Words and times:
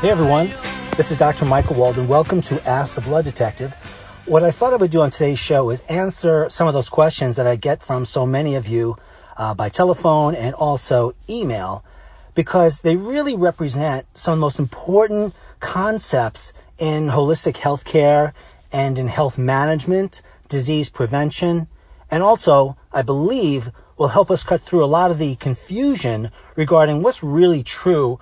Hey 0.00 0.10
everyone, 0.10 0.48
this 0.96 1.10
is 1.10 1.18
Dr. 1.18 1.44
Michael 1.44 1.76
Walden. 1.76 2.08
Welcome 2.08 2.40
to 2.42 2.60
Ask 2.68 2.94
the 2.94 3.00
Blood 3.00 3.24
Detective. 3.24 3.74
What 4.28 4.44
I 4.44 4.50
thought 4.50 4.74
I 4.74 4.76
would 4.76 4.90
do 4.90 5.00
on 5.00 5.08
today's 5.08 5.38
show 5.38 5.70
is 5.70 5.80
answer 5.88 6.50
some 6.50 6.68
of 6.68 6.74
those 6.74 6.90
questions 6.90 7.36
that 7.36 7.46
I 7.46 7.56
get 7.56 7.82
from 7.82 8.04
so 8.04 8.26
many 8.26 8.56
of 8.56 8.68
you 8.68 8.98
uh, 9.38 9.54
by 9.54 9.70
telephone 9.70 10.34
and 10.34 10.54
also 10.54 11.14
email 11.30 11.82
because 12.34 12.82
they 12.82 12.94
really 12.94 13.34
represent 13.34 14.06
some 14.12 14.32
of 14.34 14.38
the 14.38 14.42
most 14.42 14.58
important 14.58 15.34
concepts 15.60 16.52
in 16.76 17.06
holistic 17.06 17.54
healthcare 17.54 18.34
and 18.70 18.98
in 18.98 19.08
health 19.08 19.38
management, 19.38 20.20
disease 20.46 20.90
prevention, 20.90 21.66
and 22.10 22.22
also, 22.22 22.76
I 22.92 23.00
believe, 23.00 23.70
will 23.96 24.08
help 24.08 24.30
us 24.30 24.42
cut 24.42 24.60
through 24.60 24.84
a 24.84 24.92
lot 24.92 25.10
of 25.10 25.16
the 25.16 25.36
confusion 25.36 26.30
regarding 26.54 27.02
what's 27.02 27.22
really 27.22 27.62
true 27.62 28.20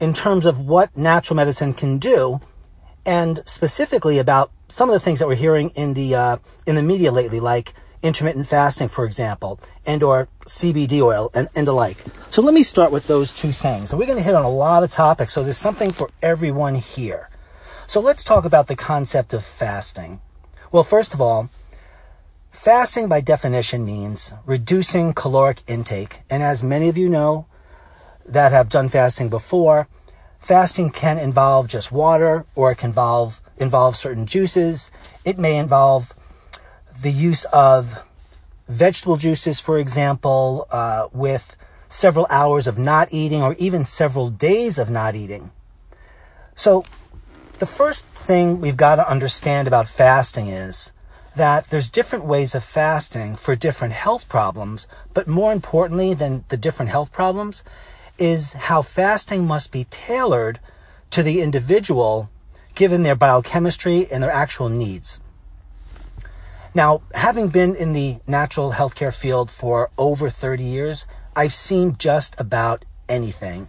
in 0.00 0.12
terms 0.12 0.44
of 0.44 0.58
what 0.58 0.94
natural 0.94 1.36
medicine 1.36 1.72
can 1.72 1.96
do, 1.96 2.42
and 3.06 3.40
specifically 3.46 4.18
about 4.18 4.50
some 4.68 4.88
of 4.88 4.92
the 4.92 5.00
things 5.00 5.18
that 5.18 5.28
we're 5.28 5.34
hearing 5.34 5.70
in 5.70 5.94
the 5.94 6.14
uh, 6.14 6.36
in 6.66 6.76
the 6.76 6.82
media 6.82 7.10
lately, 7.10 7.40
like 7.40 7.74
intermittent 8.02 8.46
fasting, 8.46 8.88
for 8.88 9.04
example, 9.04 9.58
and 9.86 10.02
or 10.02 10.28
CBD 10.46 11.00
oil 11.00 11.30
and, 11.34 11.48
and 11.54 11.66
the 11.66 11.72
like. 11.72 11.98
So 12.30 12.42
let 12.42 12.54
me 12.54 12.62
start 12.62 12.92
with 12.92 13.06
those 13.06 13.34
two 13.34 13.50
things. 13.50 13.90
And 13.90 13.98
we're 13.98 14.06
going 14.06 14.18
to 14.18 14.24
hit 14.24 14.34
on 14.34 14.44
a 14.44 14.50
lot 14.50 14.82
of 14.82 14.90
topics, 14.90 15.32
so 15.32 15.42
there's 15.42 15.56
something 15.56 15.90
for 15.90 16.10
everyone 16.22 16.76
here. 16.76 17.28
So 17.86 18.00
let's 18.00 18.22
talk 18.22 18.44
about 18.44 18.66
the 18.66 18.76
concept 18.76 19.32
of 19.32 19.44
fasting. 19.44 20.20
Well, 20.70 20.84
first 20.84 21.14
of 21.14 21.20
all, 21.20 21.48
fasting 22.50 23.08
by 23.08 23.20
definition 23.20 23.84
means 23.84 24.34
reducing 24.44 25.14
caloric 25.14 25.62
intake. 25.66 26.20
And 26.28 26.42
as 26.42 26.62
many 26.62 26.88
of 26.88 26.98
you 26.98 27.08
know 27.08 27.46
that 28.26 28.52
have 28.52 28.68
done 28.68 28.90
fasting 28.90 29.30
before, 29.30 29.88
fasting 30.38 30.90
can 30.90 31.18
involve 31.18 31.66
just 31.68 31.90
water 31.90 32.44
or 32.54 32.70
it 32.70 32.76
can 32.76 32.90
involve, 32.90 33.40
involve 33.58 33.96
certain 33.96 34.26
juices. 34.26 34.90
It 35.24 35.38
may 35.38 35.56
involve 35.56 36.14
the 37.00 37.12
use 37.12 37.44
of 37.46 38.02
vegetable 38.68 39.16
juices, 39.16 39.60
for 39.60 39.78
example, 39.78 40.66
uh, 40.70 41.08
with 41.12 41.56
several 41.88 42.26
hours 42.28 42.66
of 42.66 42.78
not 42.78 43.08
eating 43.10 43.42
or 43.42 43.54
even 43.54 43.84
several 43.84 44.28
days 44.30 44.78
of 44.78 44.90
not 44.90 45.14
eating. 45.14 45.50
So, 46.54 46.84
the 47.58 47.66
first 47.66 48.04
thing 48.04 48.60
we've 48.60 48.76
got 48.76 48.96
to 48.96 49.10
understand 49.10 49.66
about 49.66 49.88
fasting 49.88 50.48
is 50.48 50.92
that 51.34 51.70
there's 51.70 51.88
different 51.88 52.24
ways 52.24 52.54
of 52.54 52.62
fasting 52.62 53.36
for 53.36 53.56
different 53.56 53.94
health 53.94 54.28
problems, 54.28 54.86
but 55.14 55.26
more 55.26 55.52
importantly 55.52 56.14
than 56.14 56.44
the 56.48 56.56
different 56.56 56.90
health 56.90 57.12
problems 57.12 57.62
is 58.18 58.52
how 58.52 58.82
fasting 58.82 59.46
must 59.46 59.72
be 59.72 59.84
tailored 59.84 60.58
to 61.10 61.22
the 61.22 61.40
individual 61.40 62.28
given 62.78 63.02
their 63.02 63.16
biochemistry 63.16 64.06
and 64.08 64.22
their 64.22 64.30
actual 64.30 64.68
needs. 64.68 65.18
Now, 66.74 67.02
having 67.12 67.48
been 67.48 67.74
in 67.74 67.92
the 67.92 68.18
natural 68.24 68.70
healthcare 68.70 69.12
field 69.12 69.50
for 69.50 69.90
over 69.98 70.30
30 70.30 70.62
years, 70.62 71.04
I've 71.34 71.52
seen 71.52 71.96
just 71.98 72.36
about 72.38 72.84
anything. 73.08 73.68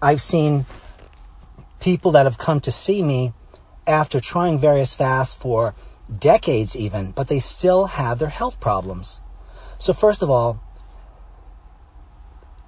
I've 0.00 0.20
seen 0.20 0.66
people 1.80 2.12
that 2.12 2.26
have 2.26 2.38
come 2.38 2.60
to 2.60 2.70
see 2.70 3.02
me 3.02 3.32
after 3.88 4.20
trying 4.20 4.60
various 4.60 4.94
fasts 4.94 5.34
for 5.34 5.74
decades, 6.16 6.76
even, 6.76 7.10
but 7.10 7.26
they 7.26 7.40
still 7.40 7.86
have 7.86 8.20
their 8.20 8.28
health 8.28 8.60
problems. 8.60 9.20
So, 9.78 9.92
first 9.92 10.22
of 10.22 10.30
all, 10.30 10.62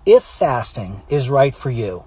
if 0.05 0.25
fasting 0.25 1.03
is 1.09 1.31
right 1.31 1.55
for 1.55 1.71
you, 1.71 2.07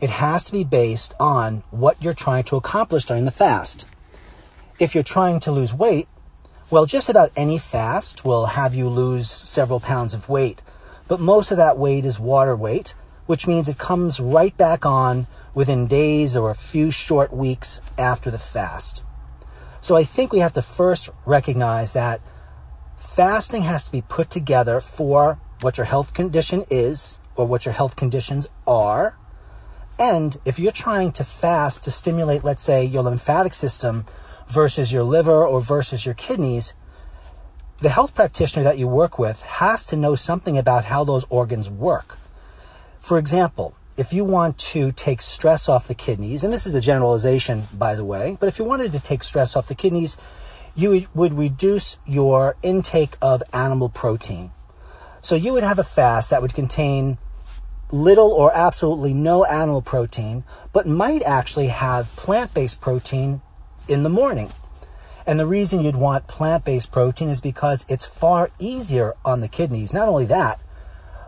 it 0.00 0.10
has 0.10 0.44
to 0.44 0.52
be 0.52 0.64
based 0.64 1.14
on 1.18 1.62
what 1.70 2.00
you're 2.02 2.14
trying 2.14 2.44
to 2.44 2.56
accomplish 2.56 3.04
during 3.04 3.24
the 3.24 3.30
fast. 3.30 3.86
If 4.78 4.94
you're 4.94 5.04
trying 5.04 5.40
to 5.40 5.52
lose 5.52 5.74
weight, 5.74 6.08
well, 6.70 6.86
just 6.86 7.08
about 7.08 7.32
any 7.34 7.58
fast 7.58 8.24
will 8.24 8.46
have 8.46 8.74
you 8.74 8.88
lose 8.88 9.30
several 9.30 9.80
pounds 9.80 10.14
of 10.14 10.28
weight. 10.28 10.62
But 11.08 11.18
most 11.18 11.50
of 11.50 11.56
that 11.56 11.78
weight 11.78 12.04
is 12.04 12.20
water 12.20 12.54
weight, 12.54 12.94
which 13.26 13.46
means 13.46 13.68
it 13.68 13.78
comes 13.78 14.20
right 14.20 14.56
back 14.56 14.84
on 14.84 15.26
within 15.54 15.86
days 15.86 16.36
or 16.36 16.50
a 16.50 16.54
few 16.54 16.90
short 16.90 17.32
weeks 17.32 17.80
after 17.96 18.30
the 18.30 18.38
fast. 18.38 19.02
So 19.80 19.96
I 19.96 20.04
think 20.04 20.32
we 20.32 20.40
have 20.40 20.52
to 20.52 20.62
first 20.62 21.08
recognize 21.24 21.92
that 21.92 22.20
fasting 22.96 23.62
has 23.62 23.84
to 23.86 23.92
be 23.92 24.02
put 24.02 24.30
together 24.30 24.80
for 24.80 25.38
what 25.60 25.78
your 25.78 25.86
health 25.86 26.14
condition 26.14 26.64
is 26.70 27.18
or 27.34 27.46
what 27.46 27.64
your 27.64 27.72
health 27.72 27.96
conditions 27.96 28.46
are. 28.66 29.16
And 29.98 30.38
if 30.44 30.58
you're 30.58 30.72
trying 30.72 31.12
to 31.12 31.24
fast 31.24 31.84
to 31.84 31.90
stimulate, 31.90 32.44
let's 32.44 32.62
say, 32.62 32.84
your 32.84 33.02
lymphatic 33.02 33.54
system 33.54 34.04
versus 34.46 34.92
your 34.92 35.02
liver 35.02 35.44
or 35.44 35.60
versus 35.60 36.06
your 36.06 36.14
kidneys, 36.14 36.74
the 37.80 37.88
health 37.88 38.14
practitioner 38.14 38.64
that 38.64 38.78
you 38.78 38.86
work 38.86 39.18
with 39.18 39.42
has 39.42 39.86
to 39.86 39.96
know 39.96 40.14
something 40.14 40.56
about 40.56 40.84
how 40.84 41.04
those 41.04 41.24
organs 41.28 41.68
work. 41.68 42.18
For 43.00 43.18
example, 43.18 43.74
if 43.96 44.12
you 44.12 44.24
want 44.24 44.58
to 44.58 44.92
take 44.92 45.20
stress 45.20 45.68
off 45.68 45.88
the 45.88 45.94
kidneys, 45.94 46.44
and 46.44 46.52
this 46.52 46.66
is 46.66 46.74
a 46.74 46.80
generalization, 46.80 47.66
by 47.72 47.94
the 47.96 48.04
way, 48.04 48.36
but 48.38 48.48
if 48.48 48.58
you 48.58 48.64
wanted 48.64 48.92
to 48.92 49.00
take 49.00 49.24
stress 49.24 49.56
off 49.56 49.66
the 49.68 49.74
kidneys, 49.74 50.16
you 50.76 51.06
would 51.14 51.32
reduce 51.32 51.98
your 52.06 52.56
intake 52.62 53.16
of 53.20 53.42
animal 53.52 53.88
protein. 53.88 54.52
So 55.20 55.34
you 55.34 55.52
would 55.52 55.64
have 55.64 55.80
a 55.80 55.84
fast 55.84 56.30
that 56.30 56.40
would 56.40 56.54
contain 56.54 57.18
little 57.90 58.30
or 58.30 58.54
absolutely 58.54 59.14
no 59.14 59.44
animal 59.44 59.82
protein, 59.82 60.44
but 60.72 60.86
might 60.86 61.22
actually 61.22 61.68
have 61.68 62.14
plant 62.16 62.54
based 62.54 62.80
protein 62.80 63.40
in 63.88 64.02
the 64.02 64.08
morning. 64.08 64.50
And 65.26 65.38
the 65.38 65.46
reason 65.46 65.82
you'd 65.82 65.96
want 65.96 66.26
plant 66.26 66.64
based 66.64 66.90
protein 66.90 67.28
is 67.28 67.40
because 67.40 67.84
it's 67.88 68.06
far 68.06 68.50
easier 68.58 69.14
on 69.24 69.40
the 69.40 69.48
kidneys. 69.48 69.92
Not 69.92 70.08
only 70.08 70.26
that, 70.26 70.60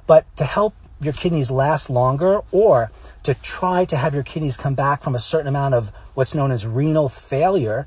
but 0.07 0.25
to 0.37 0.45
help 0.45 0.75
your 1.01 1.13
kidneys 1.13 1.51
last 1.51 1.89
longer 1.89 2.41
or 2.51 2.91
to 3.23 3.35
try 3.35 3.85
to 3.87 3.97
have 3.97 4.15
your 4.15 4.23
kidneys 4.23 4.57
come 4.57 4.75
back 4.75 5.03
from 5.03 5.15
a 5.15 5.19
certain 5.19 5.49
amount 5.49 5.75
of 5.75 5.93
what's 6.15 6.35
known 6.35 6.51
as 6.51 6.67
renal 6.67 7.09
failure, 7.09 7.87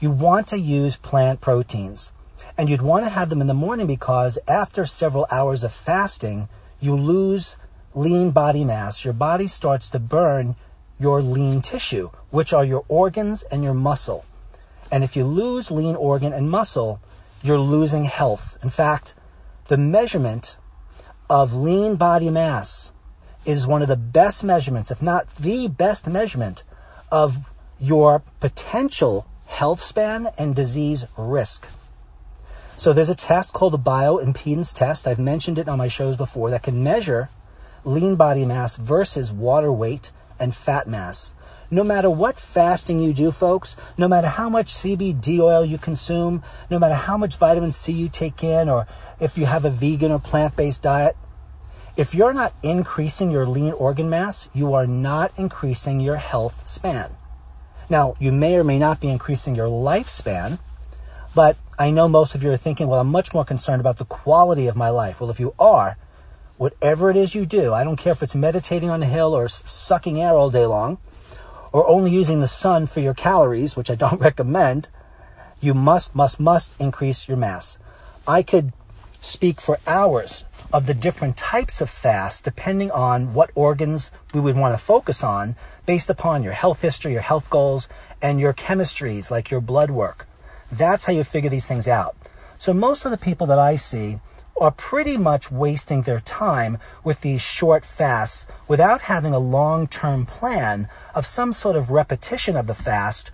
you 0.00 0.10
want 0.10 0.46
to 0.48 0.58
use 0.58 0.96
plant 0.96 1.40
proteins. 1.40 2.12
And 2.56 2.68
you'd 2.68 2.82
want 2.82 3.04
to 3.04 3.10
have 3.10 3.30
them 3.30 3.40
in 3.40 3.46
the 3.46 3.54
morning 3.54 3.86
because 3.86 4.38
after 4.48 4.84
several 4.84 5.26
hours 5.30 5.62
of 5.62 5.72
fasting, 5.72 6.48
you 6.80 6.94
lose 6.94 7.56
lean 7.94 8.30
body 8.30 8.64
mass. 8.64 9.04
Your 9.04 9.14
body 9.14 9.46
starts 9.46 9.88
to 9.90 9.98
burn 9.98 10.56
your 10.98 11.20
lean 11.20 11.60
tissue, 11.60 12.10
which 12.30 12.52
are 12.52 12.64
your 12.64 12.84
organs 12.88 13.42
and 13.44 13.64
your 13.64 13.74
muscle. 13.74 14.24
And 14.90 15.02
if 15.02 15.16
you 15.16 15.24
lose 15.24 15.70
lean 15.70 15.96
organ 15.96 16.32
and 16.32 16.50
muscle, 16.50 17.00
you're 17.42 17.58
losing 17.58 18.04
health. 18.04 18.56
In 18.62 18.70
fact, 18.70 19.14
the 19.68 19.76
measurement 19.76 20.56
of 21.28 21.54
lean 21.54 21.96
body 21.96 22.30
mass 22.30 22.92
is 23.44 23.66
one 23.66 23.82
of 23.82 23.88
the 23.88 23.96
best 23.96 24.44
measurements, 24.44 24.90
if 24.90 25.02
not 25.02 25.28
the 25.36 25.66
best 25.68 26.06
measurement, 26.06 26.62
of 27.10 27.50
your 27.80 28.22
potential 28.38 29.26
health 29.46 29.82
span 29.82 30.28
and 30.38 30.54
disease 30.54 31.04
risk. 31.16 31.66
So 32.76 32.92
there's 32.92 33.10
a 33.10 33.14
test 33.14 33.52
called 33.52 33.72
the 33.72 33.78
bioimpedance 33.78 34.72
test. 34.74 35.06
I've 35.06 35.18
mentioned 35.18 35.58
it 35.58 35.68
on 35.68 35.78
my 35.78 35.88
shows 35.88 36.16
before 36.16 36.50
that 36.50 36.62
can 36.62 36.82
measure 36.82 37.28
lean 37.84 38.16
body 38.16 38.44
mass 38.44 38.76
versus 38.76 39.32
water 39.32 39.72
weight 39.72 40.12
and 40.38 40.54
fat 40.54 40.86
mass. 40.86 41.34
No 41.70 41.82
matter 41.82 42.10
what 42.10 42.38
fasting 42.38 43.00
you 43.00 43.14
do, 43.14 43.30
folks, 43.30 43.76
no 43.96 44.06
matter 44.06 44.28
how 44.28 44.50
much 44.50 44.74
CBD 44.74 45.38
oil 45.38 45.64
you 45.64 45.78
consume, 45.78 46.42
no 46.68 46.78
matter 46.78 46.94
how 46.94 47.16
much 47.16 47.36
vitamin 47.36 47.72
C 47.72 47.92
you 47.92 48.08
take 48.10 48.44
in, 48.44 48.68
or 48.68 48.86
if 49.20 49.38
you 49.38 49.46
have 49.46 49.64
a 49.64 49.70
vegan 49.70 50.12
or 50.12 50.18
plant 50.18 50.54
based 50.54 50.82
diet, 50.82 51.16
if 51.96 52.14
you're 52.14 52.34
not 52.34 52.52
increasing 52.62 53.30
your 53.30 53.46
lean 53.46 53.72
organ 53.72 54.10
mass, 54.10 54.50
you 54.52 54.74
are 54.74 54.86
not 54.86 55.32
increasing 55.38 56.00
your 56.00 56.16
health 56.16 56.66
span. 56.66 57.16
Now, 57.88 58.16
you 58.18 58.32
may 58.32 58.56
or 58.56 58.64
may 58.64 58.78
not 58.78 59.00
be 59.00 59.08
increasing 59.08 59.54
your 59.54 59.66
lifespan, 59.66 60.58
but 61.34 61.56
I 61.78 61.90
know 61.90 62.08
most 62.08 62.34
of 62.34 62.42
you 62.42 62.50
are 62.50 62.56
thinking, 62.56 62.86
well, 62.86 63.00
I'm 63.00 63.08
much 63.08 63.32
more 63.32 63.44
concerned 63.44 63.80
about 63.80 63.98
the 63.98 64.04
quality 64.04 64.66
of 64.66 64.76
my 64.76 64.90
life. 64.90 65.20
Well, 65.20 65.30
if 65.30 65.40
you 65.40 65.54
are, 65.58 65.96
whatever 66.56 67.10
it 67.10 67.16
is 67.16 67.34
you 67.34 67.46
do, 67.46 67.72
I 67.72 67.84
don't 67.84 67.96
care 67.96 68.12
if 68.12 68.22
it's 68.22 68.34
meditating 68.34 68.90
on 68.90 69.02
a 69.02 69.06
hill 69.06 69.34
or 69.34 69.48
sucking 69.48 70.20
air 70.20 70.32
all 70.32 70.50
day 70.50 70.66
long, 70.66 70.98
or 71.72 71.88
only 71.88 72.10
using 72.10 72.40
the 72.40 72.46
sun 72.46 72.86
for 72.86 73.00
your 73.00 73.14
calories, 73.14 73.76
which 73.76 73.90
I 73.90 73.94
don't 73.94 74.20
recommend, 74.28 74.88
you 75.60 75.74
must, 75.74 76.14
must, 76.14 76.38
must 76.40 76.78
increase 76.80 77.28
your 77.28 77.36
mass. 77.36 77.78
I 78.26 78.42
could 78.42 78.72
speak 79.20 79.60
for 79.60 79.78
hours 79.86 80.44
of 80.72 80.86
the 80.86 80.94
different 80.94 81.36
types 81.36 81.80
of 81.80 81.88
fast 81.88 82.44
depending 82.44 82.90
on 82.90 83.34
what 83.34 83.50
organs 83.54 84.10
we 84.34 84.40
would 84.40 84.56
want 84.56 84.76
to 84.76 84.82
focus 84.82 85.22
on 85.22 85.54
based 85.86 86.10
upon 86.10 86.42
your 86.42 86.52
health 86.52 86.80
history, 86.82 87.12
your 87.12 87.20
health 87.20 87.48
goals, 87.50 87.88
and 88.20 88.40
your 88.40 88.52
chemistries, 88.52 89.30
like 89.30 89.50
your 89.50 89.60
blood 89.60 89.90
work. 89.90 90.26
That's 90.70 91.04
how 91.04 91.12
you 91.12 91.24
figure 91.24 91.50
these 91.50 91.66
things 91.66 91.86
out. 91.86 92.16
So 92.58 92.72
most 92.72 93.04
of 93.04 93.10
the 93.10 93.18
people 93.18 93.46
that 93.48 93.58
I 93.58 93.76
see 93.76 94.20
are 94.60 94.70
pretty 94.70 95.16
much 95.16 95.50
wasting 95.50 96.02
their 96.02 96.20
time 96.20 96.78
with 97.02 97.20
these 97.22 97.40
short 97.40 97.84
fasts 97.84 98.46
without 98.68 99.02
having 99.02 99.34
a 99.34 99.38
long 99.38 99.86
term 99.86 100.24
plan 100.26 100.88
of 101.14 101.26
some 101.26 101.52
sort 101.52 101.76
of 101.76 101.90
repetition 101.90 102.56
of 102.56 102.66
the 102.66 102.74
fast 102.74 103.30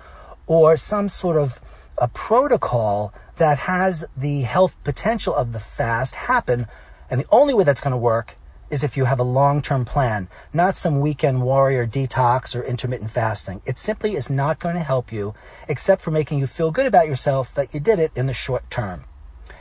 or 0.46 0.76
some 0.76 1.08
sort 1.08 1.36
of 1.36 1.60
a 1.98 2.08
protocol 2.08 3.12
that 3.36 3.58
has 3.58 4.04
the 4.16 4.42
health 4.42 4.76
potential 4.84 5.34
of 5.34 5.52
the 5.52 5.60
fast 5.60 6.14
happen. 6.14 6.66
And 7.10 7.20
the 7.20 7.26
only 7.30 7.54
way 7.54 7.64
that's 7.64 7.80
going 7.80 7.92
to 7.92 7.96
work 7.96 8.36
is 8.70 8.84
if 8.84 8.96
you 8.96 9.06
have 9.06 9.18
a 9.18 9.24
long 9.24 9.62
term 9.62 9.84
plan, 9.84 10.28
not 10.52 10.76
some 10.76 11.00
weekend 11.00 11.42
warrior 11.42 11.86
detox 11.86 12.54
or 12.54 12.62
intermittent 12.62 13.10
fasting. 13.10 13.62
It 13.66 13.78
simply 13.78 14.14
is 14.14 14.28
not 14.28 14.58
going 14.58 14.74
to 14.74 14.82
help 14.82 15.12
you 15.12 15.34
except 15.68 16.02
for 16.02 16.10
making 16.10 16.38
you 16.38 16.46
feel 16.46 16.70
good 16.70 16.86
about 16.86 17.06
yourself 17.06 17.54
that 17.54 17.72
you 17.72 17.80
did 17.80 17.98
it 17.98 18.12
in 18.14 18.26
the 18.26 18.32
short 18.32 18.70
term. 18.70 19.04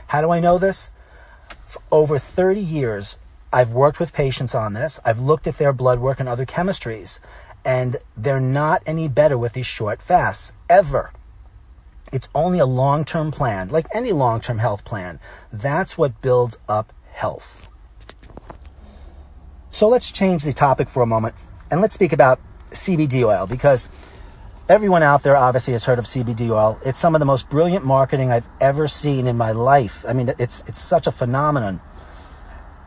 How 0.08 0.20
do 0.20 0.30
I 0.30 0.40
know 0.40 0.58
this? 0.58 0.90
For 1.68 1.82
over 1.92 2.18
30 2.18 2.60
years, 2.60 3.18
I've 3.52 3.72
worked 3.72 4.00
with 4.00 4.14
patients 4.14 4.54
on 4.54 4.72
this. 4.72 4.98
I've 5.04 5.20
looked 5.20 5.46
at 5.46 5.58
their 5.58 5.74
blood 5.74 5.98
work 5.98 6.18
and 6.18 6.26
other 6.26 6.46
chemistries, 6.46 7.20
and 7.62 7.98
they're 8.16 8.40
not 8.40 8.82
any 8.86 9.06
better 9.06 9.36
with 9.36 9.52
these 9.52 9.66
short 9.66 10.00
fasts, 10.00 10.52
ever. 10.70 11.12
It's 12.10 12.30
only 12.34 12.58
a 12.58 12.64
long 12.64 13.04
term 13.04 13.30
plan, 13.30 13.68
like 13.68 13.86
any 13.92 14.12
long 14.12 14.40
term 14.40 14.58
health 14.58 14.82
plan. 14.86 15.20
That's 15.52 15.98
what 15.98 16.22
builds 16.22 16.58
up 16.70 16.90
health. 17.12 17.68
So 19.70 19.88
let's 19.88 20.10
change 20.10 20.44
the 20.44 20.54
topic 20.54 20.88
for 20.88 21.02
a 21.02 21.06
moment 21.06 21.34
and 21.70 21.82
let's 21.82 21.94
speak 21.94 22.14
about 22.14 22.40
CBD 22.70 23.26
oil 23.26 23.46
because 23.46 23.90
everyone 24.68 25.02
out 25.02 25.22
there 25.22 25.36
obviously 25.36 25.72
has 25.72 25.84
heard 25.84 25.98
of 25.98 26.04
CBD 26.04 26.50
oil. 26.50 26.78
It's 26.84 26.98
some 26.98 27.14
of 27.14 27.20
the 27.20 27.24
most 27.24 27.48
brilliant 27.48 27.86
marketing 27.86 28.30
I've 28.30 28.46
ever 28.60 28.86
seen 28.86 29.26
in 29.26 29.36
my 29.36 29.52
life. 29.52 30.04
I 30.06 30.12
mean, 30.12 30.34
it's, 30.38 30.62
it's 30.66 30.78
such 30.78 31.06
a 31.06 31.10
phenomenon. 31.10 31.80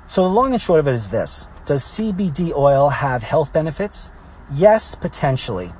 So 0.07 0.23
the 0.23 0.29
long 0.29 0.53
and 0.53 0.61
short 0.61 0.79
of 0.79 0.87
it 0.87 0.93
is 0.93 1.07
this. 1.07 1.47
Does 1.65 1.83
CBD 1.83 2.53
oil 2.55 2.89
have 2.89 3.23
health 3.23 3.51
benefits? 3.51 4.11
Yes, 4.53 4.93
potentially. 4.93 5.73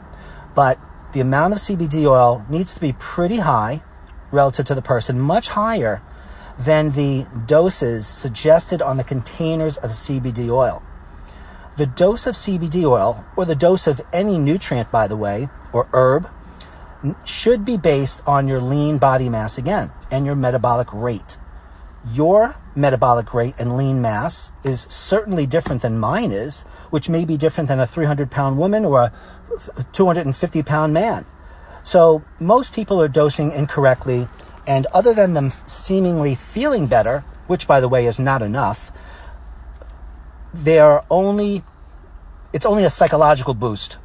But 0.55 0.79
the 1.13 1.19
amount 1.19 1.53
of 1.53 1.59
CBD 1.59 2.05
oil 2.05 2.45
needs 2.49 2.73
to 2.73 2.81
be 2.81 2.93
pretty 2.93 3.37
high 3.37 3.83
relative 4.31 4.65
to 4.67 4.75
the 4.75 4.81
person, 4.81 5.19
much 5.19 5.49
higher 5.49 6.01
than 6.57 6.91
the 6.91 7.27
doses 7.45 8.07
suggested 8.07 8.81
on 8.81 8.97
the 8.97 9.03
containers 9.03 9.77
of 9.77 9.91
CBD 9.91 10.49
oil. 10.49 10.81
The 11.77 11.85
dose 11.85 12.27
of 12.27 12.35
CBD 12.35 12.83
oil, 12.83 13.23
or 13.37 13.45
the 13.45 13.55
dose 13.55 13.87
of 13.87 14.01
any 14.11 14.37
nutrient, 14.37 14.91
by 14.91 15.07
the 15.07 15.15
way, 15.15 15.47
or 15.71 15.87
herb, 15.93 16.29
should 17.23 17.63
be 17.63 17.77
based 17.77 18.21
on 18.27 18.47
your 18.47 18.59
lean 18.59 18.97
body 18.97 19.29
mass 19.29 19.57
again 19.57 19.91
and 20.11 20.25
your 20.25 20.35
metabolic 20.35 20.91
rate. 20.91 21.37
Your 22.11 22.55
metabolic 22.75 23.33
rate 23.33 23.55
and 23.57 23.77
lean 23.77 24.01
mass 24.01 24.51
is 24.63 24.81
certainly 24.89 25.45
different 25.45 25.81
than 25.81 25.97
mine 25.97 26.31
is, 26.31 26.61
which 26.89 27.09
may 27.09 27.25
be 27.25 27.37
different 27.37 27.67
than 27.67 27.79
a 27.79 27.87
300 27.87 28.29
pound 28.29 28.57
woman 28.57 28.83
or 28.83 28.99
a 28.99 29.13
250 29.93 30.63
pound 30.63 30.93
man. 30.93 31.25
So 31.83 32.23
most 32.39 32.73
people 32.73 33.01
are 33.01 33.07
dosing 33.07 33.51
incorrectly, 33.51 34.27
and 34.67 34.85
other 34.87 35.13
than 35.13 35.33
them 35.33 35.51
seemingly 35.65 36.35
feeling 36.35 36.87
better, 36.87 37.23
which 37.47 37.67
by 37.67 37.79
the 37.79 37.89
way 37.89 38.05
is 38.05 38.19
not 38.19 38.41
enough, 38.41 38.91
they 40.53 40.79
are 40.79 41.05
only 41.09 41.63
it's 42.53 42.65
only 42.65 42.83
a 42.83 42.89
psychological 42.89 43.53
boost. 43.53 43.97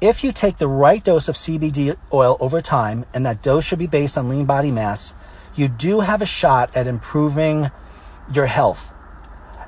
If 0.00 0.24
you 0.24 0.32
take 0.32 0.56
the 0.56 0.66
right 0.66 1.04
dose 1.04 1.28
of 1.28 1.36
CBD 1.36 1.96
oil 2.12 2.36
over 2.40 2.60
time, 2.60 3.04
and 3.14 3.24
that 3.26 3.42
dose 3.42 3.64
should 3.64 3.78
be 3.78 3.86
based 3.86 4.18
on 4.18 4.28
lean 4.28 4.44
body 4.44 4.70
mass, 4.70 5.14
you 5.54 5.68
do 5.68 6.00
have 6.00 6.22
a 6.22 6.26
shot 6.26 6.74
at 6.76 6.86
improving 6.86 7.70
your 8.32 8.46
health. 8.46 8.92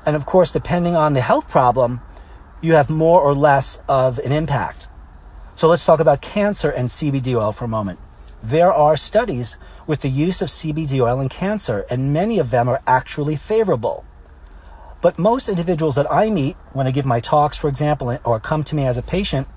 And 0.05 0.15
of 0.15 0.25
course, 0.25 0.51
depending 0.51 0.95
on 0.95 1.13
the 1.13 1.21
health 1.21 1.47
problem, 1.47 2.01
you 2.61 2.73
have 2.73 2.89
more 2.89 3.21
or 3.21 3.33
less 3.35 3.79
of 3.87 4.19
an 4.19 4.31
impact. 4.31 4.87
So 5.55 5.67
let's 5.67 5.85
talk 5.85 5.99
about 5.99 6.21
cancer 6.21 6.69
and 6.69 6.89
CBD 6.89 7.35
oil 7.35 7.51
for 7.51 7.65
a 7.65 7.69
moment. 7.69 7.99
There 8.41 8.73
are 8.73 8.97
studies 8.97 9.55
with 9.85 10.01
the 10.01 10.09
use 10.09 10.41
of 10.41 10.49
CBD 10.49 10.99
oil 10.99 11.21
in 11.21 11.29
cancer, 11.29 11.85
and 11.89 12.11
many 12.11 12.39
of 12.39 12.49
them 12.49 12.67
are 12.67 12.81
actually 12.87 13.35
favorable. 13.35 14.03
But 15.03 15.19
most 15.19 15.49
individuals 15.49 15.95
that 15.95 16.09
I 16.09 16.29
meet 16.29 16.55
when 16.71 16.87
I 16.87 16.91
give 16.91 17.05
my 17.05 17.19
talks, 17.19 17.57
for 17.57 17.67
example, 17.67 18.17
or 18.23 18.39
come 18.39 18.63
to 18.63 18.73
me 18.73 18.87
as 18.87 18.97
a 18.97 19.01
patient, 19.01 19.49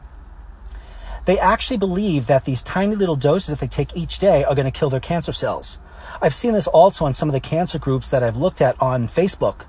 they 1.25 1.39
actually 1.39 1.77
believe 1.77 2.27
that 2.27 2.47
these 2.47 2.65
tiny 2.65 2.97
little 2.97 3.15
doses 3.15 3.51
that 3.51 3.61
they 3.61 3.69
take 3.69 3.97
each 3.97 4.19
day 4.19 4.43
are 4.43 4.57
going 4.57 4.65
to 4.67 4.77
kill 4.77 4.91
their 4.91 4.99
cancer 4.99 5.33
cells. 5.33 5.79
I've 6.21 6.35
seen 6.35 6.53
this 6.53 6.67
also 6.67 7.07
in 7.07 7.15
some 7.15 7.29
of 7.29 7.33
the 7.33 7.39
cancer 7.39 7.79
groups 7.79 8.09
that 8.09 8.25
I've 8.25 8.37
looked 8.37 8.61
at 8.61 8.81
on 8.83 9.07
Facebook. 9.07 9.67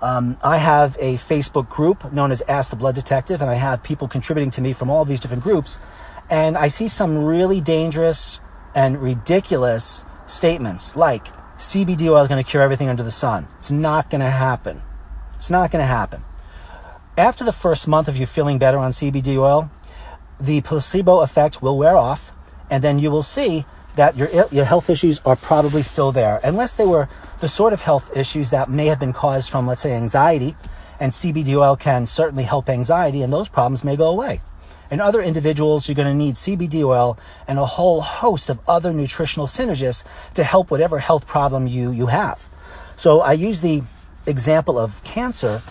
Um, 0.00 0.38
I 0.42 0.56
have 0.56 0.96
a 0.98 1.14
Facebook 1.14 1.68
group 1.68 2.12
known 2.12 2.32
as 2.32 2.42
Ask 2.48 2.70
the 2.70 2.76
Blood 2.76 2.96
Detective, 2.96 3.40
and 3.40 3.48
I 3.48 3.54
have 3.54 3.84
people 3.84 4.08
contributing 4.08 4.50
to 4.50 4.60
me 4.60 4.72
from 4.72 4.90
all 4.90 5.04
these 5.04 5.20
different 5.20 5.44
groups. 5.44 5.78
And 6.30 6.58
I 6.58 6.66
see 6.66 6.88
some 6.88 7.24
really 7.24 7.60
dangerous 7.60 8.40
and 8.74 9.00
ridiculous 9.00 10.04
statements 10.26 10.96
like 10.96 11.26
CBD 11.58 12.08
oil 12.10 12.22
is 12.22 12.28
going 12.28 12.42
to 12.42 12.50
cure 12.50 12.62
everything 12.62 12.88
under 12.88 13.04
the 13.04 13.12
sun. 13.12 13.46
It's 13.60 13.70
not 13.70 14.10
going 14.10 14.22
to 14.22 14.30
happen. 14.30 14.82
It's 15.42 15.50
not 15.50 15.72
going 15.72 15.82
to 15.82 15.86
happen. 15.88 16.22
After 17.18 17.42
the 17.42 17.50
first 17.50 17.88
month 17.88 18.06
of 18.06 18.16
you 18.16 18.26
feeling 18.26 18.58
better 18.58 18.78
on 18.78 18.92
CBD 18.92 19.36
oil, 19.36 19.72
the 20.38 20.60
placebo 20.60 21.18
effect 21.18 21.60
will 21.60 21.76
wear 21.76 21.96
off, 21.96 22.30
and 22.70 22.80
then 22.80 23.00
you 23.00 23.10
will 23.10 23.24
see 23.24 23.64
that 23.96 24.16
your, 24.16 24.28
your 24.52 24.64
health 24.64 24.88
issues 24.88 25.18
are 25.24 25.34
probably 25.34 25.82
still 25.82 26.12
there, 26.12 26.38
unless 26.44 26.74
they 26.74 26.86
were 26.86 27.08
the 27.40 27.48
sort 27.48 27.72
of 27.72 27.80
health 27.80 28.16
issues 28.16 28.50
that 28.50 28.70
may 28.70 28.86
have 28.86 29.00
been 29.00 29.12
caused 29.12 29.50
from, 29.50 29.66
let's 29.66 29.82
say, 29.82 29.94
anxiety. 29.94 30.54
And 31.00 31.10
CBD 31.10 31.56
oil 31.56 31.74
can 31.74 32.06
certainly 32.06 32.44
help 32.44 32.68
anxiety, 32.68 33.20
and 33.22 33.32
those 33.32 33.48
problems 33.48 33.82
may 33.82 33.96
go 33.96 34.10
away. 34.10 34.42
In 34.92 35.00
other 35.00 35.20
individuals, 35.20 35.88
you're 35.88 35.96
going 35.96 36.06
to 36.06 36.14
need 36.14 36.36
CBD 36.36 36.84
oil 36.84 37.18
and 37.48 37.58
a 37.58 37.66
whole 37.66 38.00
host 38.00 38.48
of 38.48 38.60
other 38.68 38.92
nutritional 38.92 39.48
synergists 39.48 40.04
to 40.34 40.44
help 40.44 40.70
whatever 40.70 41.00
health 41.00 41.26
problem 41.26 41.66
you, 41.66 41.90
you 41.90 42.06
have. 42.06 42.48
So 42.94 43.20
I 43.22 43.32
use 43.32 43.60
the 43.60 43.82
example 44.26 44.78
of 44.78 45.02
cancer, 45.04 45.62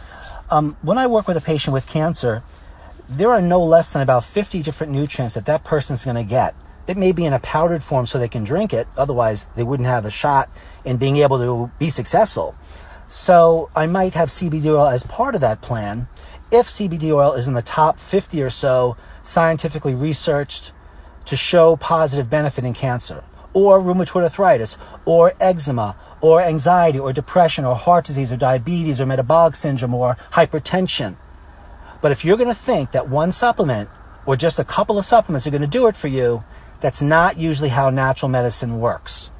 um, 0.49 0.75
when 0.81 0.97
I 0.97 1.07
work 1.07 1.27
with 1.27 1.37
a 1.37 1.41
patient 1.41 1.73
with 1.73 1.87
cancer, 1.87 2.43
there 3.07 3.29
are 3.29 3.41
no 3.41 3.63
less 3.63 3.91
than 3.91 4.01
about 4.01 4.23
50 4.23 4.61
different 4.61 4.93
nutrients 4.93 5.35
that 5.35 5.45
that 5.45 5.63
person's 5.63 6.05
going 6.05 6.15
to 6.15 6.23
get. 6.23 6.55
It 6.87 6.97
may 6.97 7.11
be 7.11 7.25
in 7.25 7.33
a 7.33 7.39
powdered 7.39 7.83
form 7.83 8.05
so 8.05 8.17
they 8.17 8.27
can 8.27 8.43
drink 8.43 8.73
it, 8.73 8.87
otherwise, 8.97 9.47
they 9.55 9.63
wouldn't 9.63 9.87
have 9.87 10.05
a 10.05 10.11
shot 10.11 10.49
in 10.83 10.97
being 10.97 11.17
able 11.17 11.37
to 11.37 11.71
be 11.77 11.89
successful. 11.89 12.55
So, 13.07 13.69
I 13.75 13.85
might 13.85 14.13
have 14.13 14.29
CBD 14.29 14.67
oil 14.67 14.87
as 14.87 15.03
part 15.03 15.35
of 15.35 15.41
that 15.41 15.61
plan. 15.61 16.07
If 16.51 16.67
CBD 16.67 17.11
oil 17.11 17.33
is 17.33 17.47
in 17.47 17.53
the 17.53 17.61
top 17.61 17.99
50 17.99 18.41
or 18.41 18.49
so 18.49 18.97
scientifically 19.23 19.93
researched 19.93 20.71
to 21.25 21.35
show 21.35 21.75
positive 21.75 22.29
benefit 22.29 22.63
in 22.63 22.73
cancer, 22.73 23.23
or 23.53 23.79
rheumatoid 23.79 24.23
arthritis, 24.23 24.77
or 25.05 25.33
eczema, 25.39 25.95
or 26.21 26.41
anxiety 26.41 26.99
or 26.99 27.11
depression 27.11 27.65
or 27.65 27.75
heart 27.75 28.05
disease 28.05 28.31
or 28.31 28.37
diabetes 28.37 29.01
or 29.01 29.05
metabolic 29.05 29.55
syndrome 29.55 29.93
or 29.93 30.15
hypertension. 30.33 31.15
But 32.01 32.11
if 32.11 32.23
you're 32.23 32.37
going 32.37 32.49
to 32.49 32.55
think 32.55 32.91
that 32.91 33.09
one 33.09 33.31
supplement 33.31 33.89
or 34.25 34.35
just 34.35 34.59
a 34.59 34.63
couple 34.63 34.97
of 34.97 35.05
supplements 35.05 35.45
are 35.45 35.51
going 35.51 35.61
to 35.61 35.67
do 35.67 35.87
it 35.87 35.95
for 35.95 36.07
you, 36.07 36.43
that's 36.79 37.01
not 37.01 37.37
usually 37.37 37.69
how 37.69 37.89
natural 37.89 38.29
medicine 38.29 38.79
works. 38.79 39.31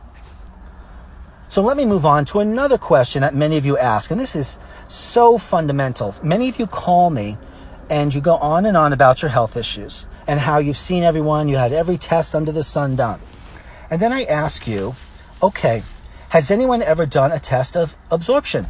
So 1.49 1.61
let 1.61 1.75
me 1.75 1.85
move 1.85 2.05
on 2.05 2.25
to 2.25 2.39
another 2.39 2.77
question 2.77 3.21
that 3.21 3.35
many 3.35 3.57
of 3.57 3.65
you 3.65 3.77
ask, 3.77 4.09
and 4.09 4.21
this 4.21 4.35
is 4.35 4.57
so 4.87 5.37
fundamental. 5.37 6.15
Many 6.23 6.49
of 6.49 6.57
you 6.59 6.67
call 6.67 7.09
me 7.09 7.37
and 7.89 8.13
you 8.13 8.21
go 8.21 8.37
on 8.37 8.65
and 8.65 8.77
on 8.77 8.93
about 8.93 9.21
your 9.21 9.29
health 9.29 9.57
issues 9.57 10.07
and 10.27 10.39
how 10.39 10.59
you've 10.59 10.77
seen 10.77 11.03
everyone, 11.03 11.49
you 11.49 11.57
had 11.57 11.73
every 11.73 11.97
test 11.97 12.33
under 12.33 12.51
the 12.51 12.63
sun 12.63 12.95
done. 12.95 13.19
And 13.89 14.01
then 14.01 14.13
I 14.13 14.23
ask 14.23 14.65
you, 14.65 14.95
okay, 15.43 15.83
has 16.31 16.49
anyone 16.49 16.81
ever 16.81 17.05
done 17.05 17.31
a 17.33 17.39
test 17.39 17.75
of 17.75 17.95
absorption? 18.09 18.67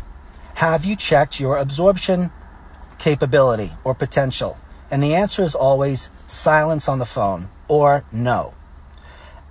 Have 0.55 0.83
you 0.83 0.95
checked 0.95 1.39
your 1.39 1.57
absorption 1.57 2.31
capability 2.97 3.71
or 3.83 3.93
potential? 3.93 4.57
And 4.89 5.01
the 5.01 5.13
answer 5.13 5.43
is 5.43 5.53
always 5.53 6.09
silence 6.25 6.89
on 6.89 6.97
the 6.97 7.05
phone 7.05 7.49
or 7.67 8.03
no. 8.11 8.55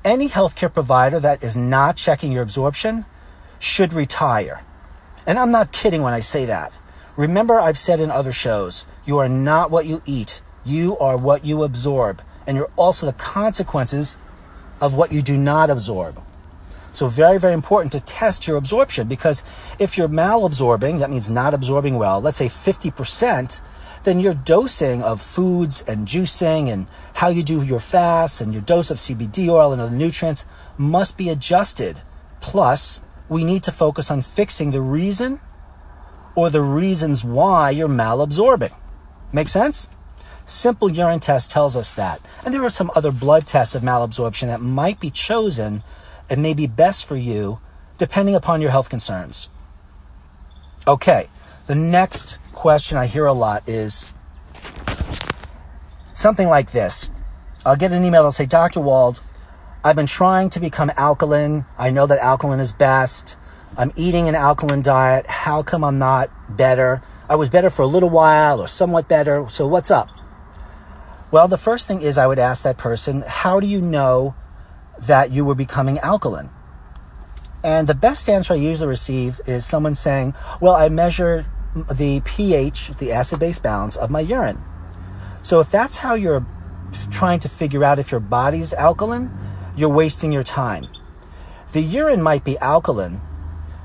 Any 0.04 0.28
healthcare 0.28 0.74
provider 0.74 1.20
that 1.20 1.44
is 1.44 1.56
not 1.56 1.96
checking 1.96 2.32
your 2.32 2.42
absorption 2.42 3.04
should 3.60 3.92
retire. 3.92 4.64
And 5.24 5.38
I'm 5.38 5.52
not 5.52 5.70
kidding 5.70 6.02
when 6.02 6.12
I 6.12 6.20
say 6.20 6.46
that. 6.46 6.76
Remember, 7.16 7.60
I've 7.60 7.78
said 7.78 8.00
in 8.00 8.10
other 8.10 8.32
shows, 8.32 8.86
you 9.06 9.18
are 9.18 9.28
not 9.28 9.70
what 9.70 9.86
you 9.86 10.02
eat, 10.04 10.42
you 10.64 10.98
are 10.98 11.16
what 11.16 11.44
you 11.44 11.62
absorb. 11.62 12.22
and 12.46 12.56
you're 12.56 12.70
also 12.74 13.06
the 13.06 13.12
consequences 13.12 14.16
of 14.80 14.94
what 14.94 15.12
you 15.12 15.22
do 15.22 15.36
not 15.36 15.70
absorb. 15.70 16.20
So 16.92 17.06
very, 17.06 17.38
very 17.38 17.54
important 17.54 17.92
to 17.92 18.00
test 18.00 18.46
your 18.46 18.56
absorption 18.56 19.08
because 19.08 19.42
if 19.78 19.96
you're 19.96 20.08
malabsorbing, 20.08 20.98
that 20.98 21.10
means 21.10 21.30
not 21.30 21.54
absorbing 21.54 21.96
well, 21.96 22.20
let's 22.20 22.38
say 22.38 22.46
50%, 22.46 23.60
then 24.02 24.20
your 24.20 24.34
dosing 24.34 25.02
of 25.02 25.20
foods 25.20 25.82
and 25.86 26.06
juicing 26.06 26.68
and 26.68 26.86
how 27.14 27.28
you 27.28 27.42
do 27.42 27.62
your 27.62 27.80
fast 27.80 28.40
and 28.40 28.52
your 28.52 28.62
dose 28.62 28.90
of 28.90 28.96
CBD 28.96 29.48
oil 29.48 29.72
and 29.72 29.80
other 29.80 29.94
nutrients 29.94 30.44
must 30.78 31.16
be 31.16 31.28
adjusted. 31.28 32.00
Plus, 32.40 33.02
we 33.28 33.44
need 33.44 33.62
to 33.64 33.72
focus 33.72 34.10
on 34.10 34.22
fixing 34.22 34.70
the 34.70 34.80
reason 34.80 35.40
or 36.34 36.50
the 36.50 36.62
reasons 36.62 37.22
why 37.22 37.70
you're 37.70 37.88
malabsorbing. 37.88 38.72
Make 39.32 39.48
sense? 39.48 39.88
Simple 40.46 40.90
urine 40.90 41.20
test 41.20 41.50
tells 41.50 41.76
us 41.76 41.94
that. 41.94 42.20
And 42.44 42.52
there 42.52 42.64
are 42.64 42.70
some 42.70 42.90
other 42.96 43.12
blood 43.12 43.46
tests 43.46 43.74
of 43.74 43.82
malabsorption 43.82 44.48
that 44.48 44.60
might 44.60 44.98
be 44.98 45.10
chosen 45.10 45.84
and 46.30 46.42
may 46.42 46.54
be 46.54 46.66
best 46.66 47.04
for 47.04 47.16
you 47.16 47.58
depending 47.98 48.34
upon 48.34 48.62
your 48.62 48.70
health 48.70 48.88
concerns. 48.88 49.48
Okay, 50.86 51.28
the 51.66 51.74
next 51.74 52.38
question 52.52 52.96
I 52.96 53.06
hear 53.06 53.26
a 53.26 53.34
lot 53.34 53.68
is 53.68 54.10
something 56.14 56.48
like 56.48 56.72
this. 56.72 57.10
I'll 57.66 57.76
get 57.76 57.92
an 57.92 58.04
email 58.04 58.22
that'll 58.22 58.32
say, 58.32 58.46
Dr. 58.46 58.80
Wald, 58.80 59.20
I've 59.84 59.96
been 59.96 60.06
trying 60.06 60.48
to 60.50 60.60
become 60.60 60.90
alkaline. 60.96 61.66
I 61.78 61.90
know 61.90 62.06
that 62.06 62.18
alkaline 62.20 62.60
is 62.60 62.72
best. 62.72 63.36
I'm 63.76 63.92
eating 63.96 64.28
an 64.28 64.34
alkaline 64.34 64.82
diet. 64.82 65.26
How 65.26 65.62
come 65.62 65.84
I'm 65.84 65.98
not 65.98 66.30
better? 66.48 67.02
I 67.28 67.36
was 67.36 67.48
better 67.48 67.70
for 67.70 67.82
a 67.82 67.86
little 67.86 68.10
while 68.10 68.60
or 68.60 68.68
somewhat 68.68 69.08
better. 69.08 69.46
So 69.48 69.66
what's 69.66 69.90
up? 69.90 70.08
Well, 71.30 71.48
the 71.48 71.58
first 71.58 71.86
thing 71.86 72.02
is 72.02 72.18
I 72.18 72.26
would 72.26 72.38
ask 72.38 72.62
that 72.64 72.76
person, 72.76 73.22
how 73.26 73.60
do 73.60 73.66
you 73.66 73.80
know 73.80 74.34
that 75.02 75.30
you 75.30 75.44
were 75.44 75.54
becoming 75.54 75.98
alkaline? 75.98 76.50
And 77.62 77.88
the 77.88 77.94
best 77.94 78.28
answer 78.28 78.54
I 78.54 78.56
usually 78.56 78.88
receive 78.88 79.40
is 79.46 79.66
someone 79.66 79.94
saying, 79.94 80.34
well, 80.60 80.74
I 80.74 80.88
measure 80.88 81.46
the 81.92 82.20
pH, 82.20 82.92
the 82.98 83.12
acid 83.12 83.38
base 83.38 83.58
balance 83.58 83.96
of 83.96 84.10
my 84.10 84.20
urine. 84.20 84.62
So 85.42 85.60
if 85.60 85.70
that's 85.70 85.96
how 85.96 86.14
you're 86.14 86.44
trying 87.10 87.40
to 87.40 87.48
figure 87.48 87.84
out 87.84 87.98
if 87.98 88.10
your 88.10 88.20
body's 88.20 88.72
alkaline, 88.72 89.30
you're 89.76 89.88
wasting 89.88 90.32
your 90.32 90.42
time. 90.42 90.86
The 91.72 91.80
urine 91.80 92.22
might 92.22 92.44
be 92.44 92.58
alkaline 92.58 93.20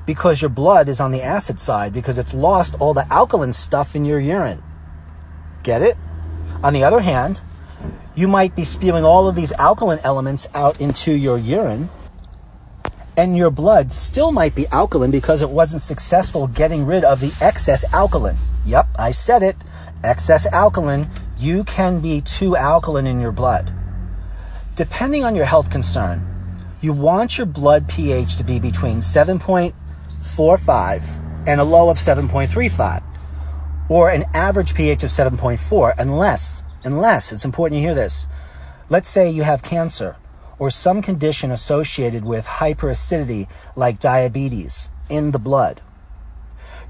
because 0.06 0.40
your 0.40 0.48
blood 0.48 0.88
is 0.88 1.00
on 1.00 1.12
the 1.12 1.22
acid 1.22 1.60
side 1.60 1.92
because 1.92 2.18
it's 2.18 2.34
lost 2.34 2.74
all 2.80 2.94
the 2.94 3.10
alkaline 3.12 3.52
stuff 3.52 3.94
in 3.94 4.04
your 4.04 4.20
urine. 4.20 4.62
Get 5.62 5.82
it? 5.82 5.96
On 6.62 6.72
the 6.72 6.84
other 6.84 7.00
hand, 7.00 7.40
you 8.14 8.28
might 8.28 8.56
be 8.56 8.64
spewing 8.64 9.04
all 9.04 9.28
of 9.28 9.34
these 9.34 9.52
alkaline 9.52 10.00
elements 10.02 10.48
out 10.54 10.80
into 10.80 11.12
your 11.12 11.38
urine, 11.38 11.90
and 13.16 13.36
your 13.36 13.50
blood 13.50 13.92
still 13.92 14.32
might 14.32 14.54
be 14.54 14.66
alkaline 14.68 15.10
because 15.10 15.42
it 15.42 15.50
wasn't 15.50 15.82
successful 15.82 16.46
getting 16.46 16.86
rid 16.86 17.04
of 17.04 17.20
the 17.20 17.32
excess 17.40 17.84
alkaline. 17.92 18.36
Yep, 18.66 18.88
I 18.98 19.10
said 19.10 19.42
it. 19.42 19.56
Excess 20.04 20.46
alkaline. 20.46 21.08
You 21.38 21.64
can 21.64 22.00
be 22.00 22.20
too 22.20 22.56
alkaline 22.56 23.06
in 23.06 23.20
your 23.20 23.32
blood. 23.32 23.72
Depending 24.74 25.24
on 25.24 25.34
your 25.34 25.46
health 25.46 25.70
concern, 25.70 26.20
you 26.82 26.92
want 26.92 27.38
your 27.38 27.46
blood 27.46 27.88
pH 27.88 28.36
to 28.36 28.44
be 28.44 28.58
between 28.58 28.98
7.45 28.98 31.46
and 31.46 31.60
a 31.60 31.64
low 31.64 31.88
of 31.88 31.96
7.35 31.96 33.02
or 33.88 34.10
an 34.10 34.24
average 34.34 34.74
pH 34.74 35.04
of 35.04 35.10
7.4 35.10 35.94
unless, 35.98 36.62
unless, 36.86 37.32
it's 37.32 37.44
important 37.44 37.80
you 37.80 37.86
hear 37.86 37.94
this. 37.94 38.26
Let's 38.88 39.08
say 39.08 39.28
you 39.28 39.42
have 39.42 39.62
cancer 39.62 40.16
or 40.58 40.70
some 40.70 41.02
condition 41.02 41.50
associated 41.50 42.24
with 42.24 42.46
hyperacidity 42.46 43.48
like 43.74 43.98
diabetes 43.98 44.88
in 45.10 45.32
the 45.32 45.38
blood. 45.38 45.82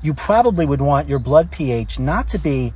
You 0.03 0.15
probably 0.15 0.67
would 0.67 0.83
want 0.83 1.09
your 1.09 1.19
blood 1.19 1.51
pH 1.51 1.99
not 1.99 2.29
to 2.29 2.39
be 2.39 2.75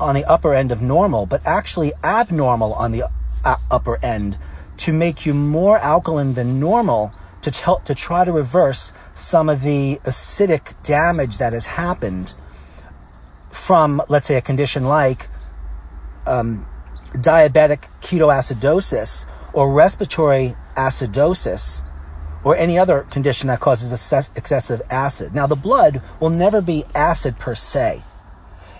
on 0.00 0.14
the 0.14 0.24
upper 0.24 0.54
end 0.54 0.72
of 0.72 0.82
normal, 0.82 1.26
but 1.26 1.46
actually 1.46 1.92
abnormal 2.02 2.72
on 2.74 2.90
the 2.90 3.04
uh, 3.44 3.56
upper 3.70 4.04
end 4.04 4.38
to 4.78 4.92
make 4.92 5.26
you 5.26 5.34
more 5.34 5.78
alkaline 5.78 6.34
than 6.34 6.58
normal 6.58 7.12
to, 7.42 7.50
t- 7.50 7.74
to 7.84 7.94
try 7.94 8.24
to 8.24 8.32
reverse 8.32 8.92
some 9.14 9.48
of 9.48 9.60
the 9.60 10.00
acidic 10.04 10.74
damage 10.82 11.38
that 11.38 11.52
has 11.52 11.66
happened 11.66 12.34
from, 13.50 14.02
let's 14.08 14.26
say, 14.26 14.36
a 14.36 14.40
condition 14.40 14.84
like 14.84 15.28
um, 16.26 16.66
diabetic 17.14 17.84
ketoacidosis 18.00 19.26
or 19.52 19.70
respiratory 19.70 20.56
acidosis 20.76 21.82
or 22.44 22.56
any 22.56 22.78
other 22.78 23.02
condition 23.10 23.48
that 23.48 23.60
causes 23.60 23.92
excessive 24.34 24.82
acid. 24.90 25.34
Now, 25.34 25.46
the 25.46 25.56
blood 25.56 26.02
will 26.18 26.30
never 26.30 26.60
be 26.60 26.84
acid 26.94 27.38
per 27.38 27.54
se. 27.54 28.02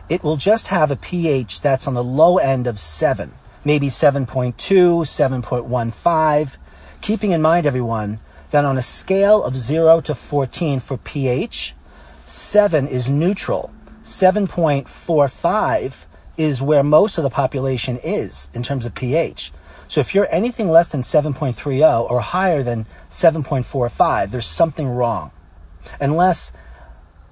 It 0.08 0.24
will 0.24 0.36
just 0.36 0.68
have 0.68 0.90
a 0.90 0.96
pH 0.96 1.60
that's 1.60 1.86
on 1.86 1.94
the 1.94 2.02
low 2.02 2.38
end 2.38 2.66
of 2.66 2.78
7, 2.78 3.32
maybe 3.64 3.88
7.2, 3.88 4.54
7.15. 4.54 6.56
Keeping 7.00 7.30
in 7.30 7.42
mind, 7.42 7.66
everyone, 7.66 8.18
that 8.50 8.64
on 8.64 8.76
a 8.76 8.82
scale 8.82 9.42
of 9.42 9.56
0 9.56 10.00
to 10.02 10.14
14 10.14 10.80
for 10.80 10.96
pH, 10.96 11.74
7 12.26 12.88
is 12.88 13.08
neutral 13.08 13.70
7.45 14.02 16.06
is 16.36 16.62
where 16.62 16.82
most 16.82 17.18
of 17.18 17.24
the 17.24 17.30
population 17.30 17.98
is 17.98 18.48
in 18.54 18.62
terms 18.62 18.86
of 18.86 18.94
pH. 18.94 19.52
So 19.88 20.00
if 20.00 20.14
you're 20.14 20.32
anything 20.34 20.70
less 20.70 20.88
than 20.88 21.02
7.30 21.02 22.10
or 22.10 22.20
higher 22.20 22.62
than 22.62 22.86
7.45, 23.10 24.30
there's 24.30 24.46
something 24.46 24.88
wrong. 24.88 25.30
Unless 26.00 26.52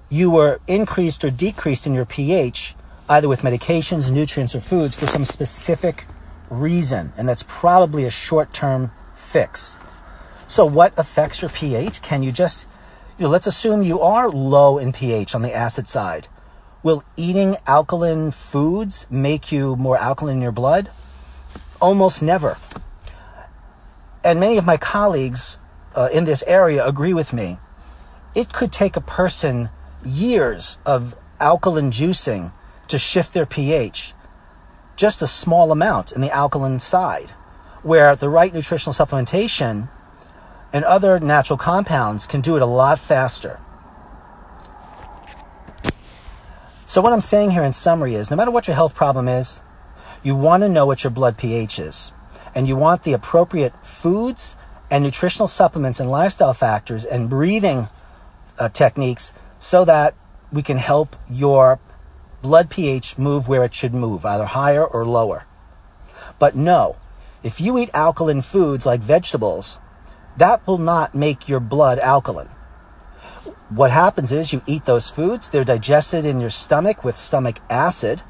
you 0.09 0.29
were 0.29 0.59
increased 0.67 1.23
or 1.23 1.31
decreased 1.31 1.87
in 1.87 1.93
your 1.93 2.05
pH, 2.05 2.75
either 3.09 3.27
with 3.27 3.41
medications, 3.41 4.11
nutrients, 4.11 4.53
or 4.53 4.59
foods 4.59 4.93
for 4.93 5.07
some 5.07 5.25
specific 5.25 6.05
reason. 6.49 7.13
And 7.17 7.27
that's 7.27 7.43
probably 7.47 8.05
a 8.05 8.11
short 8.11 8.53
term 8.53 8.91
fix. 9.15 9.77
So, 10.47 10.65
what 10.65 10.93
affects 10.97 11.41
your 11.41 11.49
pH? 11.49 12.01
Can 12.01 12.23
you 12.23 12.31
just, 12.31 12.65
you 13.17 13.23
know, 13.23 13.29
let's 13.29 13.47
assume 13.47 13.83
you 13.83 14.01
are 14.01 14.29
low 14.29 14.77
in 14.77 14.91
pH 14.91 15.33
on 15.33 15.41
the 15.41 15.53
acid 15.53 15.87
side. 15.87 16.27
Will 16.83 17.03
eating 17.15 17.57
alkaline 17.67 18.31
foods 18.31 19.05
make 19.09 19.51
you 19.51 19.75
more 19.75 19.97
alkaline 19.97 20.37
in 20.37 20.41
your 20.41 20.51
blood? 20.51 20.89
Almost 21.79 22.23
never. 22.23 22.57
And 24.23 24.39
many 24.39 24.57
of 24.57 24.65
my 24.65 24.77
colleagues 24.77 25.59
uh, 25.95 26.09
in 26.11 26.25
this 26.25 26.43
area 26.47 26.85
agree 26.85 27.13
with 27.13 27.33
me. 27.33 27.59
It 28.33 28.51
could 28.51 28.71
take 28.71 28.95
a 28.95 29.01
person 29.01 29.69
years 30.03 30.79
of 30.85 31.15
alkaline 31.39 31.91
juicing 31.91 32.51
to 32.87 32.97
shift 32.97 33.33
their 33.33 33.45
pH, 33.45 34.13
just 34.95 35.21
a 35.21 35.27
small 35.27 35.71
amount 35.71 36.11
in 36.11 36.21
the 36.21 36.31
alkaline 36.31 36.79
side, 36.79 37.29
where 37.83 38.15
the 38.15 38.29
right 38.29 38.53
nutritional 38.53 38.93
supplementation 38.93 39.87
and 40.73 40.85
other 40.85 41.19
natural 41.19 41.57
compounds 41.57 42.25
can 42.25 42.41
do 42.41 42.55
it 42.55 42.61
a 42.61 42.65
lot 42.65 42.99
faster. 42.99 43.59
So, 46.91 46.99
what 46.99 47.13
I'm 47.13 47.21
saying 47.21 47.51
here 47.51 47.63
in 47.63 47.71
summary 47.71 48.15
is 48.15 48.29
no 48.29 48.35
matter 48.35 48.51
what 48.51 48.67
your 48.67 48.75
health 48.75 48.95
problem 48.95 49.29
is, 49.29 49.61
you 50.23 50.35
want 50.35 50.59
to 50.59 50.67
know 50.67 50.85
what 50.85 51.05
your 51.05 51.11
blood 51.11 51.37
pH 51.37 51.79
is. 51.79 52.11
And 52.53 52.67
you 52.67 52.75
want 52.75 53.03
the 53.03 53.13
appropriate 53.13 53.73
foods 53.81 54.57
and 54.89 55.01
nutritional 55.01 55.47
supplements 55.47 56.01
and 56.01 56.11
lifestyle 56.11 56.53
factors 56.53 57.05
and 57.05 57.29
breathing 57.29 57.87
uh, 58.59 58.67
techniques 58.67 59.31
so 59.57 59.85
that 59.85 60.15
we 60.51 60.61
can 60.61 60.75
help 60.75 61.15
your 61.29 61.79
blood 62.41 62.69
pH 62.69 63.17
move 63.17 63.47
where 63.47 63.63
it 63.63 63.73
should 63.73 63.93
move, 63.93 64.25
either 64.25 64.47
higher 64.47 64.85
or 64.85 65.05
lower. 65.05 65.45
But 66.39 66.57
no, 66.57 66.97
if 67.41 67.61
you 67.61 67.77
eat 67.77 67.89
alkaline 67.93 68.41
foods 68.41 68.85
like 68.85 68.99
vegetables, 68.99 69.79
that 70.35 70.67
will 70.67 70.77
not 70.77 71.15
make 71.15 71.47
your 71.47 71.61
blood 71.61 71.99
alkaline 71.99 72.49
what 73.71 73.89
happens 73.89 74.33
is 74.33 74.51
you 74.51 74.61
eat 74.67 74.83
those 74.83 75.09
foods, 75.09 75.49
they're 75.49 75.63
digested 75.63 76.25
in 76.25 76.41
your 76.41 76.49
stomach 76.49 77.05
with 77.05 77.17
stomach 77.17 77.59
acid, 77.69 78.21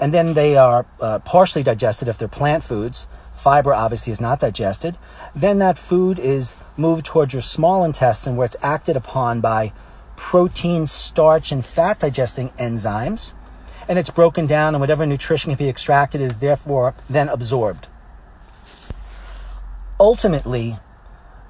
and 0.00 0.12
then 0.12 0.32
they 0.32 0.56
are 0.56 0.86
uh, 1.00 1.18
partially 1.18 1.62
digested 1.62 2.08
if 2.08 2.16
they're 2.16 2.28
plant 2.28 2.64
foods. 2.64 3.06
Fiber 3.34 3.74
obviously 3.74 4.10
is 4.10 4.22
not 4.22 4.40
digested. 4.40 4.96
Then 5.34 5.58
that 5.58 5.76
food 5.76 6.18
is 6.18 6.56
moved 6.78 7.04
towards 7.04 7.34
your 7.34 7.42
small 7.42 7.84
intestine 7.84 8.36
where 8.36 8.46
it's 8.46 8.56
acted 8.62 8.96
upon 8.96 9.42
by 9.42 9.74
protein, 10.16 10.86
starch, 10.86 11.52
and 11.52 11.62
fat 11.62 11.98
digesting 11.98 12.48
enzymes. 12.58 13.34
And 13.88 13.98
it's 13.98 14.10
broken 14.10 14.46
down, 14.46 14.74
and 14.74 14.80
whatever 14.80 15.04
nutrition 15.04 15.50
can 15.50 15.58
be 15.58 15.68
extracted 15.68 16.22
is 16.22 16.36
therefore 16.36 16.94
then 17.08 17.28
absorbed. 17.28 17.86
Ultimately, 20.00 20.78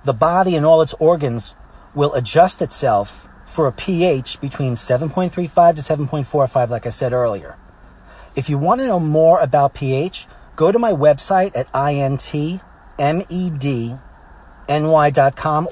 the 0.05 0.13
body 0.13 0.57
and 0.57 0.67
all 0.67 0.83
its 0.83 0.95
organs 0.95 1.55
will 1.95 2.13
adjust 2.15 2.61
itself 2.61 3.29
for 3.57 3.67
a 3.67 3.73
pH 3.73 4.41
between 4.43 4.75
7.35 4.75 5.77
to 5.77 5.83
7.45, 5.83 6.69
like 6.69 6.87
I 6.87 6.91
said 6.91 7.15
earlier. 7.15 7.57
If 8.35 8.51
you 8.51 8.59
want 8.59 8.83
to 8.83 8.87
know 8.87 9.01
more 9.01 9.41
about 9.41 9.73
pH, 9.73 10.27
go 10.57 10.71
to 10.71 10.79
my 10.79 10.93
website 10.93 11.57
at 11.57 11.73
intmedny.com 11.73 12.29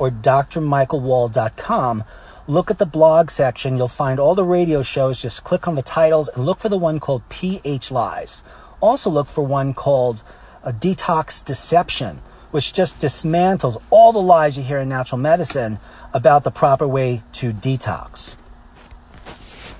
or 0.01 0.11
drmichaelwald.com. 0.11 2.05
Look 2.47 2.71
at 2.71 2.79
the 2.79 2.87
blog 2.87 3.31
section. 3.31 3.77
You'll 3.77 3.89
find 3.89 4.19
all 4.19 4.35
the 4.35 4.45
radio 4.45 4.81
shows. 4.81 5.21
Just 5.21 5.45
click 5.45 5.69
on 5.69 5.75
the 5.75 5.83
titles 5.83 6.29
and 6.29 6.47
look 6.47 6.61
for 6.61 6.71
the 6.71 6.79
one 6.79 7.01
called 7.01 7.29
PH 7.29 7.91
Lies. 7.91 8.43
Also, 8.81 9.11
look 9.11 9.29
for 9.29 9.45
one 9.45 9.75
called 9.75 10.23
a 10.63 10.73
Detox 10.73 11.45
Deception, 11.45 12.23
which 12.51 12.73
just 12.73 12.99
dismantles 12.99 13.77
all 13.91 14.13
the 14.13 14.23
lies 14.23 14.57
you 14.57 14.65
hear 14.65 14.79
in 14.79 14.89
natural 14.89 15.19
medicine 15.19 15.79
about 16.15 16.45
the 16.45 16.51
proper 16.51 16.87
way 16.87 17.23
to 17.33 17.53
detox. 17.53 18.37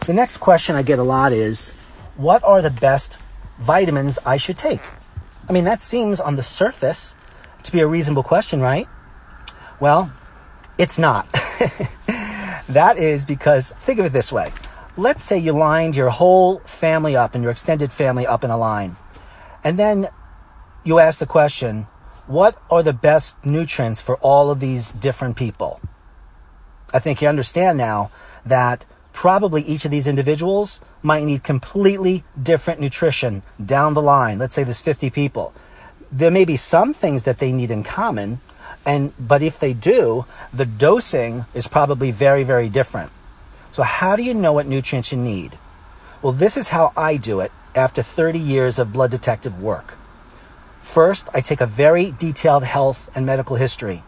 The 0.01 0.13
next 0.13 0.37
question 0.39 0.77
I 0.77 0.83
get 0.83 0.99
a 0.99 1.05
lot 1.05 1.33
is 1.33 1.71
what 2.17 2.45
are 2.45 2.61
the 2.61 2.71
best 2.71 3.19
vitamins 3.59 4.19
I 4.27 4.37
should 4.37 4.59
take? 4.59 4.83
I 5.49 5.53
mean, 5.53 5.65
that 5.65 5.81
seems 5.81 6.21
on 6.21 6.35
the 6.35 6.43
surface 6.43 7.15
to 7.63 7.73
be 7.73 7.81
a 7.81 7.87
reasonable 7.87 8.25
question, 8.25 8.61
right? 8.61 8.89
Well, 9.81 10.13
it's 10.77 10.99
not. 10.99 11.31
that 12.69 12.97
is 12.99 13.25
because, 13.25 13.73
think 13.81 13.99
of 14.01 14.07
it 14.07 14.13
this 14.13 14.33
way. 14.33 14.53
Let's 14.97 15.25
say 15.25 15.39
you 15.39 15.53
lined 15.53 15.97
your 15.97 16.11
whole 16.11 16.59
family 16.61 17.17
up 17.17 17.35
and 17.35 17.43
your 17.43 17.51
extended 17.51 17.93
family 17.93 18.27
up 18.27 18.45
in 18.45 18.51
a 18.51 18.59
line. 18.59 18.97
And 19.63 19.79
then 19.79 20.09
you 20.85 20.99
ask 20.99 21.19
the 21.19 21.27
question, 21.27 21.87
what 22.27 22.61
are 22.71 22.83
the 22.83 22.93
best 22.93 23.45
nutrients 23.45 24.03
for 24.03 24.17
all 24.17 24.51
of 24.51 24.61
these 24.61 24.91
different 24.91 25.37
people? 25.37 25.81
I 26.95 27.01
think 27.01 27.21
you 27.21 27.29
understand 27.29 27.77
now 27.77 28.13
that 28.47 28.87
probably 29.13 29.63
each 29.63 29.85
of 29.85 29.91
these 29.91 30.07
individuals 30.07 30.81
might 31.03 31.25
need 31.25 31.43
completely 31.43 32.23
different 32.41 32.81
nutrition 32.81 33.43
down 33.65 33.95
the 33.95 34.03
line. 34.03 34.39
Let's 34.39 34.55
say 34.55 34.63
there's 34.63 34.81
50 34.81 35.11
people. 35.11 35.53
There 36.13 36.31
may 36.31 36.45
be 36.45 36.57
some 36.57 36.95
things 36.95 37.25
that 37.25 37.39
they 37.39 37.51
need 37.51 37.73
in 37.73 37.83
common, 37.83 38.41
and 38.87 39.13
but 39.19 39.43
if 39.43 39.59
they 39.59 39.73
do, 39.73 40.25
the 40.53 40.65
dosing 40.65 41.47
is 41.53 41.67
probably 41.67 42.13
very, 42.13 42.45
very 42.45 42.69
different. 42.69 43.11
So 43.73 43.83
how 43.83 44.15
do 44.15 44.23
you 44.23 44.33
know 44.33 44.53
what 44.53 44.67
nutrients 44.67 45.11
you 45.11 45.19
need? 45.19 45.59
Well, 46.23 46.33
this 46.33 46.57
is 46.57 46.69
how 46.69 46.93
I 46.97 47.17
do 47.17 47.41
it 47.41 47.51
after 47.75 48.03
30 48.03 48.39
years 48.39 48.79
of 48.79 48.93
blood 48.93 49.11
detective 49.11 49.61
work. 49.61 49.95
First, 50.81 51.29
I 51.35 51.41
take 51.41 51.61
a 51.61 51.67
very 51.67 52.13
detailed 52.13 52.63
health 52.63 53.11
and 53.17 53.27
medical 53.27 53.57
history. 53.57 54.05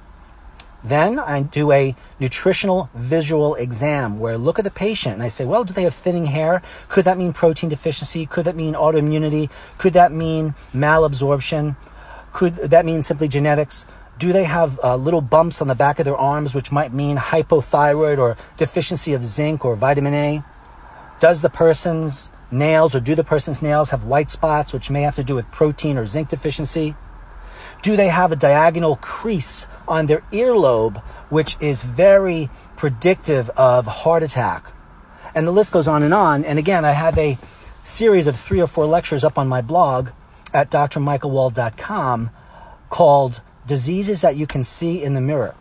Then 0.86 1.18
I 1.18 1.42
do 1.42 1.72
a 1.72 1.96
nutritional 2.20 2.88
visual 2.94 3.56
exam 3.56 4.20
where 4.20 4.34
I 4.34 4.36
look 4.36 4.60
at 4.60 4.64
the 4.64 4.70
patient 4.70 5.14
and 5.14 5.22
I 5.22 5.26
say, 5.26 5.44
well, 5.44 5.64
do 5.64 5.72
they 5.72 5.82
have 5.82 5.94
thinning 5.94 6.26
hair? 6.26 6.62
Could 6.88 7.06
that 7.06 7.18
mean 7.18 7.32
protein 7.32 7.70
deficiency? 7.70 8.24
Could 8.24 8.44
that 8.44 8.54
mean 8.54 8.74
autoimmunity? 8.74 9.50
Could 9.78 9.94
that 9.94 10.12
mean 10.12 10.54
malabsorption? 10.72 11.74
Could 12.32 12.54
that 12.54 12.86
mean 12.86 13.02
simply 13.02 13.26
genetics? 13.26 13.84
Do 14.16 14.32
they 14.32 14.44
have 14.44 14.78
uh, 14.82 14.94
little 14.94 15.20
bumps 15.20 15.60
on 15.60 15.66
the 15.66 15.74
back 15.74 15.98
of 15.98 16.04
their 16.04 16.16
arms, 16.16 16.54
which 16.54 16.70
might 16.70 16.92
mean 16.92 17.16
hypothyroid 17.16 18.18
or 18.18 18.36
deficiency 18.56 19.12
of 19.12 19.24
zinc 19.24 19.64
or 19.64 19.74
vitamin 19.74 20.14
A? 20.14 20.44
Does 21.18 21.42
the 21.42 21.50
person's 21.50 22.30
nails 22.52 22.94
or 22.94 23.00
do 23.00 23.16
the 23.16 23.24
person's 23.24 23.60
nails 23.60 23.90
have 23.90 24.04
white 24.04 24.30
spots, 24.30 24.72
which 24.72 24.88
may 24.88 25.02
have 25.02 25.16
to 25.16 25.24
do 25.24 25.34
with 25.34 25.50
protein 25.50 25.98
or 25.98 26.06
zinc 26.06 26.28
deficiency? 26.28 26.94
Do 27.86 27.94
they 27.94 28.08
have 28.08 28.32
a 28.32 28.36
diagonal 28.36 28.96
crease 28.96 29.68
on 29.86 30.06
their 30.06 30.22
earlobe, 30.32 31.00
which 31.30 31.56
is 31.60 31.84
very 31.84 32.50
predictive 32.74 33.48
of 33.50 33.86
heart 33.86 34.24
attack? 34.24 34.72
And 35.36 35.46
the 35.46 35.52
list 35.52 35.70
goes 35.70 35.86
on 35.86 36.02
and 36.02 36.12
on. 36.12 36.44
And 36.44 36.58
again, 36.58 36.84
I 36.84 36.90
have 36.90 37.16
a 37.16 37.38
series 37.84 38.26
of 38.26 38.34
three 38.34 38.60
or 38.60 38.66
four 38.66 38.86
lectures 38.86 39.22
up 39.22 39.38
on 39.38 39.46
my 39.46 39.60
blog 39.60 40.08
at 40.52 40.68
drmichaelwald.com 40.68 42.30
called 42.90 43.40
Diseases 43.68 44.20
That 44.20 44.36
You 44.36 44.48
Can 44.48 44.64
See 44.64 45.00
in 45.00 45.14
the 45.14 45.20
Mirror. 45.20 45.54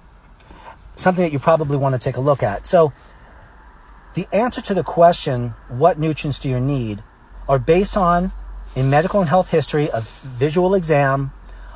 Something 0.96 1.26
that 1.26 1.32
you 1.32 1.38
probably 1.38 1.78
want 1.78 1.94
to 1.94 2.00
take 2.00 2.18
a 2.18 2.22
look 2.22 2.42
at. 2.42 2.66
So, 2.66 2.92
the 4.16 4.28
answer 4.34 4.62
to 4.62 4.74
the 4.74 4.82
question, 4.82 5.50
what 5.68 6.00
nutrients 6.00 6.40
do 6.40 6.50
you 6.50 6.60
need, 6.60 7.04
are 7.48 7.60
based 7.60 7.96
on 7.96 8.32
a 8.76 8.82
medical 8.82 9.20
and 9.20 9.30
health 9.30 9.52
history, 9.52 9.92
a 9.94 10.02
visual 10.02 10.74
exam, 10.74 11.32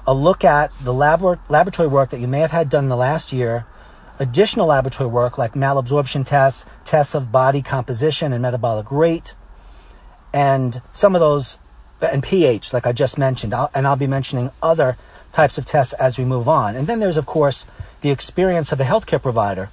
a 0.10 0.14
look 0.14 0.44
at 0.44 0.72
the 0.82 0.92
labor- 0.92 1.38
laboratory 1.50 1.88
work 1.88 2.10
that 2.10 2.20
you 2.20 2.28
may 2.28 2.40
have 2.40 2.50
had 2.50 2.68
done 2.68 2.86
in 2.86 2.90
the 2.90 2.98
last 2.98 3.32
year, 3.32 3.68
additional 4.18 4.66
laboratory 4.66 5.08
work 5.08 5.38
like 5.38 5.54
malabsorption 5.54 6.26
tests, 6.26 6.66
tests 6.84 7.14
of 7.14 7.32
body 7.32 7.62
composition 7.62 8.34
and 8.34 8.42
metabolic 8.42 8.92
rate, 8.92 9.36
and 10.34 10.82
some 10.94 11.14
of 11.14 11.20
those, 11.20 11.60
and 12.02 12.24
pH, 12.24 12.74
like 12.74 12.88
I 12.88 12.92
just 12.92 13.20
mentioned. 13.20 13.54
I'll, 13.54 13.70
and 13.76 13.86
I'll 13.86 13.96
be 13.96 14.08
mentioning 14.08 14.50
other 14.64 14.98
types 15.32 15.60
of 15.60 15.66
tests 15.68 15.94
as 15.94 16.18
we 16.18 16.26
move 16.26 16.50
on. 16.50 16.76
And 16.76 16.88
then 16.88 17.00
there's, 17.00 17.18
of 17.18 17.28
course, 17.28 17.68
the 18.02 18.10
experience 18.10 18.72
of 18.72 18.82
a 18.82 18.86
healthcare 18.86 19.22
provider. 19.22 19.70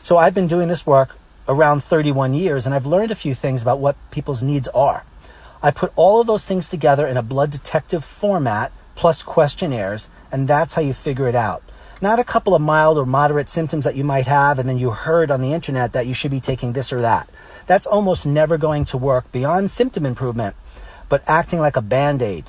So 0.00 0.16
I've 0.16 0.34
been 0.34 0.48
doing 0.48 0.68
this 0.68 0.86
work 0.86 1.18
around 1.46 1.84
31 1.84 2.32
years, 2.32 2.64
and 2.64 2.74
I've 2.74 2.86
learned 2.86 3.10
a 3.10 3.14
few 3.14 3.34
things 3.34 3.60
about 3.60 3.80
what 3.80 3.96
people's 4.10 4.42
needs 4.42 4.66
are. 4.68 5.04
I 5.62 5.70
put 5.70 5.92
all 5.94 6.22
of 6.22 6.26
those 6.26 6.46
things 6.46 6.70
together 6.70 7.06
in 7.06 7.18
a 7.18 7.22
blood 7.22 7.50
detective 7.50 8.02
format 8.02 8.72
plus 8.94 9.22
questionnaires, 9.22 10.08
and 10.30 10.48
that's 10.48 10.74
how 10.74 10.82
you 10.82 10.92
figure 10.92 11.28
it 11.28 11.34
out. 11.34 11.62
Not 12.00 12.18
a 12.18 12.24
couple 12.24 12.54
of 12.54 12.62
mild 12.62 12.98
or 12.98 13.06
moderate 13.06 13.48
symptoms 13.48 13.84
that 13.84 13.96
you 13.96 14.04
might 14.04 14.26
have, 14.26 14.58
and 14.58 14.68
then 14.68 14.78
you 14.78 14.90
heard 14.90 15.30
on 15.30 15.40
the 15.40 15.52
internet 15.52 15.92
that 15.92 16.06
you 16.06 16.14
should 16.14 16.30
be 16.30 16.40
taking 16.40 16.72
this 16.72 16.92
or 16.92 17.00
that. 17.00 17.28
That's 17.66 17.86
almost 17.86 18.26
never 18.26 18.58
going 18.58 18.84
to 18.86 18.98
work 18.98 19.30
beyond 19.32 19.70
symptom 19.70 20.04
improvement, 20.04 20.54
but 21.08 21.22
acting 21.26 21.60
like 21.60 21.76
a 21.76 21.82
band 21.82 22.20
aid. 22.20 22.44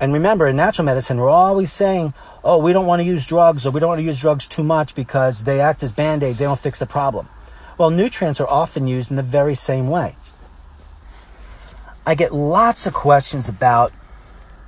And 0.00 0.12
remember, 0.12 0.48
in 0.48 0.56
natural 0.56 0.84
medicine, 0.84 1.18
we're 1.18 1.28
always 1.28 1.72
saying, 1.72 2.14
oh, 2.42 2.58
we 2.58 2.72
don't 2.72 2.86
want 2.86 3.00
to 3.00 3.04
use 3.04 3.24
drugs 3.24 3.64
or 3.64 3.70
we 3.70 3.78
don't 3.78 3.88
want 3.88 4.00
to 4.00 4.04
use 4.04 4.20
drugs 4.20 4.48
too 4.48 4.64
much 4.64 4.94
because 4.94 5.44
they 5.44 5.60
act 5.60 5.82
as 5.82 5.92
band 5.92 6.22
aids, 6.22 6.40
they 6.40 6.44
don't 6.44 6.58
fix 6.58 6.78
the 6.78 6.86
problem. 6.86 7.28
Well, 7.78 7.90
nutrients 7.90 8.40
are 8.40 8.48
often 8.48 8.86
used 8.86 9.10
in 9.10 9.16
the 9.16 9.22
very 9.22 9.54
same 9.54 9.88
way. 9.88 10.16
I 12.06 12.14
get 12.14 12.34
lots 12.34 12.86
of 12.86 12.92
questions 12.92 13.48
about 13.48 13.92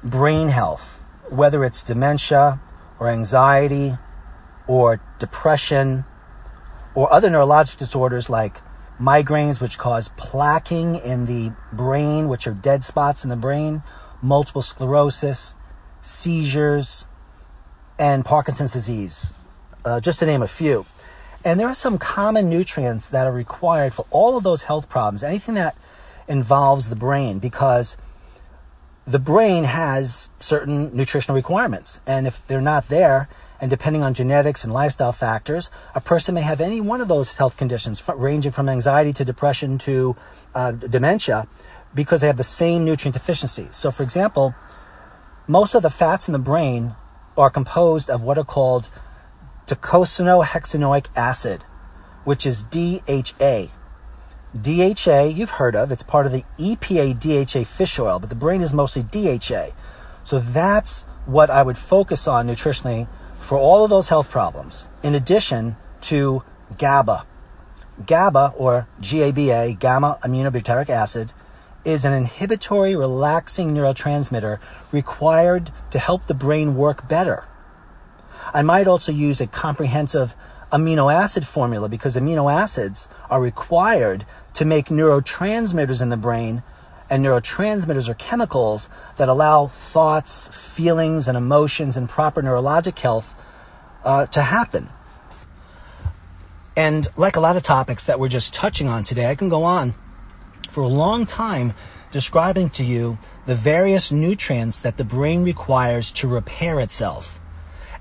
brain 0.02 0.48
health, 0.48 1.02
whether 1.28 1.64
it's 1.64 1.82
dementia 1.82 2.60
or 2.98 3.08
anxiety 3.08 3.96
or 4.66 5.00
depression 5.18 6.04
or 6.94 7.12
other 7.12 7.28
neurologic 7.28 7.76
disorders 7.76 8.30
like 8.30 8.60
migraines, 9.00 9.60
which 9.60 9.78
cause 9.78 10.08
plaquing 10.10 11.02
in 11.04 11.26
the 11.26 11.52
brain, 11.72 12.28
which 12.28 12.46
are 12.46 12.54
dead 12.54 12.82
spots 12.82 13.24
in 13.24 13.30
the 13.30 13.36
brain, 13.36 13.82
multiple 14.22 14.62
sclerosis, 14.62 15.54
seizures, 16.00 17.06
and 17.98 18.24
Parkinson's 18.24 18.72
disease, 18.72 19.32
uh, 19.84 20.00
just 20.00 20.20
to 20.20 20.26
name 20.26 20.42
a 20.42 20.48
few. 20.48 20.86
And 21.44 21.60
there 21.60 21.68
are 21.68 21.74
some 21.74 21.98
common 21.98 22.48
nutrients 22.48 23.10
that 23.10 23.26
are 23.26 23.32
required 23.32 23.94
for 23.94 24.06
all 24.10 24.36
of 24.36 24.42
those 24.42 24.64
health 24.64 24.88
problems, 24.88 25.22
anything 25.22 25.54
that 25.54 25.76
involves 26.26 26.88
the 26.88 26.96
brain, 26.96 27.38
because 27.38 27.96
the 29.06 29.18
brain 29.18 29.64
has 29.64 30.30
certain 30.40 30.94
nutritional 30.94 31.36
requirements. 31.36 32.00
And 32.06 32.26
if 32.26 32.44
they're 32.46 32.60
not 32.60 32.88
there, 32.88 33.28
and 33.60 33.70
depending 33.70 34.02
on 34.02 34.14
genetics 34.14 34.64
and 34.64 34.72
lifestyle 34.72 35.12
factors, 35.12 35.70
a 35.94 36.00
person 36.00 36.34
may 36.34 36.42
have 36.42 36.60
any 36.60 36.80
one 36.80 37.00
of 37.00 37.08
those 37.08 37.34
health 37.34 37.56
conditions, 37.56 38.02
ranging 38.08 38.52
from 38.52 38.68
anxiety 38.68 39.12
to 39.14 39.24
depression 39.24 39.78
to 39.78 40.16
uh, 40.54 40.72
dementia, 40.72 41.46
because 41.94 42.20
they 42.20 42.26
have 42.26 42.36
the 42.36 42.44
same 42.44 42.84
nutrient 42.84 43.14
deficiency. 43.14 43.68
So, 43.70 43.90
for 43.90 44.02
example, 44.02 44.54
most 45.46 45.74
of 45.74 45.82
the 45.82 45.90
fats 45.90 46.28
in 46.28 46.32
the 46.32 46.38
brain 46.38 46.94
are 47.38 47.48
composed 47.48 48.10
of 48.10 48.22
what 48.22 48.36
are 48.36 48.44
called 48.44 48.88
docosahexaenoic 49.66 51.06
acid, 51.14 51.62
which 52.24 52.44
is 52.44 52.64
DHA. 52.64 53.68
DHA, 54.56 55.24
you've 55.34 55.50
heard 55.50 55.76
of, 55.76 55.92
it's 55.92 56.02
part 56.02 56.26
of 56.26 56.32
the 56.32 56.44
EPA 56.58 57.18
DHA 57.18 57.64
fish 57.64 57.98
oil, 57.98 58.18
but 58.18 58.28
the 58.28 58.34
brain 58.34 58.62
is 58.62 58.74
mostly 58.74 59.02
DHA. 59.02 59.68
So 60.24 60.40
that's 60.40 61.02
what 61.26 61.50
I 61.50 61.62
would 61.62 61.78
focus 61.78 62.26
on 62.26 62.46
nutritionally 62.46 63.08
for 63.40 63.58
all 63.58 63.84
of 63.84 63.90
those 63.90 64.08
health 64.08 64.30
problems, 64.30 64.88
in 65.02 65.14
addition 65.14 65.76
to 66.02 66.42
GABA. 66.78 67.26
GABA, 68.04 68.54
or 68.56 68.88
GABA, 69.00 69.74
gamma 69.78 70.18
aminobutyric 70.22 70.90
acid, 70.90 71.32
is 71.84 72.04
an 72.04 72.12
inhibitory, 72.12 72.96
relaxing 72.96 73.72
neurotransmitter 73.72 74.58
required 74.90 75.70
to 75.90 75.98
help 75.98 76.26
the 76.26 76.34
brain 76.34 76.74
work 76.76 77.08
better. 77.08 77.44
I 78.52 78.62
might 78.62 78.86
also 78.86 79.12
use 79.12 79.40
a 79.40 79.46
comprehensive 79.46 80.34
amino 80.72 81.12
acid 81.12 81.46
formula 81.46 81.88
because 81.88 82.16
amino 82.16 82.52
acids 82.52 83.08
are 83.30 83.40
required 83.40 84.26
to 84.56 84.64
make 84.64 84.86
neurotransmitters 84.86 86.00
in 86.00 86.08
the 86.08 86.16
brain, 86.16 86.62
and 87.10 87.22
neurotransmitters 87.22 88.08
are 88.08 88.14
chemicals 88.14 88.88
that 89.18 89.28
allow 89.28 89.66
thoughts, 89.66 90.48
feelings, 90.48 91.28
and 91.28 91.36
emotions 91.36 91.94
and 91.94 92.08
proper 92.08 92.42
neurologic 92.42 92.98
health 92.98 93.34
uh, 94.02 94.24
to 94.24 94.40
happen. 94.40 94.88
And 96.74 97.06
like 97.18 97.36
a 97.36 97.40
lot 97.40 97.56
of 97.56 97.62
topics 97.62 98.06
that 98.06 98.18
we're 98.18 98.28
just 98.28 98.54
touching 98.54 98.88
on 98.88 99.04
today, 99.04 99.26
I 99.26 99.34
can 99.34 99.50
go 99.50 99.62
on 99.62 99.92
for 100.70 100.82
a 100.82 100.88
long 100.88 101.26
time 101.26 101.74
describing 102.10 102.70
to 102.70 102.82
you 102.82 103.18
the 103.44 103.54
various 103.54 104.10
nutrients 104.10 104.80
that 104.80 104.96
the 104.96 105.04
brain 105.04 105.44
requires 105.44 106.10
to 106.12 106.26
repair 106.26 106.80
itself. 106.80 107.38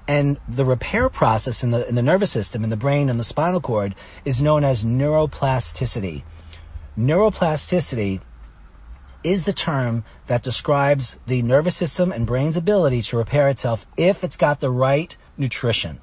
And 0.07 0.39
the 0.47 0.63
repair 0.63 1.09
process 1.09 1.63
in 1.63 1.71
the, 1.71 1.85
in 1.85 1.95
the 1.95 2.01
nervous 2.01 2.31
system, 2.31 2.63
in 2.63 2.69
the 2.69 2.77
brain 2.77 3.09
and 3.09 3.19
the 3.19 3.25
spinal 3.25 3.59
cord, 3.59 3.93
is 4.23 4.41
known 4.41 4.63
as 4.63 4.85
neuroplasticity. 4.85 6.23
Neuroplasticity 6.97 8.21
is 9.23 9.43
the 9.43 9.53
term 9.53 10.03
that 10.27 10.43
describes 10.43 11.19
the 11.27 11.41
nervous 11.41 11.75
system 11.75 12.11
and 12.11 12.25
brain's 12.25 12.55
ability 12.55 13.01
to 13.01 13.17
repair 13.17 13.49
itself 13.49 13.85
if 13.97 14.23
it's 14.23 14.37
got 14.37 14.59
the 14.59 14.69
right 14.69 15.17
nutrition. 15.37 15.99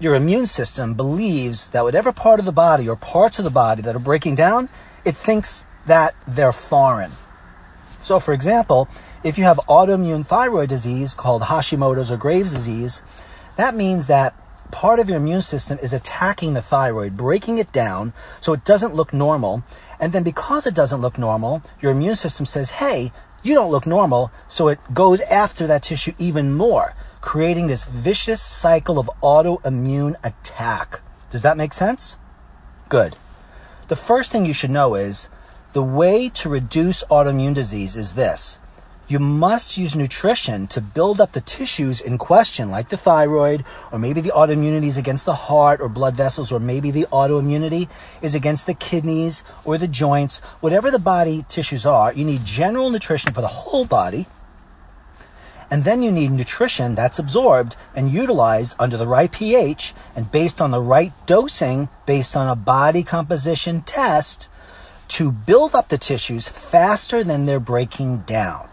your 0.00 0.16
immune 0.16 0.46
system 0.46 0.94
believes 0.94 1.68
that 1.68 1.84
whatever 1.84 2.12
part 2.12 2.40
of 2.40 2.44
the 2.44 2.52
body 2.52 2.88
or 2.88 2.96
parts 2.96 3.38
of 3.38 3.44
the 3.44 3.52
body 3.52 3.82
that 3.82 3.94
are 3.94 4.00
breaking 4.00 4.34
down, 4.34 4.68
it 5.04 5.16
thinks 5.16 5.64
that 5.86 6.16
they're 6.26 6.52
foreign. 6.52 7.12
So, 8.00 8.18
for 8.18 8.34
example, 8.34 8.88
if 9.22 9.38
you 9.38 9.44
have 9.44 9.58
autoimmune 9.68 10.26
thyroid 10.26 10.68
disease 10.68 11.14
called 11.14 11.42
Hashimoto's 11.42 12.10
or 12.10 12.16
Graves' 12.16 12.52
disease, 12.52 13.00
that 13.56 13.76
means 13.76 14.08
that 14.08 14.34
part 14.74 14.98
of 14.98 15.08
your 15.08 15.18
immune 15.18 15.40
system 15.40 15.78
is 15.80 15.92
attacking 15.92 16.54
the 16.54 16.60
thyroid, 16.60 17.16
breaking 17.16 17.58
it 17.58 17.70
down 17.70 18.12
so 18.40 18.52
it 18.52 18.64
doesn't 18.64 18.92
look 18.92 19.12
normal. 19.12 19.62
And 20.00 20.12
then 20.12 20.24
because 20.24 20.66
it 20.66 20.74
doesn't 20.74 21.00
look 21.00 21.16
normal, 21.16 21.62
your 21.80 21.92
immune 21.92 22.16
system 22.16 22.44
says, 22.44 22.70
hey, 22.82 23.12
you 23.44 23.54
don't 23.54 23.70
look 23.70 23.86
normal. 23.86 24.32
So 24.48 24.66
it 24.66 24.80
goes 24.92 25.20
after 25.20 25.68
that 25.68 25.84
tissue 25.84 26.12
even 26.18 26.52
more 26.52 26.94
creating 27.20 27.68
this 27.68 27.84
vicious 27.84 28.42
cycle 28.42 28.98
of 28.98 29.08
autoimmune 29.22 30.16
attack. 30.24 31.00
Does 31.30 31.42
that 31.42 31.56
make 31.56 31.72
sense? 31.72 32.18
Good. 32.88 33.16
The 33.88 33.96
first 33.96 34.32
thing 34.32 34.44
you 34.44 34.52
should 34.52 34.70
know 34.70 34.96
is 34.96 35.28
the 35.72 35.82
way 35.82 36.28
to 36.30 36.48
reduce 36.48 37.04
autoimmune 37.04 37.54
disease 37.54 37.96
is 37.96 38.14
this. 38.14 38.58
You 39.06 39.18
must 39.18 39.76
use 39.76 39.94
nutrition 39.94 40.66
to 40.68 40.80
build 40.80 41.20
up 41.20 41.32
the 41.32 41.40
tissues 41.40 42.00
in 42.00 42.16
question, 42.16 42.70
like 42.70 42.88
the 42.88 42.96
thyroid, 42.96 43.64
or 43.92 43.98
maybe 43.98 44.20
the 44.20 44.30
autoimmunity 44.30 44.86
is 44.86 44.96
against 44.96 45.26
the 45.26 45.34
heart 45.34 45.80
or 45.80 45.88
blood 45.88 46.14
vessels, 46.14 46.50
or 46.50 46.58
maybe 46.58 46.90
the 46.90 47.06
autoimmunity 47.12 47.88
is 48.22 48.34
against 48.34 48.66
the 48.66 48.74
kidneys 48.74 49.44
or 49.64 49.76
the 49.76 49.88
joints. 49.88 50.38
Whatever 50.60 50.90
the 50.90 50.98
body 50.98 51.44
tissues 51.48 51.84
are, 51.84 52.12
you 52.12 52.24
need 52.24 52.44
general 52.44 52.88
nutrition 52.90 53.32
for 53.32 53.42
the 53.42 53.48
whole 53.48 53.84
body 53.84 54.26
and 55.70 55.84
then 55.84 56.02
you 56.02 56.12
need 56.12 56.30
nutrition 56.30 56.94
that's 56.94 57.18
absorbed 57.18 57.74
and 57.96 58.10
utilized 58.10 58.76
under 58.78 58.96
the 58.96 59.06
right 59.06 59.32
pH 59.32 59.94
and 60.14 60.30
based 60.30 60.60
on 60.60 60.70
the 60.70 60.80
right 60.80 61.12
dosing, 61.26 61.88
based 62.06 62.36
on 62.36 62.48
a 62.48 62.54
body 62.54 63.02
composition 63.02 63.82
test 63.82 64.48
to 65.08 65.32
build 65.32 65.74
up 65.74 65.88
the 65.88 65.98
tissues 65.98 66.48
faster 66.48 67.24
than 67.24 67.44
they're 67.44 67.60
breaking 67.60 68.18
down. 68.18 68.68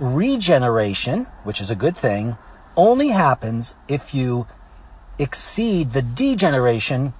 Regeneration, 0.00 1.26
which 1.44 1.60
is 1.60 1.70
a 1.70 1.76
good 1.76 1.96
thing, 1.96 2.38
only 2.76 3.08
happens 3.08 3.76
if 3.86 4.14
you 4.14 4.46
exceed 5.18 5.90
the 5.90 6.02
degeneration 6.02 7.12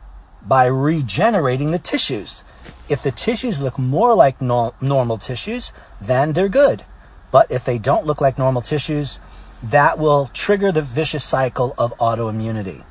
by 0.43 0.65
regenerating 0.65 1.71
the 1.71 1.79
tissues. 1.79 2.43
If 2.89 3.03
the 3.03 3.11
tissues 3.11 3.61
look 3.61 3.79
more 3.79 4.15
like 4.15 4.41
no- 4.41 4.75
normal 4.81 5.19
tissues, 5.19 5.73
then 6.01 6.33
they're 6.33 6.49
good. 6.49 6.85
But 7.31 7.51
if 7.51 7.65
they 7.65 7.79
don't 7.79 8.07
look 8.07 8.21
like 8.21 8.39
normal 8.39 8.63
tissues, 8.63 9.21
that 9.63 9.99
will 9.99 10.31
trigger 10.33 10.73
the 10.73 10.83
vicious 10.83 11.23
cycle 11.23 11.75
of 11.77 11.97
autoimmunity. 11.99 12.83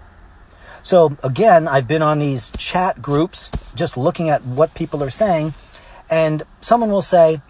So 0.84 1.18
again, 1.24 1.68
I've 1.68 1.88
been 1.88 2.02
on 2.02 2.20
these 2.20 2.52
chat 2.52 3.02
groups 3.02 3.52
just 3.74 3.98
looking 3.98 4.30
at 4.30 4.46
what 4.46 4.76
people 4.76 5.04
are 5.04 5.10
saying, 5.10 5.54
and 6.10 6.44
someone 6.62 6.92
will 6.92 7.02
say, 7.02 7.42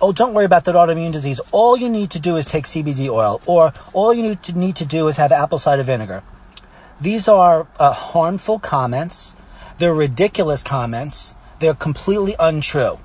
Oh, 0.00 0.12
don't 0.12 0.32
worry 0.32 0.44
about 0.44 0.64
that 0.66 0.76
autoimmune 0.76 1.12
disease. 1.12 1.40
All 1.50 1.76
you 1.76 1.88
need 1.88 2.10
to 2.12 2.20
do 2.20 2.36
is 2.36 2.46
take 2.46 2.64
CBD 2.64 3.08
oil, 3.08 3.40
or 3.46 3.72
all 3.92 4.14
you 4.14 4.22
need 4.22 4.42
to, 4.44 4.56
need 4.56 4.76
to 4.76 4.86
do 4.86 5.08
is 5.08 5.16
have 5.16 5.32
apple 5.32 5.58
cider 5.58 5.82
vinegar. 5.82 6.22
These 7.00 7.26
are 7.26 7.66
uh, 7.78 7.92
harmful 7.92 8.58
comments. 8.58 9.34
They're 9.78 9.94
ridiculous 9.94 10.62
comments. 10.62 11.34
They're 11.58 11.74
completely 11.74 12.36
untrue. 12.38 12.98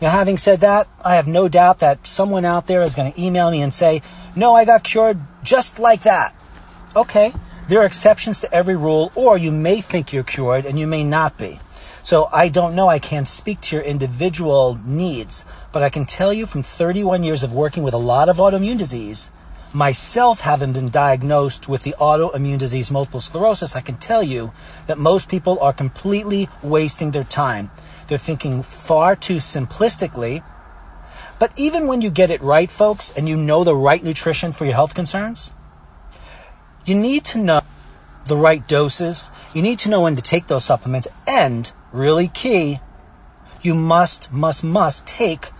Now, 0.00 0.10
having 0.10 0.38
said 0.38 0.60
that, 0.60 0.88
I 1.04 1.14
have 1.14 1.26
no 1.26 1.48
doubt 1.48 1.78
that 1.80 2.06
someone 2.06 2.44
out 2.44 2.66
there 2.66 2.82
is 2.82 2.94
going 2.94 3.12
to 3.12 3.20
email 3.20 3.50
me 3.50 3.62
and 3.62 3.72
say, 3.72 4.02
No, 4.34 4.54
I 4.54 4.64
got 4.64 4.82
cured 4.82 5.18
just 5.42 5.78
like 5.78 6.02
that. 6.02 6.34
Okay, 6.96 7.32
there 7.68 7.80
are 7.80 7.86
exceptions 7.86 8.40
to 8.40 8.52
every 8.52 8.76
rule, 8.76 9.12
or 9.14 9.36
you 9.36 9.52
may 9.52 9.80
think 9.80 10.12
you're 10.12 10.22
cured 10.22 10.64
and 10.64 10.78
you 10.78 10.86
may 10.86 11.04
not 11.04 11.36
be. 11.38 11.58
So 12.02 12.28
I 12.32 12.50
don't 12.50 12.74
know, 12.74 12.88
I 12.88 12.98
can't 12.98 13.26
speak 13.26 13.62
to 13.62 13.76
your 13.76 13.84
individual 13.84 14.78
needs, 14.84 15.46
but 15.74 15.82
I 15.82 15.88
can 15.88 16.06
tell 16.06 16.32
you 16.32 16.46
from 16.46 16.62
31 16.62 17.24
years 17.24 17.42
of 17.42 17.52
working 17.52 17.82
with 17.82 17.94
a 17.94 17.98
lot 17.98 18.28
of 18.28 18.36
autoimmune 18.36 18.78
disease, 18.78 19.28
myself 19.72 20.42
having 20.42 20.72
been 20.72 20.88
diagnosed 20.88 21.68
with 21.68 21.82
the 21.82 21.96
autoimmune 21.98 22.60
disease 22.60 22.92
multiple 22.92 23.20
sclerosis, 23.20 23.74
I 23.74 23.80
can 23.80 23.96
tell 23.96 24.22
you 24.22 24.52
that 24.86 24.98
most 24.98 25.28
people 25.28 25.58
are 25.58 25.72
completely 25.72 26.48
wasting 26.62 27.10
their 27.10 27.24
time. 27.24 27.72
They're 28.06 28.18
thinking 28.18 28.62
far 28.62 29.16
too 29.16 29.38
simplistically. 29.38 30.44
But 31.40 31.52
even 31.56 31.88
when 31.88 32.02
you 32.02 32.08
get 32.08 32.30
it 32.30 32.40
right, 32.40 32.70
folks, 32.70 33.12
and 33.16 33.28
you 33.28 33.36
know 33.36 33.64
the 33.64 33.74
right 33.74 34.04
nutrition 34.04 34.52
for 34.52 34.66
your 34.66 34.74
health 34.74 34.94
concerns, 34.94 35.50
you 36.86 36.94
need 36.94 37.24
to 37.24 37.38
know 37.38 37.62
the 38.26 38.36
right 38.36 38.64
doses. 38.68 39.32
You 39.52 39.62
need 39.62 39.80
to 39.80 39.90
know 39.90 40.02
when 40.02 40.14
to 40.14 40.22
take 40.22 40.46
those 40.46 40.64
supplements. 40.64 41.08
And, 41.26 41.72
really 41.90 42.28
key, 42.28 42.78
you 43.60 43.74
must, 43.74 44.32
must, 44.32 44.62
must 44.62 45.04
take 45.04 45.50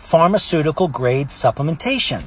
pharmaceutical 0.00 0.88
grade 0.88 1.28
supplementation. 1.28 2.24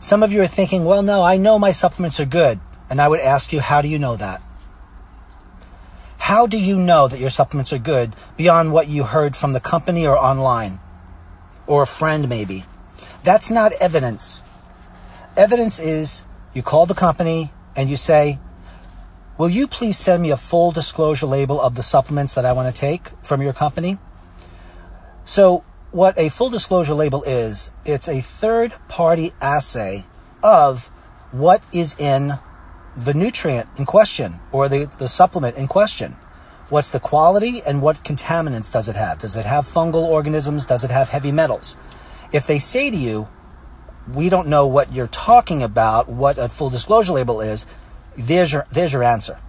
Some 0.00 0.22
of 0.22 0.32
you 0.32 0.40
are 0.40 0.46
thinking, 0.46 0.84
well, 0.84 1.02
no, 1.02 1.22
I 1.22 1.36
know 1.36 1.58
my 1.58 1.70
supplements 1.70 2.18
are 2.18 2.24
good. 2.24 2.58
And 2.90 3.00
I 3.00 3.08
would 3.08 3.20
ask 3.20 3.52
you, 3.52 3.60
how 3.60 3.82
do 3.82 3.88
you 3.88 3.98
know 3.98 4.16
that? 4.16 4.42
How 6.18 6.46
do 6.46 6.58
you 6.58 6.76
know 6.76 7.06
that 7.06 7.20
your 7.20 7.30
supplements 7.30 7.72
are 7.72 7.78
good 7.78 8.14
beyond 8.36 8.72
what 8.72 8.88
you 8.88 9.04
heard 9.04 9.36
from 9.36 9.52
the 9.52 9.60
company 9.60 10.06
or 10.06 10.16
online? 10.16 10.80
Or 11.66 11.82
a 11.82 11.86
friend, 11.86 12.28
maybe? 12.28 12.64
That's 13.22 13.50
not 13.50 13.72
evidence. 13.80 14.42
Evidence 15.36 15.78
is 15.78 16.24
you 16.54 16.62
call 16.62 16.86
the 16.86 16.94
company 16.94 17.52
and 17.76 17.90
you 17.90 17.96
say, 17.96 18.38
Will 19.36 19.50
you 19.50 19.68
please 19.68 19.98
send 19.98 20.22
me 20.22 20.30
a 20.30 20.36
full 20.36 20.72
disclosure 20.72 21.26
label 21.26 21.60
of 21.60 21.76
the 21.76 21.82
supplements 21.82 22.34
that 22.34 22.44
I 22.44 22.52
want 22.52 22.74
to 22.74 22.80
take 22.80 23.08
from 23.22 23.42
your 23.42 23.52
company? 23.52 23.98
So, 25.24 25.62
what 25.98 26.16
a 26.16 26.28
full 26.28 26.48
disclosure 26.48 26.94
label 26.94 27.24
is, 27.24 27.72
it's 27.84 28.06
a 28.06 28.20
third 28.20 28.72
party 28.86 29.32
assay 29.40 30.04
of 30.44 30.86
what 31.32 31.60
is 31.72 31.96
in 31.98 32.38
the 32.96 33.12
nutrient 33.12 33.68
in 33.76 33.84
question 33.84 34.38
or 34.52 34.68
the, 34.68 34.84
the 34.98 35.08
supplement 35.08 35.56
in 35.56 35.66
question. 35.66 36.12
What's 36.68 36.90
the 36.90 37.00
quality 37.00 37.62
and 37.66 37.82
what 37.82 38.04
contaminants 38.04 38.72
does 38.72 38.88
it 38.88 38.94
have? 38.94 39.18
Does 39.18 39.34
it 39.34 39.44
have 39.44 39.64
fungal 39.64 40.04
organisms? 40.04 40.66
Does 40.66 40.84
it 40.84 40.92
have 40.92 41.08
heavy 41.08 41.32
metals? 41.32 41.76
If 42.32 42.46
they 42.46 42.60
say 42.60 42.92
to 42.92 42.96
you, 42.96 43.26
we 44.14 44.28
don't 44.28 44.46
know 44.46 44.68
what 44.68 44.92
you're 44.92 45.08
talking 45.08 45.64
about, 45.64 46.08
what 46.08 46.38
a 46.38 46.48
full 46.48 46.70
disclosure 46.70 47.14
label 47.14 47.40
is, 47.40 47.66
there's 48.16 48.52
your, 48.52 48.66
there's 48.70 48.92
your 48.92 49.02
answer. 49.02 49.40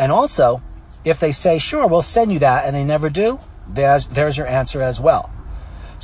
And 0.00 0.10
also, 0.10 0.62
if 1.04 1.20
they 1.20 1.30
say, 1.30 1.60
sure, 1.60 1.86
we'll 1.86 2.02
send 2.02 2.32
you 2.32 2.40
that, 2.40 2.64
and 2.64 2.74
they 2.74 2.82
never 2.82 3.08
do, 3.08 3.38
there's, 3.68 4.08
there's 4.08 4.36
your 4.36 4.48
answer 4.48 4.82
as 4.82 5.00
well. 5.00 5.30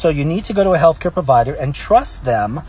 So 0.02 0.08
you 0.08 0.24
need 0.24 0.44
to 0.46 0.52
go 0.52 0.64
to 0.64 0.72
a 0.72 0.78
healthcare 0.78 1.12
provider 1.12 1.54
and 1.54 1.76
trust 1.76 2.24
them 2.24 2.62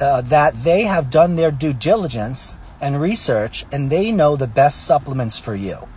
uh, 0.00 0.20
that 0.20 0.54
they 0.62 0.84
have 0.84 1.10
done 1.10 1.34
their 1.34 1.50
due 1.50 1.72
diligence 1.72 2.60
and 2.80 3.00
research 3.00 3.64
and 3.72 3.90
they 3.90 4.12
know 4.12 4.36
the 4.36 4.46
best 4.46 4.84
supplements 4.86 5.36
for 5.36 5.56
you. 5.56 5.88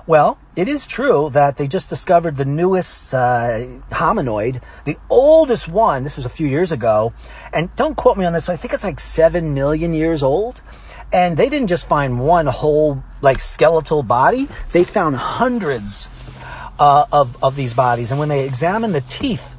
Well, 0.08 0.40
it 0.56 0.68
is 0.68 0.88
true 0.88 1.30
that 1.32 1.58
they 1.58 1.68
just 1.68 1.90
discovered 1.90 2.38
the 2.38 2.46
newest 2.46 3.14
uh, 3.14 3.68
hominoid, 3.92 4.64
the 4.86 4.98
oldest 5.08 5.68
one. 5.68 6.04
This 6.04 6.16
was 6.16 6.26
a 6.26 6.30
few 6.30 6.48
years 6.48 6.72
ago. 6.72 7.14
And 7.54 7.70
don't 7.76 7.96
quote 7.96 8.18
me 8.18 8.26
on 8.26 8.34
this, 8.34 8.48
but 8.48 8.54
I 8.54 8.56
think 8.56 8.74
it's 8.74 8.84
like 8.84 9.00
seven 9.00 9.54
million 9.54 9.94
years 9.94 10.24
old. 10.24 10.62
And 11.14 11.38
they 11.38 11.50
didn't 11.50 11.68
just 11.68 11.88
find 11.88 12.20
one 12.20 12.48
whole, 12.48 13.04
like, 13.22 13.40
skeletal 13.40 14.02
body, 14.02 14.48
they 14.72 14.84
found 14.84 15.16
hundreds 15.16 16.10
uh, 16.80 17.06
of, 17.12 17.42
of 17.44 17.56
these 17.56 17.74
bodies. 17.74 18.12
And 18.12 18.20
when 18.20 18.30
they 18.30 18.46
examined 18.46 18.94
the 18.94 19.02
teeth 19.02 19.56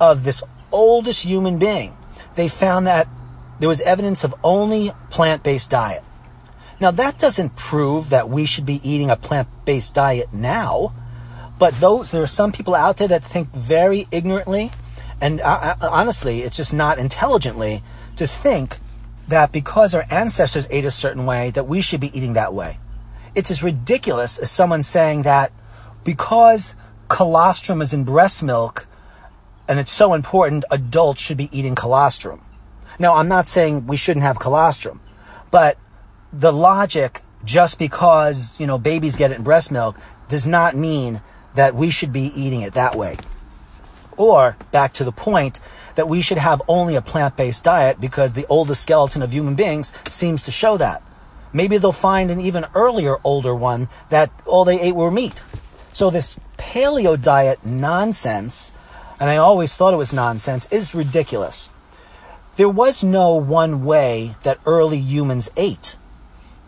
of 0.00 0.24
this 0.24 0.42
oldest 0.72 1.24
human 1.24 1.58
being, 1.58 1.96
they 2.34 2.48
found 2.48 2.86
that 2.86 3.08
there 3.58 3.68
was 3.68 3.80
evidence 3.80 4.24
of 4.24 4.34
only 4.44 4.92
plant 5.10 5.42
based 5.42 5.70
diet. 5.70 6.02
Now, 6.80 6.92
that 6.92 7.18
doesn't 7.18 7.56
prove 7.56 8.10
that 8.10 8.28
we 8.28 8.46
should 8.46 8.64
be 8.64 8.80
eating 8.88 9.10
a 9.10 9.16
plant 9.16 9.48
based 9.64 9.94
diet 9.94 10.32
now, 10.32 10.92
but 11.58 11.74
those, 11.74 12.12
there 12.12 12.22
are 12.22 12.28
some 12.28 12.52
people 12.52 12.74
out 12.74 12.98
there 12.98 13.08
that 13.08 13.24
think 13.24 13.48
very 13.48 14.06
ignorantly, 14.12 14.70
and 15.20 15.40
uh, 15.40 15.74
uh, 15.80 15.88
honestly, 15.90 16.40
it's 16.40 16.56
just 16.56 16.72
not 16.72 16.98
intelligently 16.98 17.82
to 18.14 18.28
think 18.28 18.78
that 19.26 19.50
because 19.50 19.92
our 19.92 20.04
ancestors 20.10 20.68
ate 20.70 20.84
a 20.84 20.90
certain 20.90 21.26
way, 21.26 21.50
that 21.50 21.66
we 21.66 21.80
should 21.80 22.00
be 22.00 22.16
eating 22.16 22.34
that 22.34 22.54
way. 22.54 22.78
It's 23.34 23.50
as 23.50 23.62
ridiculous 23.62 24.38
as 24.38 24.50
someone 24.50 24.84
saying 24.84 25.22
that 25.22 25.52
because 26.08 26.74
colostrum 27.08 27.82
is 27.82 27.92
in 27.92 28.02
breast 28.02 28.42
milk 28.42 28.86
and 29.68 29.78
it's 29.78 29.92
so 29.92 30.14
important, 30.14 30.64
adults 30.70 31.20
should 31.20 31.36
be 31.36 31.50
eating 31.52 31.74
colostrum. 31.74 32.40
Now, 32.98 33.16
I'm 33.16 33.28
not 33.28 33.46
saying 33.46 33.86
we 33.86 33.98
shouldn't 33.98 34.22
have 34.22 34.38
colostrum, 34.38 35.02
but 35.50 35.76
the 36.32 36.50
logic 36.50 37.20
just 37.44 37.78
because, 37.78 38.58
you 38.58 38.66
know, 38.66 38.78
babies 38.78 39.16
get 39.16 39.32
it 39.32 39.36
in 39.36 39.42
breast 39.42 39.70
milk 39.70 39.98
does 40.30 40.46
not 40.46 40.74
mean 40.74 41.20
that 41.56 41.74
we 41.74 41.90
should 41.90 42.10
be 42.10 42.32
eating 42.34 42.62
it 42.62 42.72
that 42.72 42.94
way. 42.94 43.18
Or, 44.16 44.56
back 44.72 44.94
to 44.94 45.04
the 45.04 45.12
point, 45.12 45.60
that 45.96 46.08
we 46.08 46.22
should 46.22 46.38
have 46.38 46.62
only 46.68 46.96
a 46.96 47.02
plant 47.02 47.36
based 47.36 47.64
diet 47.64 48.00
because 48.00 48.32
the 48.32 48.46
oldest 48.48 48.80
skeleton 48.80 49.20
of 49.20 49.30
human 49.34 49.56
beings 49.56 49.92
seems 50.08 50.40
to 50.44 50.50
show 50.50 50.78
that. 50.78 51.02
Maybe 51.52 51.76
they'll 51.76 51.92
find 51.92 52.30
an 52.30 52.40
even 52.40 52.64
earlier, 52.74 53.16
older 53.24 53.54
one 53.54 53.90
that 54.08 54.30
all 54.46 54.64
they 54.64 54.80
ate 54.80 54.94
were 54.94 55.10
meat. 55.10 55.42
So, 55.98 56.10
this 56.10 56.38
paleo 56.56 57.20
diet 57.20 57.66
nonsense, 57.66 58.70
and 59.18 59.28
I 59.28 59.36
always 59.36 59.74
thought 59.74 59.92
it 59.92 59.96
was 59.96 60.12
nonsense, 60.12 60.68
is 60.70 60.94
ridiculous. 60.94 61.72
There 62.54 62.68
was 62.68 63.02
no 63.02 63.34
one 63.34 63.84
way 63.84 64.36
that 64.44 64.60
early 64.64 64.98
humans 64.98 65.50
ate 65.56 65.96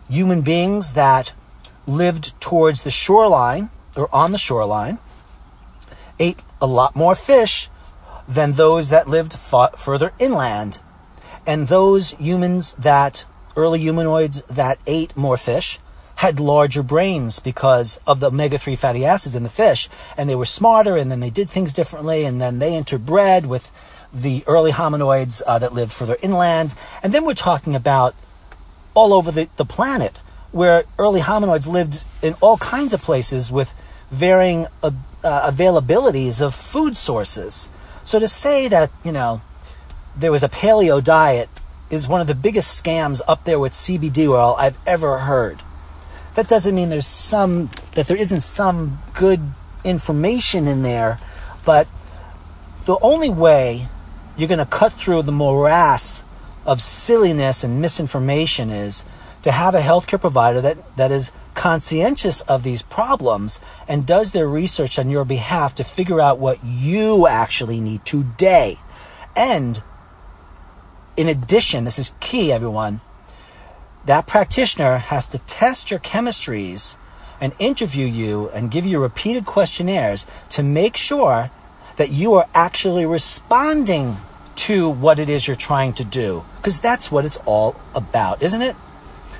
human 0.09 0.41
beings 0.41 0.91
that 0.99 1.31
lived 1.87 2.37
towards 2.41 2.81
the 2.81 2.91
shoreline 2.91 3.69
or 3.95 4.13
on 4.13 4.33
the 4.33 4.37
shoreline 4.37 4.97
ate 6.19 6.43
a 6.61 6.67
lot 6.67 6.93
more 6.93 7.15
fish 7.15 7.69
than 8.27 8.51
those 8.51 8.89
that 8.89 9.07
lived 9.07 9.39
further 9.39 10.11
inland. 10.19 10.79
And 11.47 11.69
those 11.69 12.11
humans 12.19 12.73
that, 12.73 13.23
early 13.55 13.79
humanoids 13.79 14.43
that 14.49 14.77
ate 14.85 15.15
more 15.15 15.37
fish, 15.37 15.79
had 16.21 16.39
larger 16.39 16.83
brains 16.83 17.39
because 17.39 17.99
of 18.05 18.19
the 18.19 18.27
omega 18.27 18.55
3 18.55 18.75
fatty 18.75 19.03
acids 19.03 19.33
in 19.33 19.41
the 19.41 19.49
fish. 19.49 19.89
And 20.15 20.29
they 20.29 20.35
were 20.35 20.45
smarter, 20.45 20.95
and 20.95 21.09
then 21.09 21.19
they 21.19 21.31
did 21.31 21.49
things 21.49 21.73
differently, 21.73 22.25
and 22.25 22.39
then 22.39 22.59
they 22.59 22.73
interbred 22.73 23.47
with 23.47 23.71
the 24.13 24.43
early 24.45 24.71
hominoids 24.71 25.41
uh, 25.47 25.57
that 25.57 25.73
lived 25.73 25.91
further 25.91 26.17
inland. 26.21 26.75
And 27.01 27.11
then 27.11 27.25
we're 27.25 27.33
talking 27.33 27.75
about 27.75 28.13
all 28.93 29.15
over 29.15 29.31
the, 29.31 29.49
the 29.55 29.65
planet 29.65 30.19
where 30.51 30.83
early 30.99 31.21
hominoids 31.21 31.65
lived 31.65 32.03
in 32.21 32.35
all 32.39 32.57
kinds 32.57 32.93
of 32.93 33.01
places 33.01 33.51
with 33.51 33.73
varying 34.11 34.67
uh, 34.83 34.91
uh, 35.23 35.51
availabilities 35.51 36.39
of 36.39 36.53
food 36.53 36.95
sources. 36.95 37.67
So 38.03 38.19
to 38.19 38.27
say 38.27 38.67
that, 38.67 38.91
you 39.03 39.11
know, 39.11 39.41
there 40.15 40.31
was 40.31 40.43
a 40.43 40.49
paleo 40.49 41.03
diet 41.03 41.49
is 41.89 42.07
one 42.07 42.21
of 42.21 42.27
the 42.27 42.35
biggest 42.35 42.83
scams 42.83 43.21
up 43.27 43.43
there 43.45 43.57
with 43.57 43.71
CBD 43.71 44.29
oil 44.29 44.55
I've 44.59 44.77
ever 44.85 45.17
heard. 45.17 45.63
That 46.35 46.47
doesn't 46.47 46.73
mean 46.73 46.89
there's 46.89 47.07
some 47.07 47.69
that 47.93 48.07
there 48.07 48.17
isn't 48.17 48.39
some 48.39 48.99
good 49.13 49.41
information 49.83 50.67
in 50.67 50.81
there, 50.83 51.19
but 51.65 51.87
the 52.85 52.97
only 53.01 53.29
way 53.29 53.87
you're 54.37 54.47
going 54.47 54.59
to 54.59 54.65
cut 54.65 54.93
through 54.93 55.23
the 55.23 55.31
morass 55.31 56.23
of 56.65 56.81
silliness 56.81 57.63
and 57.63 57.81
misinformation 57.81 58.69
is 58.69 59.03
to 59.43 59.51
have 59.51 59.75
a 59.75 59.81
healthcare 59.81 60.21
provider 60.21 60.61
that, 60.61 60.95
that 60.95 61.11
is 61.11 61.31
conscientious 61.53 62.41
of 62.41 62.63
these 62.63 62.81
problems 62.81 63.59
and 63.87 64.05
does 64.05 64.31
their 64.31 64.47
research 64.47 64.97
on 64.99 65.09
your 65.09 65.25
behalf 65.25 65.75
to 65.75 65.83
figure 65.83 66.21
out 66.21 66.39
what 66.39 66.63
you 66.63 67.27
actually 67.27 67.79
need 67.79 68.05
today. 68.05 68.79
And 69.35 69.81
in 71.17 71.27
addition, 71.27 71.83
this 71.83 71.99
is 71.99 72.13
key, 72.19 72.51
everyone, 72.51 73.01
that 74.05 74.27
practitioner 74.27 74.97
has 74.97 75.27
to 75.27 75.37
test 75.39 75.91
your 75.91 75.99
chemistries 75.99 76.97
and 77.39 77.53
interview 77.59 78.05
you 78.05 78.49
and 78.49 78.71
give 78.71 78.85
you 78.85 78.99
repeated 78.99 79.45
questionnaires 79.45 80.25
to 80.49 80.63
make 80.63 80.95
sure 80.95 81.49
that 81.97 82.11
you 82.11 82.33
are 82.33 82.47
actually 82.53 83.05
responding 83.05 84.17
to 84.55 84.89
what 84.89 85.19
it 85.19 85.29
is 85.29 85.47
you're 85.47 85.55
trying 85.55 85.93
to 85.93 86.03
do. 86.03 86.43
Because 86.57 86.79
that's 86.79 87.11
what 87.11 87.25
it's 87.25 87.37
all 87.45 87.75
about, 87.95 88.41
isn't 88.41 88.61
it? 88.61 88.75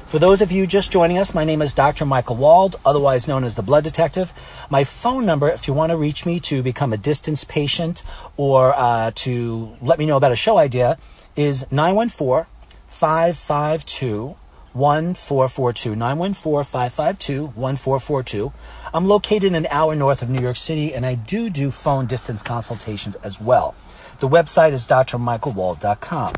For 0.08 0.20
those 0.20 0.42
of 0.42 0.52
you 0.52 0.68
just 0.68 0.92
joining 0.92 1.18
us, 1.18 1.34
my 1.34 1.46
name 1.46 1.62
is 1.62 1.74
Dr. 1.74 2.06
Michael 2.06 2.36
Wald, 2.36 2.76
otherwise 2.86 3.28
known 3.28 3.46
as 3.46 3.56
the 3.56 3.62
Blood 3.62 3.84
Detective. 3.84 4.34
My 4.70 4.84
phone 4.84 5.26
number, 5.26 5.50
if 5.50 5.68
you 5.68 5.74
want 5.74 5.92
to 5.92 5.98
reach 5.98 6.26
me 6.26 6.40
to 6.42 6.62
become 6.62 6.92
a 6.92 6.98
distance 6.98 7.46
patient 7.46 8.04
or 8.36 8.74
uh, 8.76 9.12
to 9.16 9.78
let 9.82 10.00
me 10.00 10.06
know 10.06 10.18
about 10.18 10.34
a 10.34 10.36
show 10.36 10.58
idea, 10.58 10.98
is 11.38 11.66
914 11.72 12.46
552 12.88 14.36
1442. 14.74 15.96
914 15.96 16.64
552 16.64 17.42
1442. 17.48 18.54
I'm 18.94 19.06
located 19.06 19.54
an 19.54 19.68
hour 19.70 19.96
north 19.96 20.22
of 20.22 20.30
New 20.30 20.42
York 20.42 20.58
City, 20.58 20.94
and 20.94 21.06
I 21.06 21.16
do 21.16 21.50
do 21.50 21.72
phone 21.72 22.06
distance 22.06 22.42
consultations 22.42 23.16
as 23.18 23.40
well. 23.40 23.76
The 24.20 24.28
website 24.28 24.72
is 24.72 24.88
drmichaelwald.com. 24.88 26.34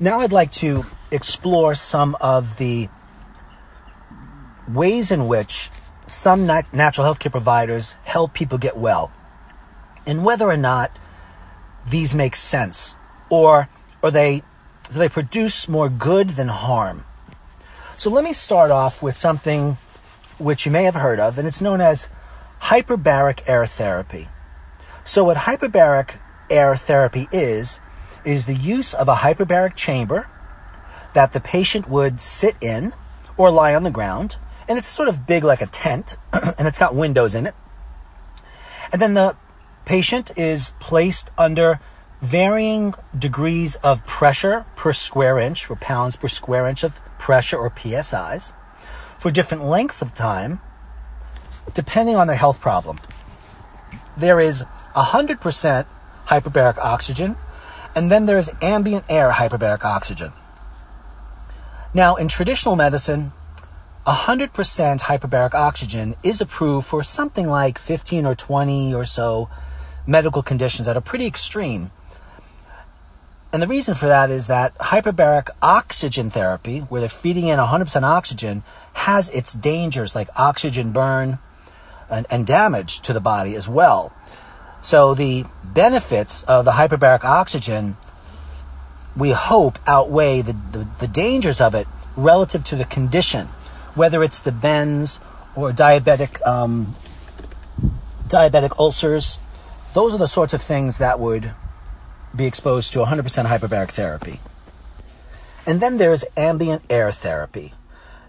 Now 0.00 0.20
I'd 0.20 0.32
like 0.32 0.52
to 0.52 0.86
explore 1.10 1.74
some 1.74 2.16
of 2.20 2.58
the 2.58 2.88
ways 4.68 5.10
in 5.10 5.26
which 5.26 5.70
some 6.06 6.46
nat- 6.46 6.72
natural 6.72 7.04
health 7.04 7.18
care 7.18 7.30
providers 7.30 7.96
help 8.04 8.32
people 8.32 8.58
get 8.58 8.76
well 8.76 9.10
and 10.06 10.24
whether 10.24 10.48
or 10.48 10.56
not 10.56 10.90
these 11.88 12.14
make 12.14 12.36
sense 12.36 12.96
or 13.28 13.68
or 14.02 14.10
they 14.10 14.42
do 14.92 14.98
they 14.98 15.08
produce 15.08 15.68
more 15.68 15.88
good 15.88 16.30
than 16.30 16.48
harm. 16.48 17.04
So 17.96 18.10
let 18.10 18.24
me 18.24 18.32
start 18.32 18.70
off 18.70 19.02
with 19.02 19.16
something 19.16 19.76
which 20.38 20.64
you 20.64 20.72
may 20.72 20.84
have 20.84 20.94
heard 20.94 21.20
of 21.20 21.38
and 21.38 21.46
it's 21.46 21.60
known 21.60 21.80
as 21.80 22.08
hyperbaric 22.62 23.42
air 23.46 23.66
therapy. 23.66 24.28
So 25.04 25.24
what 25.24 25.38
hyperbaric 25.38 26.18
air 26.50 26.76
therapy 26.76 27.28
is 27.32 27.80
is 28.24 28.46
the 28.46 28.54
use 28.54 28.94
of 28.94 29.08
a 29.08 29.16
hyperbaric 29.16 29.74
chamber 29.74 30.28
that 31.14 31.32
the 31.32 31.40
patient 31.40 31.88
would 31.88 32.20
sit 32.20 32.56
in 32.60 32.92
or 33.36 33.50
lie 33.50 33.74
on 33.74 33.82
the 33.82 33.90
ground 33.90 34.36
and 34.68 34.78
it's 34.78 34.86
sort 34.86 35.08
of 35.08 35.26
big 35.26 35.44
like 35.44 35.62
a 35.62 35.66
tent 35.66 36.16
and 36.32 36.68
it's 36.68 36.78
got 36.78 36.94
windows 36.94 37.34
in 37.34 37.46
it. 37.46 37.54
And 38.92 39.02
then 39.02 39.14
the 39.14 39.36
patient 39.84 40.30
is 40.36 40.72
placed 40.78 41.30
under 41.36 41.80
varying 42.20 42.94
degrees 43.16 43.76
of 43.76 44.04
pressure 44.06 44.64
per 44.76 44.92
square 44.92 45.38
inch, 45.38 45.70
or 45.70 45.76
pounds 45.76 46.16
per 46.16 46.28
square 46.28 46.66
inch 46.66 46.82
of 46.82 47.00
pressure, 47.18 47.56
or 47.56 47.70
PSIs, 47.70 48.52
for 49.18 49.30
different 49.30 49.64
lengths 49.64 50.02
of 50.02 50.14
time, 50.14 50.60
depending 51.74 52.16
on 52.16 52.26
their 52.26 52.36
health 52.36 52.60
problem. 52.60 52.98
There 54.16 54.40
is 54.40 54.64
100% 54.94 55.86
hyperbaric 56.26 56.78
oxygen, 56.78 57.36
and 57.94 58.10
then 58.10 58.26
there's 58.26 58.50
ambient 58.60 59.04
air 59.08 59.32
hyperbaric 59.32 59.84
oxygen. 59.84 60.32
Now, 61.94 62.16
in 62.16 62.28
traditional 62.28 62.76
medicine, 62.76 63.32
100% 64.06 64.50
hyperbaric 65.00 65.54
oxygen 65.54 66.14
is 66.22 66.40
approved 66.40 66.86
for 66.86 67.02
something 67.02 67.46
like 67.46 67.78
15 67.78 68.26
or 68.26 68.34
20 68.34 68.94
or 68.94 69.04
so 69.04 69.48
medical 70.06 70.42
conditions 70.42 70.86
that 70.86 70.96
are 70.96 71.02
pretty 71.02 71.26
extreme. 71.26 71.90
And 73.52 73.62
the 73.62 73.66
reason 73.66 73.94
for 73.94 74.06
that 74.06 74.30
is 74.30 74.48
that 74.48 74.76
hyperbaric 74.76 75.48
oxygen 75.62 76.28
therapy, 76.28 76.80
where 76.80 77.00
they're 77.00 77.08
feeding 77.08 77.46
in 77.46 77.58
100% 77.58 78.02
oxygen, 78.02 78.62
has 78.92 79.30
its 79.30 79.54
dangers 79.54 80.14
like 80.14 80.28
oxygen 80.36 80.92
burn 80.92 81.38
and, 82.10 82.26
and 82.30 82.46
damage 82.46 83.00
to 83.00 83.12
the 83.12 83.20
body 83.20 83.54
as 83.54 83.66
well. 83.66 84.12
So 84.82 85.14
the 85.14 85.44
benefits 85.64 86.42
of 86.44 86.64
the 86.66 86.72
hyperbaric 86.72 87.24
oxygen, 87.24 87.96
we 89.16 89.30
hope, 89.30 89.78
outweigh 89.86 90.42
the, 90.42 90.52
the, 90.52 90.86
the 91.00 91.08
dangers 91.08 91.60
of 91.60 91.74
it 91.74 91.86
relative 92.16 92.64
to 92.64 92.76
the 92.76 92.84
condition, 92.84 93.46
whether 93.94 94.22
it's 94.22 94.40
the 94.40 94.52
bends 94.52 95.20
or 95.56 95.72
diabetic 95.72 96.46
um, 96.46 96.94
diabetic 98.28 98.78
ulcers. 98.78 99.40
Those 99.94 100.14
are 100.14 100.18
the 100.18 100.28
sorts 100.28 100.52
of 100.52 100.60
things 100.60 100.98
that 100.98 101.18
would 101.18 101.52
be 102.34 102.46
exposed 102.46 102.92
to 102.92 103.00
100% 103.00 103.46
hyperbaric 103.46 103.90
therapy. 103.90 104.40
And 105.66 105.80
then 105.80 105.98
there's 105.98 106.24
ambient 106.36 106.82
air 106.88 107.12
therapy. 107.12 107.74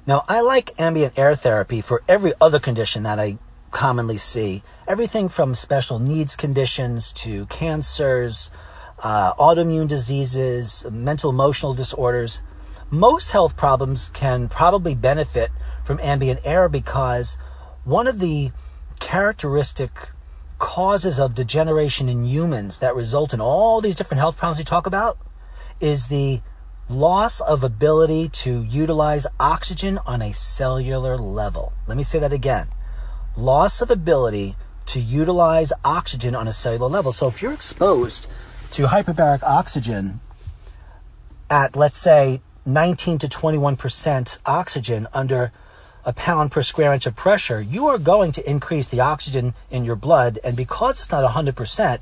Now, 0.06 0.26
I 0.28 0.42
like 0.42 0.80
ambient 0.80 1.18
air 1.18 1.36
therapy 1.36 1.82
for 1.82 2.02
every 2.08 2.34
other 2.42 2.60
condition 2.60 3.04
that 3.04 3.20
I 3.20 3.38
commonly 3.72 4.18
see. 4.18 4.64
Everything 4.88 5.30
from 5.30 5.56
special 5.56 6.00
needs 6.00 6.36
conditions 6.36 7.14
to 7.14 7.46
cancers, 7.46 8.50
uh, 9.04 9.34
autoimmune 9.36 9.88
diseases, 9.88 10.86
mental 10.90 11.30
emotional 11.30 11.74
disorders. 11.74 12.42
Most 12.90 13.32
health 13.32 13.56
problems 13.56 14.10
can 14.10 14.50
probably 14.50 14.96
benefit 14.96 15.52
from 15.84 16.00
ambient 16.02 16.40
air 16.44 16.68
because 16.68 17.38
one 17.84 18.08
of 18.08 18.20
the 18.20 18.52
characteristic 19.00 20.10
causes 20.60 21.19
of 21.19 21.34
degeneration 21.34 22.08
in 22.10 22.26
humans 22.26 22.80
that 22.80 22.95
result 22.95 23.34
in 23.34 23.41
all 23.41 23.82
these 23.82 23.95
different 23.95 24.19
health 24.19 24.38
problems 24.38 24.60
we 24.60 24.63
talk 24.63 24.86
about 24.86 25.17
is 25.80 26.08
the 26.08 26.41
loss 26.89 27.39
of 27.39 27.63
ability 27.63 28.28
to 28.30 28.63
utilize 28.63 29.26
oxygen 29.39 30.00
on 30.06 30.22
a 30.22 30.34
cellular 30.34 31.17
level. 31.17 31.74
Let 31.88 31.98
me 31.98 32.04
say 32.04 32.19
that 32.19 32.34
again. 32.34 32.67
Loss 33.38 33.82
of 33.82 33.89
ability 33.89 34.56
to 34.88 35.00
utilize 35.00 35.72
oxygen 35.86 36.36
on 36.36 36.48
a 36.48 36.54
cellular 36.54 36.88
level. 36.88 37.12
So 37.12 37.28
if 37.28 37.41
you're 37.41 37.54
exposed 37.54 38.28
to 38.72 38.88
hyperbaric 38.88 39.43
oxygen 39.43 40.19
at, 41.50 41.76
let's 41.76 41.98
say, 41.98 42.41
19 42.65 43.19
to 43.19 43.28
21% 43.28 44.38
oxygen 44.45 45.08
under 45.13 45.52
a 46.06 46.14
pound 46.14 46.52
per 46.52 46.62
square 46.62 46.94
inch 46.94 47.06
of 47.06 47.16
pressure, 47.16 47.62
you 47.62 47.88
are 47.88 47.98
going 47.98 48.32
to 48.34 48.50
increase 48.50 48.88
the 48.88 49.00
oxygen 49.00 49.54
in 49.70 49.86
your 49.86 49.96
blood. 49.96 50.40
And 50.44 50.56
because 50.56 51.00
it's 51.00 51.12
not 51.12 51.30
100%, 51.30 52.02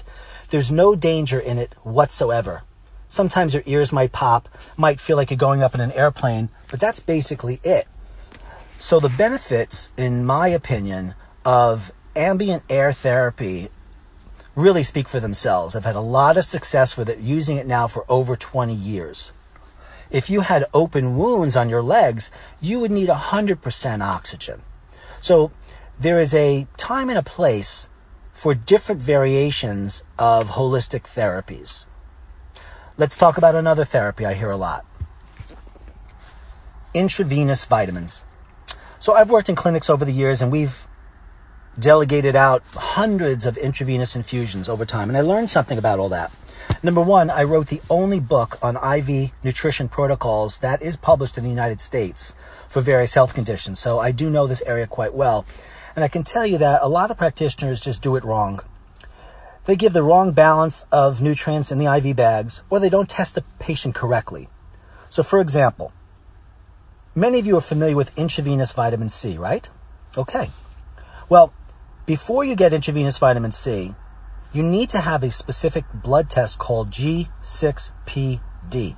there's 0.49 0.71
no 0.71 0.95
danger 0.95 1.39
in 1.39 1.57
it 1.57 1.73
whatsoever. 1.83 2.63
Sometimes 3.07 3.53
your 3.53 3.63
ears 3.65 3.91
might 3.91 4.11
pop, 4.11 4.49
might 4.75 4.99
feel 4.99 5.17
like 5.17 5.29
you're 5.29 5.37
going 5.37 5.63
up 5.63 5.73
in 5.73 5.81
an 5.81 5.91
airplane, 5.93 6.49
but 6.69 6.79
that's 6.79 6.99
basically 6.99 7.59
it. 7.63 7.87
So 8.77 8.99
the 8.99 9.09
benefits, 9.09 9.91
in 9.97 10.25
my 10.25 10.49
opinion, 10.49 11.15
of 11.45 11.91
ambient 12.15 12.63
air 12.69 12.91
therapy 12.91 13.69
really 14.55 14.83
speak 14.83 15.07
for 15.07 15.19
themselves. 15.19 15.75
I've 15.75 15.85
had 15.85 15.95
a 15.95 16.01
lot 16.01 16.35
of 16.35 16.43
success 16.43 16.97
with 16.97 17.09
it, 17.09 17.19
using 17.19 17.57
it 17.57 17.67
now 17.67 17.87
for 17.87 18.05
over 18.09 18.35
20 18.35 18.73
years. 18.73 19.31
If 20.09 20.29
you 20.29 20.41
had 20.41 20.65
open 20.73 21.17
wounds 21.17 21.55
on 21.55 21.69
your 21.69 21.81
legs, 21.81 22.31
you 22.61 22.79
would 22.79 22.91
need 22.91 23.09
100% 23.09 24.01
oxygen. 24.01 24.61
So 25.21 25.51
there 25.99 26.19
is 26.19 26.33
a 26.33 26.67
time 26.77 27.09
and 27.09 27.17
a 27.17 27.23
place 27.23 27.89
for 28.33 28.53
different 28.53 29.01
variations 29.01 30.03
of 30.19 30.51
holistic 30.51 31.03
therapies. 31.03 31.85
Let's 32.97 33.17
talk 33.17 33.37
about 33.37 33.55
another 33.55 33.85
therapy 33.85 34.25
I 34.25 34.33
hear 34.33 34.51
a 34.51 34.57
lot 34.57 34.85
intravenous 36.97 37.65
vitamins. 37.65 38.25
So 38.99 39.13
I've 39.13 39.29
worked 39.29 39.49
in 39.49 39.55
clinics 39.55 39.89
over 39.89 40.03
the 40.03 40.11
years 40.11 40.41
and 40.41 40.51
we've 40.51 40.87
delegated 41.79 42.35
out 42.35 42.63
hundreds 42.73 43.45
of 43.45 43.55
intravenous 43.57 44.15
infusions 44.15 44.67
over 44.67 44.83
time, 44.83 45.09
and 45.09 45.17
I 45.17 45.21
learned 45.21 45.51
something 45.51 45.77
about 45.77 45.99
all 45.99 46.09
that. 46.09 46.31
Number 46.83 47.01
one, 47.01 47.29
I 47.29 47.43
wrote 47.43 47.67
the 47.67 47.81
only 47.89 48.19
book 48.19 48.57
on 48.61 48.75
IV 48.75 49.31
nutrition 49.43 49.89
protocols 49.89 50.59
that 50.59 50.81
is 50.81 50.95
published 50.95 51.37
in 51.37 51.43
the 51.43 51.49
United 51.49 51.81
States 51.81 52.35
for 52.67 52.81
various 52.81 53.13
health 53.13 53.33
conditions. 53.33 53.79
So 53.79 53.99
I 53.99 54.11
do 54.11 54.29
know 54.29 54.47
this 54.47 54.61
area 54.63 54.87
quite 54.87 55.13
well. 55.13 55.45
And 55.95 56.03
I 56.03 56.07
can 56.07 56.23
tell 56.23 56.45
you 56.45 56.57
that 56.59 56.81
a 56.83 56.87
lot 56.87 57.09
of 57.09 57.17
practitioners 57.17 57.81
just 57.81 58.01
do 58.01 58.15
it 58.15 58.23
wrong. 58.23 58.59
They 59.65 59.75
give 59.75 59.93
the 59.93 60.03
wrong 60.03 60.31
balance 60.31 60.85
of 60.91 61.21
nutrients 61.21 61.71
in 61.71 61.77
the 61.77 61.93
IV 61.93 62.15
bags, 62.15 62.61
or 62.69 62.79
they 62.79 62.89
don't 62.89 63.09
test 63.09 63.35
the 63.35 63.43
patient 63.59 63.95
correctly. 63.95 64.47
So, 65.09 65.23
for 65.23 65.41
example, 65.41 65.91
many 67.15 67.39
of 67.39 67.45
you 67.45 67.57
are 67.57 67.61
familiar 67.61 67.95
with 67.95 68.17
intravenous 68.17 68.71
vitamin 68.71 69.09
C, 69.09 69.37
right? 69.37 69.69
Okay. 70.17 70.51
Well, 71.27 71.51
before 72.05 72.45
you 72.45 72.55
get 72.55 72.71
intravenous 72.71 73.17
vitamin 73.17 73.51
C, 73.51 73.95
you 74.57 74.63
need 74.63 74.89
to 74.89 75.01
have 75.01 75.21
a 75.21 75.29
specific 75.29 75.85
blood 75.93 76.31
test 76.31 76.57
called 76.57 76.89
G6PD. 76.89 78.95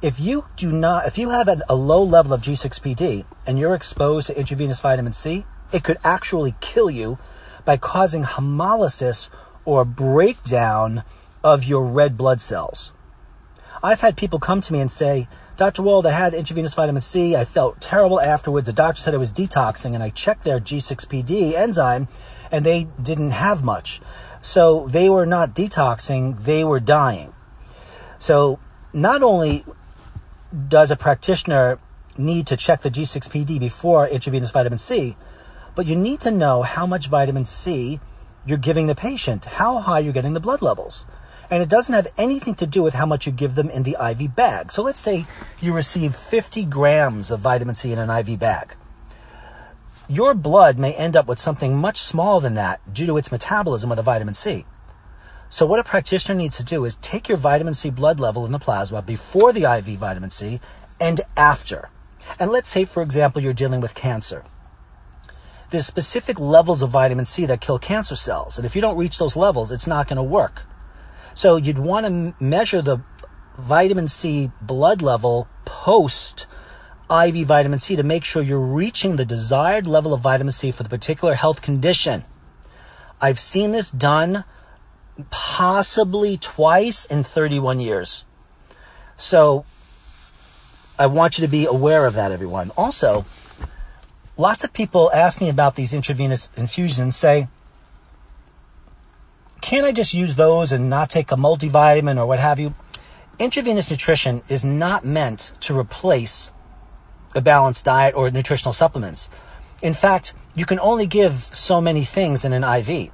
If 0.00 0.20
you 0.20 0.44
do 0.56 0.70
not, 0.70 1.06
if 1.06 1.18
you 1.18 1.30
have 1.30 1.48
a 1.68 1.74
low 1.74 2.04
level 2.04 2.32
of 2.32 2.42
G6PD 2.42 3.24
and 3.44 3.58
you're 3.58 3.74
exposed 3.74 4.28
to 4.28 4.38
intravenous 4.38 4.78
vitamin 4.78 5.14
C, 5.14 5.44
it 5.72 5.82
could 5.82 5.98
actually 6.04 6.54
kill 6.60 6.90
you 6.90 7.18
by 7.64 7.76
causing 7.76 8.22
hemolysis 8.22 9.30
or 9.64 9.84
breakdown 9.84 11.02
of 11.42 11.64
your 11.64 11.84
red 11.84 12.16
blood 12.16 12.40
cells. 12.40 12.92
I've 13.82 14.00
had 14.00 14.16
people 14.16 14.38
come 14.38 14.60
to 14.60 14.72
me 14.72 14.78
and 14.78 14.92
say, 14.92 15.26
Dr. 15.56 15.82
Wald, 15.82 16.06
I 16.06 16.12
had 16.12 16.34
intravenous 16.34 16.74
vitamin 16.74 17.02
C. 17.02 17.34
I 17.34 17.44
felt 17.44 17.80
terrible 17.80 18.20
afterwards. 18.20 18.66
The 18.66 18.72
doctor 18.72 19.00
said 19.00 19.14
I 19.14 19.18
was 19.18 19.32
detoxing, 19.32 19.94
and 19.94 20.04
I 20.04 20.10
checked 20.10 20.44
their 20.44 20.60
G6PD 20.60 21.54
enzyme, 21.54 22.06
and 22.50 22.64
they 22.64 22.86
didn't 23.02 23.32
have 23.32 23.64
much. 23.64 24.00
So 24.42 24.88
they 24.88 25.08
were 25.08 25.24
not 25.24 25.54
detoxing, 25.54 26.44
they 26.44 26.64
were 26.64 26.80
dying. 26.80 27.32
So 28.18 28.58
not 28.92 29.22
only 29.22 29.64
does 30.68 30.90
a 30.90 30.96
practitioner 30.96 31.78
need 32.18 32.46
to 32.48 32.56
check 32.56 32.82
the 32.82 32.90
G6PD 32.90 33.58
before 33.58 34.06
intravenous 34.06 34.50
vitamin 34.50 34.78
C, 34.78 35.16
but 35.74 35.86
you 35.86 35.96
need 35.96 36.20
to 36.20 36.30
know 36.30 36.62
how 36.62 36.86
much 36.86 37.06
vitamin 37.06 37.44
C 37.44 38.00
you're 38.44 38.58
giving 38.58 38.88
the 38.88 38.94
patient, 38.94 39.44
how 39.44 39.78
high 39.78 40.00
you're 40.00 40.12
getting 40.12 40.34
the 40.34 40.40
blood 40.40 40.60
levels. 40.60 41.06
And 41.48 41.62
it 41.62 41.68
doesn't 41.68 41.94
have 41.94 42.08
anything 42.18 42.54
to 42.56 42.66
do 42.66 42.82
with 42.82 42.94
how 42.94 43.06
much 43.06 43.26
you 43.26 43.32
give 43.32 43.54
them 43.54 43.70
in 43.70 43.84
the 43.84 43.96
IV 44.00 44.34
bag. 44.34 44.72
So 44.72 44.82
let's 44.82 45.00
say 45.00 45.26
you 45.60 45.72
receive 45.72 46.14
50 46.14 46.64
grams 46.64 47.30
of 47.30 47.40
vitamin 47.40 47.74
C 47.74 47.92
in 47.92 47.98
an 47.98 48.10
IV 48.10 48.38
bag. 48.38 48.74
Your 50.08 50.34
blood 50.34 50.78
may 50.78 50.92
end 50.94 51.16
up 51.16 51.26
with 51.26 51.38
something 51.38 51.76
much 51.76 51.98
smaller 51.98 52.40
than 52.40 52.54
that 52.54 52.80
due 52.92 53.06
to 53.06 53.16
its 53.16 53.32
metabolism 53.32 53.90
of 53.90 53.96
the 53.96 54.02
vitamin 54.02 54.34
C. 54.34 54.64
So 55.48 55.66
what 55.66 55.80
a 55.80 55.84
practitioner 55.84 56.34
needs 56.34 56.56
to 56.56 56.64
do 56.64 56.84
is 56.84 56.94
take 56.96 57.28
your 57.28 57.36
vitamin 57.36 57.74
C 57.74 57.90
blood 57.90 58.18
level 58.18 58.46
in 58.46 58.52
the 58.52 58.58
plasma 58.58 59.02
before 59.02 59.52
the 59.52 59.64
IV 59.64 59.98
vitamin 59.98 60.30
C 60.30 60.60
and 61.00 61.20
after. 61.36 61.90
And 62.38 62.50
let's 62.50 62.70
say, 62.70 62.84
for 62.84 63.02
example, 63.02 63.42
you're 63.42 63.52
dealing 63.52 63.80
with 63.80 63.94
cancer. 63.94 64.44
There's 65.70 65.86
specific 65.86 66.40
levels 66.40 66.82
of 66.82 66.90
vitamin 66.90 67.24
C 67.24 67.46
that 67.46 67.60
kill 67.60 67.78
cancer 67.78 68.16
cells. 68.16 68.56
And 68.56 68.66
if 68.66 68.74
you 68.74 68.80
don't 68.80 68.96
reach 68.96 69.18
those 69.18 69.36
levels, 69.36 69.70
it's 69.70 69.86
not 69.86 70.08
going 70.08 70.16
to 70.16 70.22
work. 70.22 70.62
So 71.34 71.56
you'd 71.56 71.78
want 71.78 72.06
to 72.06 72.34
measure 72.42 72.82
the 72.82 72.98
vitamin 73.58 74.08
C 74.08 74.50
blood 74.60 75.02
level 75.02 75.48
post 75.64 76.46
IV 77.12 77.46
vitamin 77.46 77.78
C 77.78 77.96
to 77.96 78.02
make 78.02 78.24
sure 78.24 78.42
you're 78.42 78.58
reaching 78.58 79.16
the 79.16 79.24
desired 79.24 79.86
level 79.86 80.14
of 80.14 80.20
vitamin 80.20 80.52
C 80.52 80.70
for 80.70 80.82
the 80.82 80.88
particular 80.88 81.34
health 81.34 81.60
condition. 81.60 82.24
I've 83.20 83.38
seen 83.38 83.72
this 83.72 83.90
done 83.90 84.44
possibly 85.30 86.36
twice 86.38 87.04
in 87.04 87.22
31 87.22 87.80
years. 87.80 88.24
So 89.16 89.64
I 90.98 91.06
want 91.06 91.38
you 91.38 91.42
to 91.42 91.50
be 91.50 91.66
aware 91.66 92.06
of 92.06 92.14
that, 92.14 92.32
everyone. 92.32 92.70
Also, 92.76 93.24
lots 94.36 94.64
of 94.64 94.72
people 94.72 95.10
ask 95.12 95.40
me 95.40 95.48
about 95.48 95.76
these 95.76 95.92
intravenous 95.92 96.48
infusions, 96.56 97.16
say, 97.16 97.48
can't 99.60 99.86
I 99.86 99.92
just 99.92 100.12
use 100.14 100.34
those 100.34 100.72
and 100.72 100.90
not 100.90 101.10
take 101.10 101.30
a 101.30 101.36
multivitamin 101.36 102.18
or 102.18 102.26
what 102.26 102.40
have 102.40 102.58
you? 102.58 102.74
Intravenous 103.38 103.90
nutrition 103.90 104.42
is 104.48 104.64
not 104.64 105.04
meant 105.04 105.52
to 105.60 105.78
replace 105.78 106.50
a 107.34 107.40
balanced 107.40 107.84
diet 107.84 108.14
or 108.14 108.30
nutritional 108.30 108.72
supplements. 108.72 109.28
In 109.82 109.94
fact, 109.94 110.32
you 110.54 110.64
can 110.64 110.78
only 110.80 111.06
give 111.06 111.32
so 111.32 111.80
many 111.80 112.04
things 112.04 112.44
in 112.44 112.52
an 112.52 112.64
IV. 112.64 113.10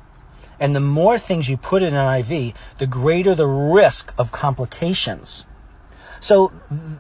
And 0.60 0.74
the 0.74 0.80
more 0.80 1.18
things 1.18 1.48
you 1.48 1.56
put 1.56 1.82
in 1.82 1.94
an 1.94 2.20
IV, 2.20 2.52
the 2.78 2.86
greater 2.86 3.34
the 3.34 3.46
risk 3.46 4.12
of 4.18 4.32
complications. 4.32 5.46
So 6.20 6.52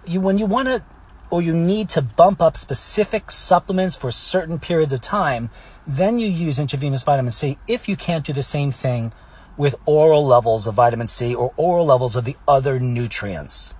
you, 0.06 0.20
when 0.20 0.38
you 0.38 0.46
want 0.46 0.68
to 0.68 0.82
or 1.30 1.42
you 1.42 1.52
need 1.52 1.90
to 1.90 2.00
bump 2.00 2.40
up 2.40 2.56
specific 2.56 3.30
supplements 3.30 3.94
for 3.94 4.10
certain 4.10 4.58
periods 4.58 4.92
of 4.92 5.00
time, 5.00 5.50
then 5.86 6.18
you 6.18 6.28
use 6.28 6.58
intravenous 6.58 7.02
vitamin 7.02 7.32
C 7.32 7.58
if 7.66 7.88
you 7.88 7.96
can't 7.96 8.24
do 8.24 8.32
the 8.32 8.42
same 8.42 8.70
thing 8.70 9.12
with 9.56 9.74
oral 9.84 10.24
levels 10.24 10.66
of 10.66 10.74
vitamin 10.74 11.06
C 11.06 11.34
or 11.34 11.52
oral 11.56 11.84
levels 11.84 12.16
of 12.16 12.24
the 12.24 12.36
other 12.46 12.78
nutrients. 12.78 13.74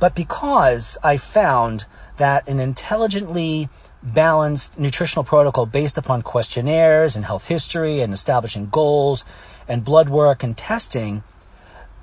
But 0.00 0.14
because 0.14 0.98
I 1.02 1.16
found 1.16 1.86
that 2.22 2.46
an 2.46 2.60
intelligently 2.60 3.68
balanced 4.00 4.78
nutritional 4.78 5.24
protocol 5.24 5.66
based 5.66 5.98
upon 5.98 6.22
questionnaires 6.22 7.16
and 7.16 7.24
health 7.24 7.48
history 7.48 7.98
and 7.98 8.12
establishing 8.12 8.68
goals 8.68 9.24
and 9.66 9.84
blood 9.84 10.08
work 10.08 10.44
and 10.44 10.56
testing, 10.56 11.24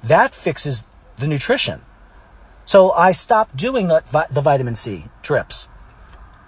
that 0.03 0.35
fixes 0.35 0.83
the 1.19 1.25
nutrition. 1.25 1.79
So 2.65 2.91
I 2.91 3.13
stopped 3.13 3.55
doing 3.55 3.87
the, 3.87 4.03
the 4.29 4.41
vitamin 4.41 4.75
C 4.75 5.05
drips. 5.21 5.69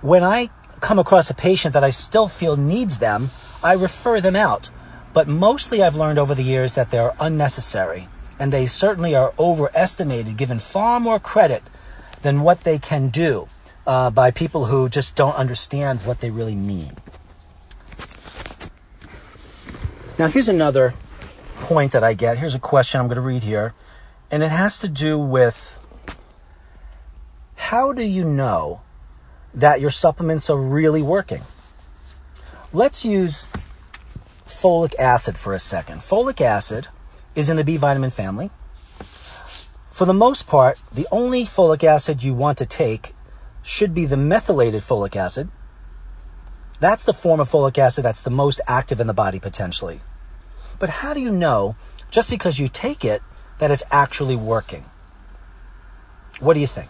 When 0.02 0.22
I 0.22 0.50
come 0.82 1.00
across 1.00 1.30
a 1.30 1.34
patient 1.34 1.74
that 1.74 1.86
I 1.86 1.92
still 1.92 2.28
feel 2.28 2.58
needs 2.58 2.98
them, 2.98 3.30
I 3.64 3.76
refer 3.76 4.20
them 4.20 4.36
out. 4.36 4.70
But 5.14 5.30
mostly 5.30 5.82
I've 5.82 5.96
learned 5.96 6.20
over 6.20 6.36
the 6.36 6.44
years 6.44 6.76
that 6.76 6.90
they're 6.90 7.14
unnecessary. 7.22 8.10
And 8.38 8.52
they 8.52 8.66
certainly 8.66 9.16
are 9.16 9.34
overestimated, 9.40 10.36
given 10.36 10.60
far 10.60 11.00
more 11.00 11.22
credit 11.22 11.64
than 12.22 12.42
what 12.42 12.66
they 12.66 12.78
can 12.78 13.08
do 13.08 13.48
uh, 13.86 14.10
by 14.10 14.32
people 14.32 14.66
who 14.66 14.90
just 14.90 15.16
don't 15.16 15.36
understand 15.36 16.02
what 16.02 16.20
they 16.20 16.30
really 16.30 16.56
mean. 16.56 16.94
Now, 20.20 20.28
here's 20.28 20.50
another 20.50 20.94
point 21.58 21.92
that 21.94 22.04
I 22.04 22.14
get. 22.14 22.38
Here's 22.38 22.54
a 22.54 22.60
question 22.60 23.00
I'm 23.00 23.08
going 23.08 23.16
to 23.16 23.22
read 23.22 23.44
here, 23.44 23.74
and 24.30 24.44
it 24.44 24.52
has 24.52 24.78
to 24.80 24.88
do 24.88 25.18
with 25.18 25.80
how 27.56 27.94
do 27.94 28.04
you 28.04 28.24
know 28.24 28.82
that 29.54 29.82
your 29.82 29.92
supplements 29.92 30.50
are 30.50 30.58
really 30.58 31.02
working? 31.02 31.42
Let's 32.74 33.04
use 33.04 33.48
folic 34.46 34.94
acid 35.00 35.38
for 35.38 35.54
a 35.54 35.60
second. 35.60 36.00
Folic 36.00 36.42
acid 36.42 36.88
is 37.36 37.50
in 37.50 37.58
the 37.58 37.64
B 37.64 37.78
vitamin 37.78 38.10
family. 38.10 38.52
For 39.92 40.06
the 40.06 40.14
most 40.14 40.48
part, 40.48 40.80
the 40.94 41.08
only 41.12 41.46
folic 41.46 41.84
acid 41.84 42.24
you 42.24 42.34
want 42.34 42.58
to 42.60 42.66
take 42.66 43.14
should 43.64 43.94
be 43.94 44.06
the 44.06 44.18
methylated 44.18 44.82
folic 44.82 45.16
acid. 45.16 45.50
That's 46.80 47.04
the 47.04 47.14
form 47.14 47.40
of 47.40 47.50
folic 47.50 47.78
acid 47.78 48.04
that's 48.04 48.22
the 48.22 48.30
most 48.30 48.60
active 48.68 49.00
in 49.00 49.08
the 49.08 49.14
body 49.14 49.40
potentially. 49.40 50.02
But 50.80 50.90
how 50.90 51.14
do 51.14 51.20
you 51.20 51.30
know, 51.30 51.76
just 52.10 52.30
because 52.30 52.60
you 52.60 52.68
take 52.68 53.06
it, 53.06 53.22
that 53.60 53.70
it's 53.70 53.84
actually 53.92 54.36
working? 54.36 54.86
What 56.40 56.56
do 56.56 56.60
you 56.60 56.68
think? 56.68 56.90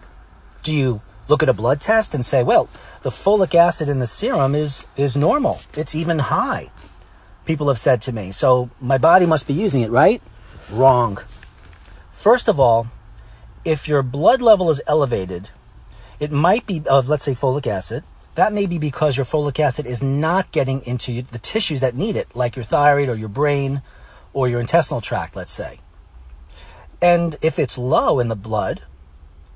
Do 0.64 0.74
you 0.74 1.02
look 1.28 1.44
at 1.44 1.50
a 1.50 1.54
blood 1.54 1.82
test 1.82 2.14
and 2.14 2.26
say, 2.26 2.44
well, 2.44 2.70
the 3.04 3.10
folic 3.10 3.54
acid 3.56 3.90
in 3.90 4.00
the 4.00 4.08
serum 4.08 4.56
is, 4.56 4.86
is 4.96 5.18
normal. 5.18 5.62
It's 5.76 5.96
even 5.96 6.20
high. 6.20 6.70
People 7.46 7.68
have 7.68 7.80
said 7.80 8.02
to 8.04 8.12
me, 8.12 8.32
so 8.32 8.70
my 8.80 8.98
body 8.98 9.26
must 9.26 9.48
be 9.48 9.54
using 9.54 9.82
it, 9.82 9.92
right? 9.92 10.22
Wrong. 10.70 11.18
First 12.12 12.48
of 12.48 12.60
all, 12.60 12.88
if 13.66 13.88
your 13.88 14.04
blood 14.04 14.42
level 14.42 14.70
is 14.70 14.82
elevated, 14.88 15.50
it 16.22 16.32
might 16.32 16.68
be 16.68 16.84
of, 16.88 17.10
let's 17.10 17.26
say, 17.26 17.34
folic 17.34 17.66
acid. 17.66 18.04
That 18.36 18.54
may 18.54 18.68
be 18.68 18.78
because 18.78 19.18
your 19.18 19.26
folic 19.26 19.60
acid 19.60 19.88
is 19.88 20.04
not 20.04 20.52
getting 20.52 20.86
into 20.86 21.24
the 21.24 21.40
tissues 21.40 21.82
that 21.82 21.96
need 21.96 22.16
it, 22.16 22.36
like 22.36 22.56
your 22.56 22.64
thyroid 22.64 23.10
or 23.10 23.16
your 23.16 23.28
brain 23.28 23.82
or 24.32 24.48
your 24.48 24.60
intestinal 24.60 25.02
tract, 25.02 25.36
let's 25.36 25.52
say. 25.52 25.80
And 27.02 27.36
if 27.42 27.58
it's 27.58 27.76
low 27.76 28.20
in 28.20 28.28
the 28.28 28.36
blood, 28.36 28.84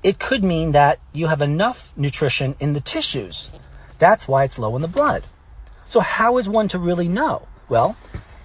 it 0.02 0.18
could 0.18 0.42
mean 0.42 0.72
that 0.72 0.98
you 1.12 1.28
have 1.28 1.40
enough 1.40 1.92
nutrition 1.96 2.56
in 2.58 2.72
the 2.72 2.80
tissues. 2.80 3.52
That's 4.00 4.26
why 4.26 4.42
it's 4.42 4.58
low 4.58 4.74
in 4.74 4.82
the 4.82 4.88
blood. 4.88 5.22
So, 5.86 6.00
how 6.00 6.36
is 6.36 6.48
one 6.48 6.66
to 6.68 6.80
really 6.80 7.06
know? 7.06 7.46
Well, 7.68 7.96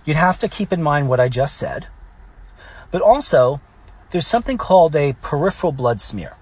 you'd 0.05 0.15
have 0.15 0.37
to 0.39 0.47
keep 0.47 0.71
in 0.71 0.83
mind 0.83 1.09
what 1.09 1.19
I 1.19 1.27
just 1.27 1.57
said. 1.57 1.87
But 2.91 3.01
also, 3.01 3.61
there's 4.11 4.27
something 4.27 4.59
called 4.59 4.95
a 4.95 5.13
peripheral 5.23 5.71
blood 5.71 6.01
smear. 6.01 6.35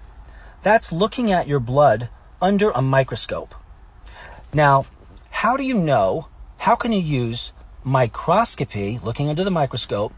That's 0.62 0.92
looking 0.92 1.32
at 1.32 1.48
your 1.48 1.60
blood 1.60 2.08
under 2.40 2.70
a 2.70 2.82
microscope. 2.82 3.54
Now, 4.52 4.86
how 5.30 5.56
do 5.56 5.62
you 5.62 5.74
know? 5.74 6.26
How 6.58 6.74
can 6.74 6.92
you 6.92 7.00
use 7.00 7.52
microscopy, 7.82 8.98
looking 9.02 9.30
under 9.30 9.42
the 9.42 9.50
microscope, 9.50 10.12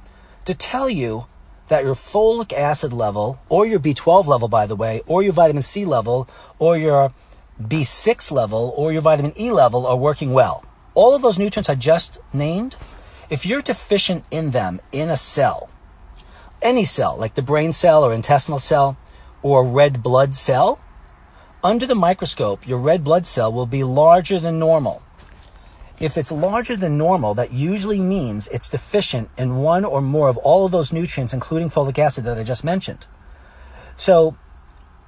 to 0.45 0.55
tell 0.55 0.91
you 0.91 1.27
that 1.69 1.85
your 1.85 1.95
folic 1.95 2.53
acid 2.53 2.93
level, 2.93 3.41
or 3.49 3.67
your 3.67 3.79
B12 3.79 4.27
level, 4.27 4.49
by 4.49 4.67
the 4.67 4.75
way, 4.75 5.01
or 5.07 5.23
your 5.23 5.33
vitamin 5.33 5.63
C 5.63 5.85
level, 5.85 6.29
or 6.59 6.77
your 6.77 7.13
B6 7.61 8.33
level, 8.33 8.75
or 8.77 8.93
your 8.93 9.01
vitamin 9.01 9.33
E 9.39 9.53
level 9.53 9.87
are 9.87 9.97
working 9.97 10.33
well? 10.33 10.65
All 10.95 11.15
of 11.15 11.23
those 11.23 11.39
nutrients 11.39 11.69
I 11.69 11.77
just 11.77 12.19
named, 12.35 12.75
if 13.31 13.47
you're 13.47 13.63
deficient 13.63 14.25
in 14.31 14.51
them 14.51 14.81
in 14.91 15.09
a 15.09 15.17
cell, 15.17 15.71
any 16.61 16.85
cell, 16.85 17.17
like 17.17 17.35
the 17.35 17.43
brain 17.43 17.73
cell 17.73 18.05
or 18.05 18.13
intestinal 18.13 18.59
cell, 18.59 18.97
or 19.43 19.65
red 19.65 20.03
blood 20.03 20.35
cell, 20.35 20.81
under 21.65 21.87
the 21.87 21.95
microscope, 21.95 22.67
your 22.67 22.79
red 22.79 23.05
blood 23.05 23.27
cell 23.27 23.53
will 23.53 23.67
be 23.67 23.85
larger 23.85 24.41
than 24.41 24.59
normal. 24.59 25.03
If 26.01 26.17
it's 26.17 26.33
larger 26.33 26.77
than 26.77 26.99
normal, 26.99 27.35
that 27.35 27.53
usually 27.53 28.01
means 28.01 28.49
it's 28.49 28.69
deficient 28.69 29.31
in 29.39 29.59
one 29.59 29.85
or 29.85 30.01
more 30.01 30.29
of 30.29 30.37
all 30.39 30.67
of 30.67 30.73
those 30.73 30.93
nutrients, 30.93 31.33
including 31.33 31.71
folic 31.71 31.99
acid 31.99 32.25
that 32.25 32.39
I 32.39 32.43
just 32.43 32.65
mentioned. 32.65 33.07
So 33.97 34.37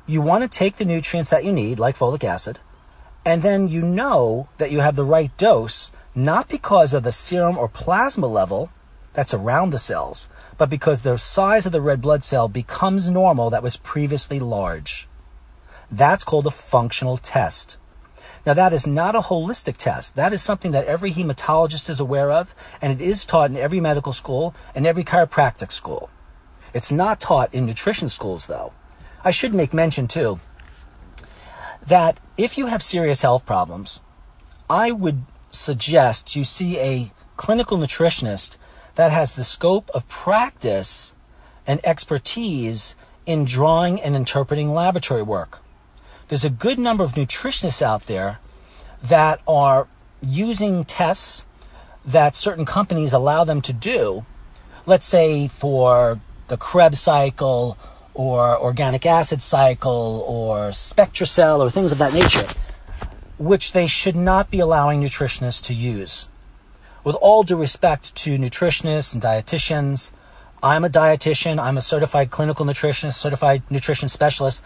you 0.07 0.21
want 0.21 0.43
to 0.43 0.59
take 0.59 0.77
the 0.77 0.85
nutrients 0.85 1.31
that 1.31 1.45
you 1.45 1.53
need, 1.53 1.81
like 1.81 1.97
folic 1.97 2.23
acid, 2.23 2.61
and 3.25 3.43
then 3.43 3.69
you 3.69 3.83
know 3.83 4.49
that 4.59 4.71
you 4.71 4.81
have 4.81 4.95
the 4.95 5.05
right 5.05 5.37
dose, 5.37 5.91
not 6.15 6.49
because 6.49 6.93
of 6.93 7.03
the 7.03 7.11
serum 7.11 7.59
or 7.59 7.69
plasma 7.69 8.29
level 8.29 8.71
that's 9.15 9.35
around 9.35 9.71
the 9.71 9.79
cells, 9.79 10.29
but 10.57 10.71
because 10.71 11.01
the 11.01 11.17
size 11.19 11.67
of 11.67 11.73
the 11.73 11.81
red 11.81 12.01
blood 12.01 12.25
cell 12.25 12.49
becomes 12.49 13.11
normal 13.11 13.51
that 13.51 13.63
was 13.63 13.77
previously 13.77 14.39
large. 14.41 15.09
That's 15.91 16.25
called 16.25 16.47
a 16.47 16.51
functional 16.51 17.17
test. 17.17 17.77
Now, 18.47 18.53
that 18.55 18.73
is 18.75 18.87
not 18.87 19.15
a 19.15 19.21
holistic 19.21 19.77
test. 19.77 20.17
That 20.17 20.33
is 20.33 20.43
something 20.43 20.73
that 20.73 20.85
every 20.87 21.13
hematologist 21.13 21.89
is 21.89 21.99
aware 21.99 22.31
of, 22.31 22.55
and 22.83 22.93
it 22.93 23.01
is 23.01 23.25
taught 23.25 23.51
in 23.51 23.57
every 23.57 23.81
medical 23.81 24.13
school 24.13 24.55
and 24.75 24.87
every 24.87 25.03
chiropractic 25.03 25.73
school. 25.73 26.11
It's 26.75 26.93
not 26.93 27.21
taught 27.21 27.55
in 27.55 27.65
nutrition 27.65 28.09
schools, 28.11 28.47
though. 28.47 28.73
I 29.25 29.31
should 29.31 29.55
make 29.55 29.73
mention, 29.73 30.07
too, 30.07 30.41
that 31.87 32.21
if 32.37 32.59
you 32.59 32.67
have 32.67 32.83
serious 32.83 33.23
health 33.23 33.47
problems, 33.47 34.01
I 34.69 34.91
would 34.91 35.23
suggest 35.51 36.37
you 36.37 36.45
see 36.45 36.79
a 36.79 37.13
clinical 37.37 37.79
nutritionist 37.79 38.59
that 38.95 39.11
has 39.11 39.35
the 39.35 39.45
scope 39.45 39.91
of 39.95 40.09
practice 40.09 41.15
and 41.67 41.81
expertise 41.85 42.95
in 43.27 43.45
drawing 43.45 44.01
and 44.01 44.15
interpreting 44.15 44.73
laboratory 44.73 45.23
work. 45.23 45.61
There's 46.29 46.45
a 46.45 46.51
good 46.51 46.79
number 46.79 47.05
of 47.05 47.13
nutritionists 47.13 47.83
out 47.83 48.07
there 48.07 48.39
that 49.03 49.41
are 49.47 49.87
using 50.23 50.85
tests 50.85 51.45
that 52.05 52.37
certain 52.37 52.65
companies 52.65 53.13
allow 53.13 53.45
them 53.45 53.61
to 53.63 53.73
do, 53.73 54.25
let's 54.87 55.07
say 55.07 55.49
for 55.49 56.21
the 56.49 56.57
Krebs 56.57 57.01
cycle 57.01 57.79
or 58.13 58.59
organic 58.59 59.07
acid 59.07 59.43
cycle 59.43 60.25
or 60.29 60.71
SpectraCell 60.71 61.59
or 61.59 61.71
things 61.71 61.93
of 61.93 61.99
that 61.99 62.13
nature, 62.13 62.47
which 63.39 63.73
they 63.73 63.87
should 63.87 64.17
not 64.17 64.51
be 64.51 64.61
allowing 64.61 65.03
nutritionists 65.03 65.63
to 65.65 65.75
use. 65.75 66.29
With 67.05 67.17
all 67.17 67.43
due 67.43 67.57
respect 67.57 68.15
to 68.17 68.39
nutritionists 68.39 69.13
and 69.13 69.23
dietitians, 69.23 70.11
I'm 70.63 70.85
a 70.85 70.89
dietitian, 70.89 71.63
I'm 71.63 71.77
a 71.77 71.83
certified 71.83 72.31
clinical 72.31 72.65
nutritionist, 72.65 73.15
certified 73.17 73.63
nutrition 73.71 74.09
specialist. 74.09 74.65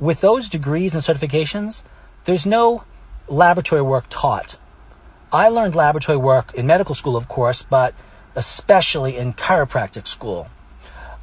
With 0.00 0.22
those 0.22 0.48
degrees 0.48 0.94
and 0.94 1.02
certifications, 1.02 1.82
there's 2.24 2.46
no 2.46 2.84
laboratory 3.28 3.82
work 3.82 4.06
taught. 4.08 4.56
I 5.30 5.50
learned 5.50 5.74
laboratory 5.74 6.16
work 6.16 6.54
in 6.54 6.66
medical 6.66 6.94
school, 6.94 7.16
of 7.16 7.28
course, 7.28 7.62
but 7.62 7.92
especially 8.34 9.18
in 9.18 9.34
chiropractic 9.34 10.06
school 10.06 10.48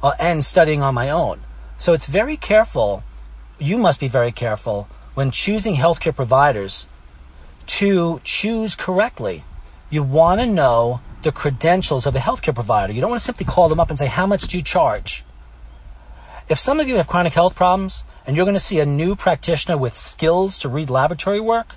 uh, 0.00 0.12
and 0.20 0.44
studying 0.44 0.80
on 0.80 0.94
my 0.94 1.10
own. 1.10 1.40
So 1.76 1.92
it's 1.92 2.06
very 2.06 2.36
careful. 2.36 3.02
You 3.58 3.78
must 3.78 3.98
be 3.98 4.06
very 4.06 4.30
careful 4.30 4.84
when 5.14 5.32
choosing 5.32 5.74
healthcare 5.74 6.14
providers 6.14 6.86
to 7.66 8.20
choose 8.22 8.76
correctly. 8.76 9.42
You 9.90 10.02
want 10.02 10.40
to 10.40 10.46
know 10.46 11.00
the 11.22 11.32
credentials 11.32 12.06
of 12.06 12.14
the 12.14 12.20
healthcare 12.20 12.54
provider. 12.54 12.92
You 12.92 13.00
don't 13.00 13.10
want 13.10 13.20
to 13.20 13.24
simply 13.24 13.44
call 13.44 13.68
them 13.68 13.80
up 13.80 13.90
and 13.90 13.98
say, 13.98 14.06
How 14.06 14.26
much 14.26 14.46
do 14.46 14.56
you 14.56 14.62
charge? 14.62 15.24
If 16.48 16.58
some 16.58 16.80
of 16.80 16.88
you 16.88 16.96
have 16.96 17.06
chronic 17.06 17.34
health 17.34 17.54
problems 17.54 18.04
and 18.26 18.36
you're 18.36 18.44
going 18.44 18.54
to 18.54 18.60
see 18.60 18.80
a 18.80 18.86
new 18.86 19.14
practitioner 19.14 19.76
with 19.76 19.94
skills 19.94 20.58
to 20.60 20.68
read 20.68 20.90
laboratory 20.90 21.40
work, 21.40 21.76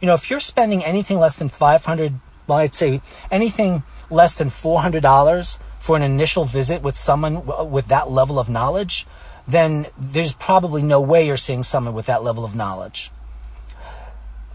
you 0.00 0.06
know, 0.06 0.14
if 0.14 0.30
you're 0.30 0.40
spending 0.40 0.84
anything 0.84 1.18
less 1.18 1.38
than 1.38 1.48
500, 1.48 2.14
well, 2.46 2.58
I'd 2.58 2.74
say 2.74 3.00
anything 3.30 3.82
less 4.10 4.34
than 4.34 4.48
$400 4.48 5.58
for 5.78 5.96
an 5.96 6.02
initial 6.02 6.44
visit 6.44 6.82
with 6.82 6.96
someone 6.96 7.46
with 7.70 7.86
that 7.88 8.10
level 8.10 8.38
of 8.38 8.48
knowledge, 8.48 9.06
then 9.46 9.86
there's 9.96 10.32
probably 10.32 10.82
no 10.82 11.00
way 11.00 11.26
you're 11.26 11.36
seeing 11.36 11.62
someone 11.62 11.94
with 11.94 12.06
that 12.06 12.22
level 12.22 12.44
of 12.44 12.54
knowledge. 12.54 13.10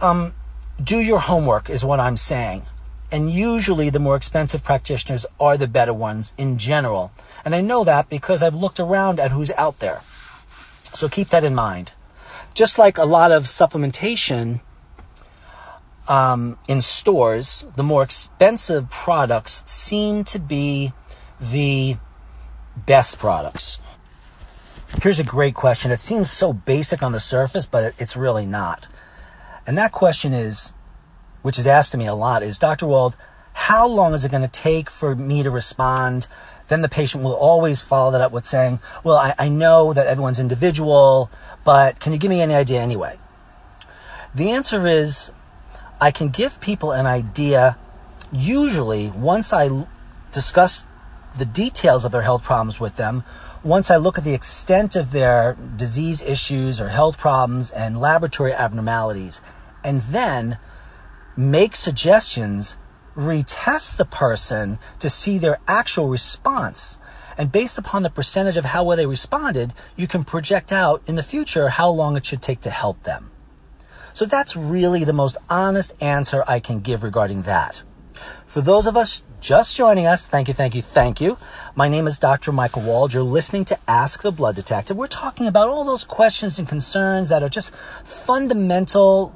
Um, 0.01 0.33
do 0.81 0.99
your 0.99 1.19
homework, 1.19 1.69
is 1.69 1.85
what 1.85 1.99
I'm 1.99 2.17
saying. 2.17 2.63
And 3.13 3.31
usually 3.31 3.91
the 3.91 3.99
more 3.99 4.15
expensive 4.15 4.63
practitioners 4.63 5.27
are 5.39 5.55
the 5.55 5.67
better 5.67 5.93
ones 5.93 6.33
in 6.35 6.57
general. 6.57 7.11
And 7.45 7.53
I 7.53 7.61
know 7.61 7.83
that 7.83 8.09
because 8.09 8.41
I've 8.41 8.55
looked 8.55 8.79
around 8.79 9.19
at 9.19 9.29
who's 9.29 9.51
out 9.51 9.77
there. 9.77 10.01
So 10.93 11.07
keep 11.07 11.29
that 11.29 11.43
in 11.43 11.53
mind. 11.53 11.91
Just 12.55 12.79
like 12.79 12.97
a 12.97 13.05
lot 13.05 13.31
of 13.31 13.43
supplementation 13.43 14.61
um, 16.07 16.57
in 16.67 16.81
stores, 16.81 17.67
the 17.75 17.83
more 17.83 18.01
expensive 18.01 18.89
products 18.89 19.63
seem 19.67 20.23
to 20.25 20.39
be 20.39 20.91
the 21.39 21.97
best 22.75 23.19
products. 23.19 23.79
Here's 25.03 25.19
a 25.19 25.23
great 25.23 25.53
question. 25.53 25.91
It 25.91 26.01
seems 26.01 26.31
so 26.31 26.51
basic 26.51 27.03
on 27.03 27.11
the 27.11 27.19
surface, 27.19 27.67
but 27.67 27.93
it's 27.99 28.15
really 28.15 28.47
not. 28.47 28.87
And 29.67 29.77
that 29.77 29.91
question 29.91 30.33
is, 30.33 30.73
which 31.43 31.59
is 31.59 31.67
asked 31.67 31.91
to 31.91 31.97
me 31.97 32.07
a 32.07 32.15
lot, 32.15 32.41
is 32.41 32.57
Dr. 32.57 32.87
Wald, 32.87 33.15
how 33.53 33.87
long 33.87 34.15
is 34.15 34.25
it 34.25 34.31
going 34.31 34.41
to 34.41 34.47
take 34.47 34.89
for 34.89 35.15
me 35.15 35.43
to 35.43 35.51
respond? 35.51 36.25
Then 36.69 36.81
the 36.81 36.89
patient 36.89 37.23
will 37.23 37.35
always 37.35 37.83
follow 37.83 38.11
that 38.11 38.21
up 38.21 38.31
with 38.31 38.45
saying, 38.45 38.79
Well, 39.03 39.17
I, 39.17 39.35
I 39.37 39.49
know 39.49 39.93
that 39.93 40.07
everyone's 40.07 40.39
individual, 40.39 41.29
but 41.63 41.99
can 41.99 42.13
you 42.13 42.17
give 42.17 42.29
me 42.29 42.41
any 42.41 42.55
idea 42.55 42.81
anyway? 42.81 43.19
The 44.33 44.49
answer 44.49 44.87
is 44.87 45.31
I 46.01 46.09
can 46.09 46.29
give 46.29 46.59
people 46.59 46.91
an 46.91 47.05
idea 47.05 47.77
usually 48.31 49.11
once 49.11 49.53
I 49.53 49.85
discuss 50.31 50.87
the 51.37 51.45
details 51.45 52.03
of 52.03 52.11
their 52.11 52.23
health 52.23 52.43
problems 52.43 52.79
with 52.79 52.95
them, 52.95 53.23
once 53.63 53.89
I 53.89 53.97
look 53.97 54.17
at 54.17 54.23
the 54.23 54.33
extent 54.33 54.95
of 54.95 55.11
their 55.11 55.55
disease 55.77 56.21
issues 56.21 56.81
or 56.81 56.89
health 56.89 57.17
problems 57.17 57.71
and 57.71 57.99
laboratory 57.99 58.53
abnormalities, 58.53 59.39
and 59.83 60.01
then 60.01 60.57
make 61.35 61.75
suggestions, 61.75 62.75
retest 63.15 63.97
the 63.97 64.05
person 64.05 64.79
to 64.99 65.09
see 65.09 65.37
their 65.37 65.59
actual 65.67 66.07
response. 66.07 66.99
And 67.37 67.51
based 67.51 67.77
upon 67.77 68.03
the 68.03 68.09
percentage 68.09 68.57
of 68.57 68.65
how 68.65 68.83
well 68.83 68.97
they 68.97 69.05
responded, 69.05 69.73
you 69.95 70.07
can 70.07 70.23
project 70.23 70.71
out 70.71 71.01
in 71.07 71.15
the 71.15 71.23
future 71.23 71.69
how 71.69 71.89
long 71.89 72.15
it 72.15 72.25
should 72.25 72.41
take 72.41 72.61
to 72.61 72.69
help 72.69 73.03
them. 73.03 73.31
So 74.13 74.25
that's 74.25 74.55
really 74.55 75.03
the 75.03 75.13
most 75.13 75.37
honest 75.49 75.93
answer 75.99 76.43
I 76.47 76.59
can 76.59 76.81
give 76.81 77.01
regarding 77.01 77.43
that. 77.43 77.81
For 78.45 78.61
those 78.61 78.85
of 78.85 78.95
us 78.95 79.23
just 79.41 79.75
joining 79.75 80.05
us, 80.05 80.27
thank 80.27 80.47
you, 80.47 80.53
thank 80.53 80.75
you, 80.75 80.83
thank 80.83 81.19
you. 81.19 81.37
My 81.75 81.89
name 81.89 82.05
is 82.05 82.19
Dr. 82.19 82.51
Michael 82.51 82.83
Wald. 82.83 83.11
You're 83.11 83.23
listening 83.23 83.65
to 83.65 83.79
Ask 83.87 84.21
the 84.21 84.31
Blood 84.31 84.55
Detective. 84.55 84.95
We're 84.95 85.07
talking 85.07 85.47
about 85.47 85.69
all 85.69 85.83
those 85.83 86.03
questions 86.03 86.59
and 86.59 86.67
concerns 86.67 87.29
that 87.29 87.41
are 87.41 87.49
just 87.49 87.73
fundamental 88.05 89.33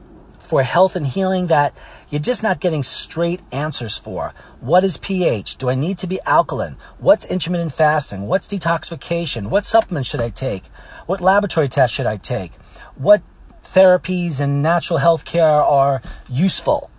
for 0.48 0.64
health 0.64 0.96
and 0.96 1.06
healing 1.06 1.48
that 1.48 1.74
you're 2.10 2.22
just 2.22 2.42
not 2.42 2.60
getting 2.60 2.84
straight 2.84 3.42
answers 3.52 3.98
for. 3.98 4.34
What 4.62 4.84
is 4.84 4.98
pH? 4.98 5.58
Do 5.58 5.70
I 5.70 5.76
need 5.76 5.98
to 6.00 6.08
be 6.08 6.22
alkaline? 6.26 6.78
What's 7.00 7.26
intermittent 7.26 7.74
fasting? 7.74 8.28
What's 8.28 8.48
detoxification? 8.48 9.50
What 9.50 9.66
supplements 9.66 10.10
should 10.10 10.22
I 10.22 10.30
take? 10.30 10.64
What 11.06 11.22
laboratory 11.22 11.68
tests 11.68 11.96
should 11.96 12.06
I 12.06 12.18
take? 12.18 12.54
What 12.96 13.22
therapies 13.64 14.40
and 14.40 14.64
natural 14.64 15.00
health 15.00 15.26
care 15.26 15.46
are 15.46 16.02
useful? 16.30 16.90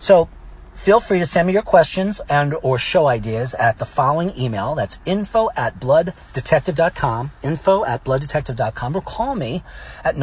So 0.00 0.28
Feel 0.74 0.98
free 0.98 1.20
to 1.20 1.26
send 1.26 1.46
me 1.46 1.52
your 1.52 1.62
questions 1.62 2.20
and 2.28 2.52
or 2.62 2.78
show 2.78 3.06
ideas 3.06 3.54
at 3.54 3.78
the 3.78 3.84
following 3.84 4.32
email. 4.36 4.74
That's 4.74 4.98
info 5.06 5.48
at 5.56 5.78
blooddetective.com, 5.78 7.30
info 7.44 7.84
at 7.84 8.02
blooddetective.com, 8.04 8.96
or 8.96 9.00
call 9.00 9.36
me 9.36 9.62
at 10.02 10.16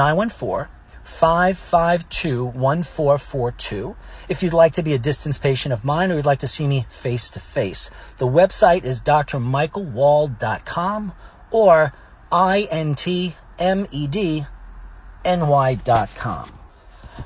914-552-1442 1.05 3.95
if 4.29 4.43
you'd 4.43 4.53
like 4.53 4.73
to 4.73 4.83
be 4.83 4.93
a 4.93 4.99
distance 4.99 5.37
patient 5.37 5.73
of 5.73 5.83
mine 5.83 6.09
or 6.11 6.15
you'd 6.15 6.25
like 6.25 6.39
to 6.39 6.47
see 6.47 6.65
me 6.67 6.85
face 6.89 7.29
to 7.29 7.39
face. 7.39 7.91
The 8.17 8.27
website 8.27 8.85
is 8.85 9.01
drmichaelwald.com 9.01 11.11
or 11.51 11.93
intmedny.com. 12.31 13.41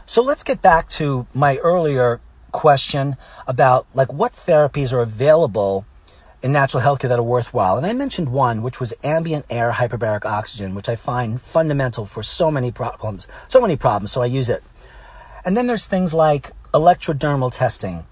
So 0.05 0.21
let's 0.21 0.43
get 0.43 0.61
back 0.61 0.89
to 0.89 1.25
my 1.33 1.55
earlier 1.57 2.19
question 2.51 3.15
about 3.47 3.87
like 3.93 4.11
what 4.11 4.33
therapies 4.33 4.91
are 4.93 5.01
available 5.01 5.85
in 6.45 6.51
natural 6.51 6.83
healthcare 6.83 7.09
that 7.09 7.17
are 7.17 7.23
worthwhile. 7.23 7.75
And 7.75 7.87
I 7.87 7.93
mentioned 7.93 8.29
one, 8.31 8.61
which 8.61 8.79
was 8.79 8.93
ambient 9.03 9.47
air 9.49 9.71
hyperbaric 9.71 10.25
oxygen, 10.25 10.75
which 10.75 10.87
I 10.87 10.95
find 10.95 11.41
fundamental 11.41 12.05
for 12.05 12.21
so 12.21 12.51
many 12.51 12.71
problems, 12.71 13.27
so 13.47 13.59
many 13.59 13.75
problems. 13.75 14.11
So 14.11 14.21
I 14.21 14.27
use 14.27 14.47
it. 14.47 14.63
And 15.43 15.57
then 15.57 15.65
there's 15.65 15.87
things 15.87 16.13
like 16.13 16.51
electrodermal 16.71 17.51
testing. 17.51 18.03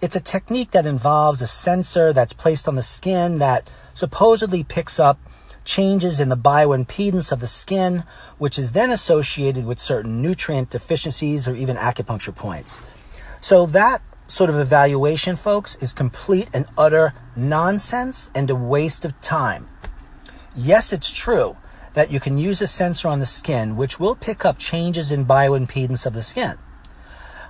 It's 0.00 0.14
a 0.14 0.20
technique 0.20 0.70
that 0.70 0.86
involves 0.86 1.42
a 1.42 1.48
sensor 1.48 2.12
that's 2.12 2.32
placed 2.32 2.68
on 2.68 2.76
the 2.76 2.82
skin 2.84 3.40
that 3.40 3.68
supposedly 3.94 4.62
picks 4.62 5.00
up 5.00 5.18
changes 5.64 6.20
in 6.20 6.28
the 6.28 6.36
bioimpedance 6.36 7.32
of 7.32 7.40
the 7.40 7.48
skin, 7.48 8.04
which 8.38 8.56
is 8.56 8.70
then 8.70 8.92
associated 8.92 9.66
with 9.66 9.80
certain 9.80 10.22
nutrient 10.22 10.70
deficiencies 10.70 11.48
or 11.48 11.56
even 11.56 11.76
acupuncture 11.76 12.36
points. 12.36 12.80
So 13.40 13.66
that 13.66 14.00
sort 14.30 14.48
of 14.48 14.56
evaluation, 14.56 15.36
folks, 15.36 15.76
is 15.76 15.92
complete 15.92 16.48
and 16.54 16.64
utter 16.78 17.12
nonsense 17.34 18.30
and 18.34 18.48
a 18.48 18.54
waste 18.54 19.04
of 19.04 19.20
time. 19.20 19.68
Yes, 20.56 20.92
it's 20.92 21.12
true 21.12 21.56
that 21.94 22.10
you 22.10 22.20
can 22.20 22.38
use 22.38 22.60
a 22.60 22.66
sensor 22.66 23.08
on 23.08 23.18
the 23.18 23.26
skin 23.26 23.76
which 23.76 23.98
will 23.98 24.14
pick 24.14 24.44
up 24.44 24.58
changes 24.58 25.10
in 25.10 25.26
bioimpedance 25.26 26.06
of 26.06 26.14
the 26.14 26.22
skin. 26.22 26.56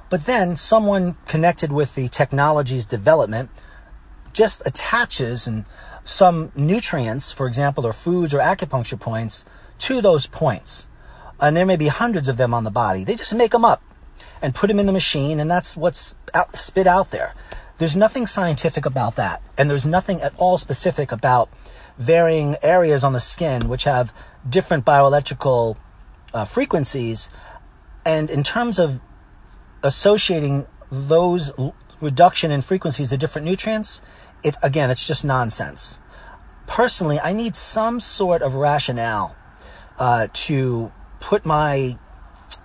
But 0.09 0.24
then 0.24 0.57
someone 0.57 1.16
connected 1.26 1.70
with 1.70 1.95
the 1.95 2.09
technology's 2.09 2.87
development 2.87 3.51
just 4.33 4.66
attaches 4.66 5.47
and 5.47 5.66
some 6.05 6.51
nutrients, 6.57 7.31
for 7.31 7.47
example, 7.47 7.87
or 7.87 7.93
foods 7.93 8.33
or 8.33 8.39
acupuncture 8.39 8.99
points 8.99 9.45
to 9.81 10.01
those 10.01 10.26
points. 10.26 10.87
and 11.43 11.57
there 11.57 11.64
may 11.64 11.76
be 11.76 11.89
hundreds 11.89 12.28
of 12.28 12.37
them 12.37 12.53
on 12.53 12.64
the 12.64 12.70
body. 12.70 13.03
They 13.03 13.14
just 13.14 13.35
make 13.35 13.53
them 13.53 13.64
up 13.64 13.83
and 14.43 14.55
put 14.55 14.68
them 14.68 14.78
in 14.78 14.86
the 14.86 14.93
machine, 14.93 15.41
and 15.41 15.51
that's 15.51 15.76
what's 15.76 16.14
out, 16.34 16.57
spit 16.57 16.86
out 16.86 17.11
there. 17.11 17.34
There's 17.78 17.97
nothing 17.97 18.26
scientific 18.26 18.84
about 18.84 19.16
that, 19.16 19.43
and 19.57 19.70
there's 19.70 19.86
nothing 19.86 20.20
at 20.20 20.32
all 20.36 20.59
specific 20.59 21.12
about 21.12 21.49
varying 21.99 22.57
areas 22.62 23.05
on 23.05 23.12
the 23.12 23.20
skin 23.20 23.68
which 23.68 23.84
have 23.84 24.12
different 24.49 24.84
bioelectrical 24.84 25.76
uh, 26.32 26.45
frequencies. 26.45 27.28
And 28.05 28.30
in 28.30 28.43
terms 28.43 28.78
of 28.78 29.01
associating 29.82 30.66
those 30.91 31.53
reduction 32.01 32.51
in 32.51 32.62
frequencies 32.62 33.11
to 33.11 33.16
different 33.16 33.47
nutrients, 33.47 34.03
it 34.43 34.57
again, 34.62 34.91
it's 34.91 35.07
just 35.07 35.24
nonsense. 35.24 35.99
Personally, 36.66 37.20
I 37.20 37.32
need 37.32 37.57
some 37.57 38.01
sort 38.01 38.43
of 38.43 38.55
rationale 38.55 39.36
uh, 39.99 40.28
to 40.32 40.91
put 41.20 41.45
my 41.45 41.99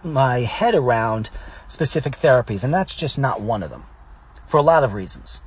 my 0.04 0.40
head 0.42 0.76
around 0.76 1.30
specific 1.68 2.14
therapies, 2.14 2.64
and 2.64 2.74
that's 2.74 2.96
just 2.96 3.18
not 3.18 3.42
one 3.42 3.64
of 3.64 3.70
them 3.70 3.84
for 4.48 4.58
a 4.58 4.62
lot 4.64 4.84
of 4.84 4.94
reasons. 4.94 5.42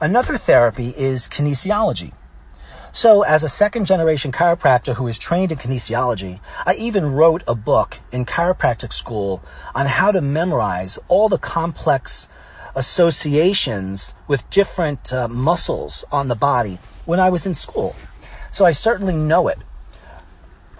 Another 0.00 0.36
therapy 0.36 0.92
is 0.96 1.28
kinesiology. 1.28 2.12
So, 2.92 3.22
as 3.22 3.42
a 3.42 3.48
second 3.48 3.86
generation 3.86 4.30
chiropractor 4.30 4.94
who 4.94 5.08
is 5.08 5.18
trained 5.18 5.50
in 5.50 5.58
kinesiology, 5.58 6.38
I 6.64 6.74
even 6.74 7.12
wrote 7.12 7.42
a 7.48 7.54
book 7.54 7.98
in 8.12 8.24
chiropractic 8.24 8.92
school 8.92 9.42
on 9.74 9.86
how 9.86 10.12
to 10.12 10.20
memorize 10.20 10.98
all 11.08 11.28
the 11.28 11.38
complex 11.38 12.28
associations 12.76 14.14
with 14.28 14.48
different 14.50 15.12
uh, 15.12 15.26
muscles 15.26 16.04
on 16.12 16.28
the 16.28 16.36
body 16.36 16.78
when 17.04 17.18
I 17.18 17.30
was 17.30 17.46
in 17.46 17.54
school. 17.54 17.96
So, 18.52 18.64
I 18.64 18.70
certainly 18.70 19.16
know 19.16 19.48
it. 19.48 19.58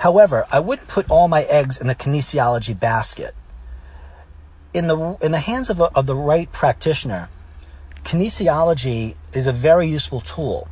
However, 0.04 0.46
I 0.52 0.60
wouldn't 0.60 0.88
put 0.88 1.10
all 1.10 1.28
my 1.28 1.44
eggs 1.44 1.80
in 1.80 1.86
the 1.86 1.94
kinesiology 1.94 2.78
basket. 2.78 3.34
In 4.74 4.86
the, 4.86 5.16
in 5.22 5.32
the 5.32 5.38
hands 5.38 5.70
of, 5.70 5.80
a, 5.80 5.84
of 5.94 6.04
the 6.04 6.14
right 6.14 6.52
practitioner, 6.52 7.30
kinesiology 8.02 9.14
is 9.32 9.46
a 9.46 9.52
very 9.52 9.88
useful 9.88 10.20
tool, 10.20 10.68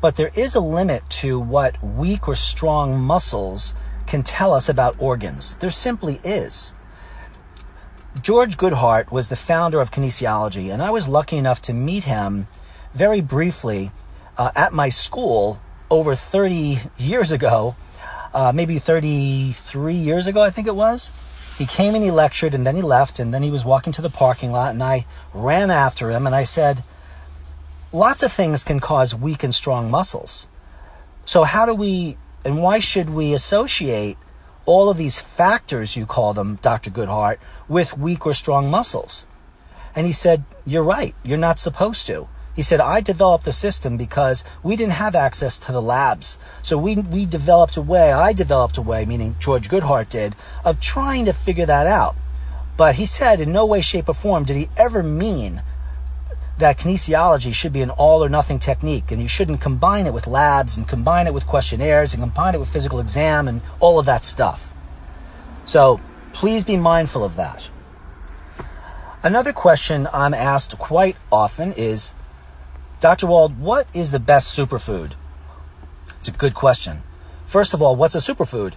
but 0.00 0.14
there 0.14 0.30
is 0.36 0.54
a 0.54 0.60
limit 0.60 1.02
to 1.10 1.40
what 1.40 1.82
weak 1.82 2.28
or 2.28 2.36
strong 2.36 3.00
muscles 3.00 3.74
can 4.06 4.22
tell 4.22 4.54
us 4.54 4.68
about 4.68 4.94
organs. 5.00 5.56
There 5.56 5.72
simply 5.72 6.20
is. 6.22 6.72
George 8.22 8.56
Goodheart 8.56 9.10
was 9.10 9.26
the 9.26 9.34
founder 9.34 9.80
of 9.80 9.90
kinesiology, 9.90 10.72
and 10.72 10.80
I 10.80 10.90
was 10.90 11.08
lucky 11.08 11.38
enough 11.38 11.60
to 11.62 11.72
meet 11.72 12.04
him 12.04 12.46
very 12.94 13.20
briefly 13.20 13.90
uh, 14.38 14.52
at 14.54 14.72
my 14.72 14.90
school 14.90 15.58
over 15.90 16.14
30 16.14 16.78
years 16.98 17.32
ago, 17.32 17.74
uh, 18.34 18.52
maybe 18.54 18.78
33 18.78 19.94
years 19.94 20.26
ago, 20.26 20.42
I 20.42 20.50
think 20.50 20.66
it 20.66 20.76
was. 20.76 21.10
He 21.58 21.66
came 21.66 21.94
and 21.94 22.02
he 22.02 22.10
lectured, 22.10 22.54
and 22.54 22.66
then 22.66 22.76
he 22.76 22.82
left, 22.82 23.18
and 23.18 23.34
then 23.34 23.42
he 23.42 23.50
was 23.50 23.64
walking 23.64 23.92
to 23.94 24.02
the 24.02 24.10
parking 24.10 24.50
lot, 24.50 24.70
and 24.70 24.82
I 24.82 25.04
ran 25.34 25.70
after 25.70 26.10
him 26.10 26.26
and 26.26 26.34
I 26.34 26.44
said, 26.44 26.82
Lots 27.92 28.22
of 28.22 28.32
things 28.32 28.62
can 28.64 28.78
cause 28.78 29.14
weak 29.14 29.42
and 29.42 29.54
strong 29.54 29.90
muscles. 29.90 30.48
So, 31.24 31.42
how 31.42 31.66
do 31.66 31.74
we 31.74 32.16
and 32.44 32.62
why 32.62 32.78
should 32.78 33.10
we 33.10 33.34
associate 33.34 34.16
all 34.64 34.88
of 34.88 34.96
these 34.96 35.20
factors, 35.20 35.96
you 35.96 36.06
call 36.06 36.32
them, 36.32 36.58
Dr. 36.62 36.90
Goodheart, 36.90 37.38
with 37.68 37.98
weak 37.98 38.24
or 38.26 38.32
strong 38.32 38.70
muscles? 38.70 39.26
And 39.94 40.06
he 40.06 40.12
said, 40.12 40.44
You're 40.64 40.84
right. 40.84 41.14
You're 41.24 41.38
not 41.38 41.58
supposed 41.58 42.06
to. 42.06 42.28
He 42.60 42.64
said, 42.64 42.78
I 42.78 43.00
developed 43.00 43.46
the 43.46 43.54
system 43.54 43.96
because 43.96 44.44
we 44.62 44.76
didn't 44.76 45.00
have 45.00 45.14
access 45.14 45.58
to 45.60 45.72
the 45.72 45.80
labs. 45.80 46.36
So 46.62 46.76
we, 46.76 46.94
we 46.94 47.24
developed 47.24 47.78
a 47.78 47.80
way, 47.80 48.12
I 48.12 48.34
developed 48.34 48.76
a 48.76 48.82
way, 48.82 49.06
meaning 49.06 49.34
George 49.38 49.70
Goodheart 49.70 50.10
did, 50.10 50.36
of 50.62 50.78
trying 50.78 51.24
to 51.24 51.32
figure 51.32 51.64
that 51.64 51.86
out. 51.86 52.16
But 52.76 52.96
he 52.96 53.06
said, 53.06 53.40
in 53.40 53.50
no 53.50 53.64
way, 53.64 53.80
shape, 53.80 54.10
or 54.10 54.12
form 54.12 54.44
did 54.44 54.56
he 54.56 54.68
ever 54.76 55.02
mean 55.02 55.62
that 56.58 56.76
kinesiology 56.76 57.54
should 57.54 57.72
be 57.72 57.80
an 57.80 57.88
all 57.88 58.22
or 58.22 58.28
nothing 58.28 58.58
technique 58.58 59.10
and 59.10 59.22
you 59.22 59.28
shouldn't 59.28 59.62
combine 59.62 60.04
it 60.04 60.12
with 60.12 60.26
labs 60.26 60.76
and 60.76 60.86
combine 60.86 61.26
it 61.26 61.32
with 61.32 61.46
questionnaires 61.46 62.12
and 62.12 62.22
combine 62.22 62.54
it 62.54 62.60
with 62.60 62.70
physical 62.70 63.00
exam 63.00 63.48
and 63.48 63.62
all 63.80 63.98
of 63.98 64.04
that 64.04 64.22
stuff. 64.22 64.74
So 65.64 65.98
please 66.34 66.62
be 66.62 66.76
mindful 66.76 67.24
of 67.24 67.36
that. 67.36 67.70
Another 69.22 69.54
question 69.54 70.06
I'm 70.12 70.34
asked 70.34 70.76
quite 70.76 71.16
often 71.32 71.72
is 71.72 72.12
Dr. 73.00 73.26
Wald, 73.26 73.58
what 73.58 73.86
is 73.96 74.10
the 74.10 74.20
best 74.20 74.54
superfood? 74.54 75.12
It's 76.18 76.28
a 76.28 76.32
good 76.32 76.52
question. 76.52 76.98
First 77.46 77.72
of 77.72 77.80
all, 77.80 77.96
what's 77.96 78.14
a 78.14 78.18
superfood? 78.18 78.74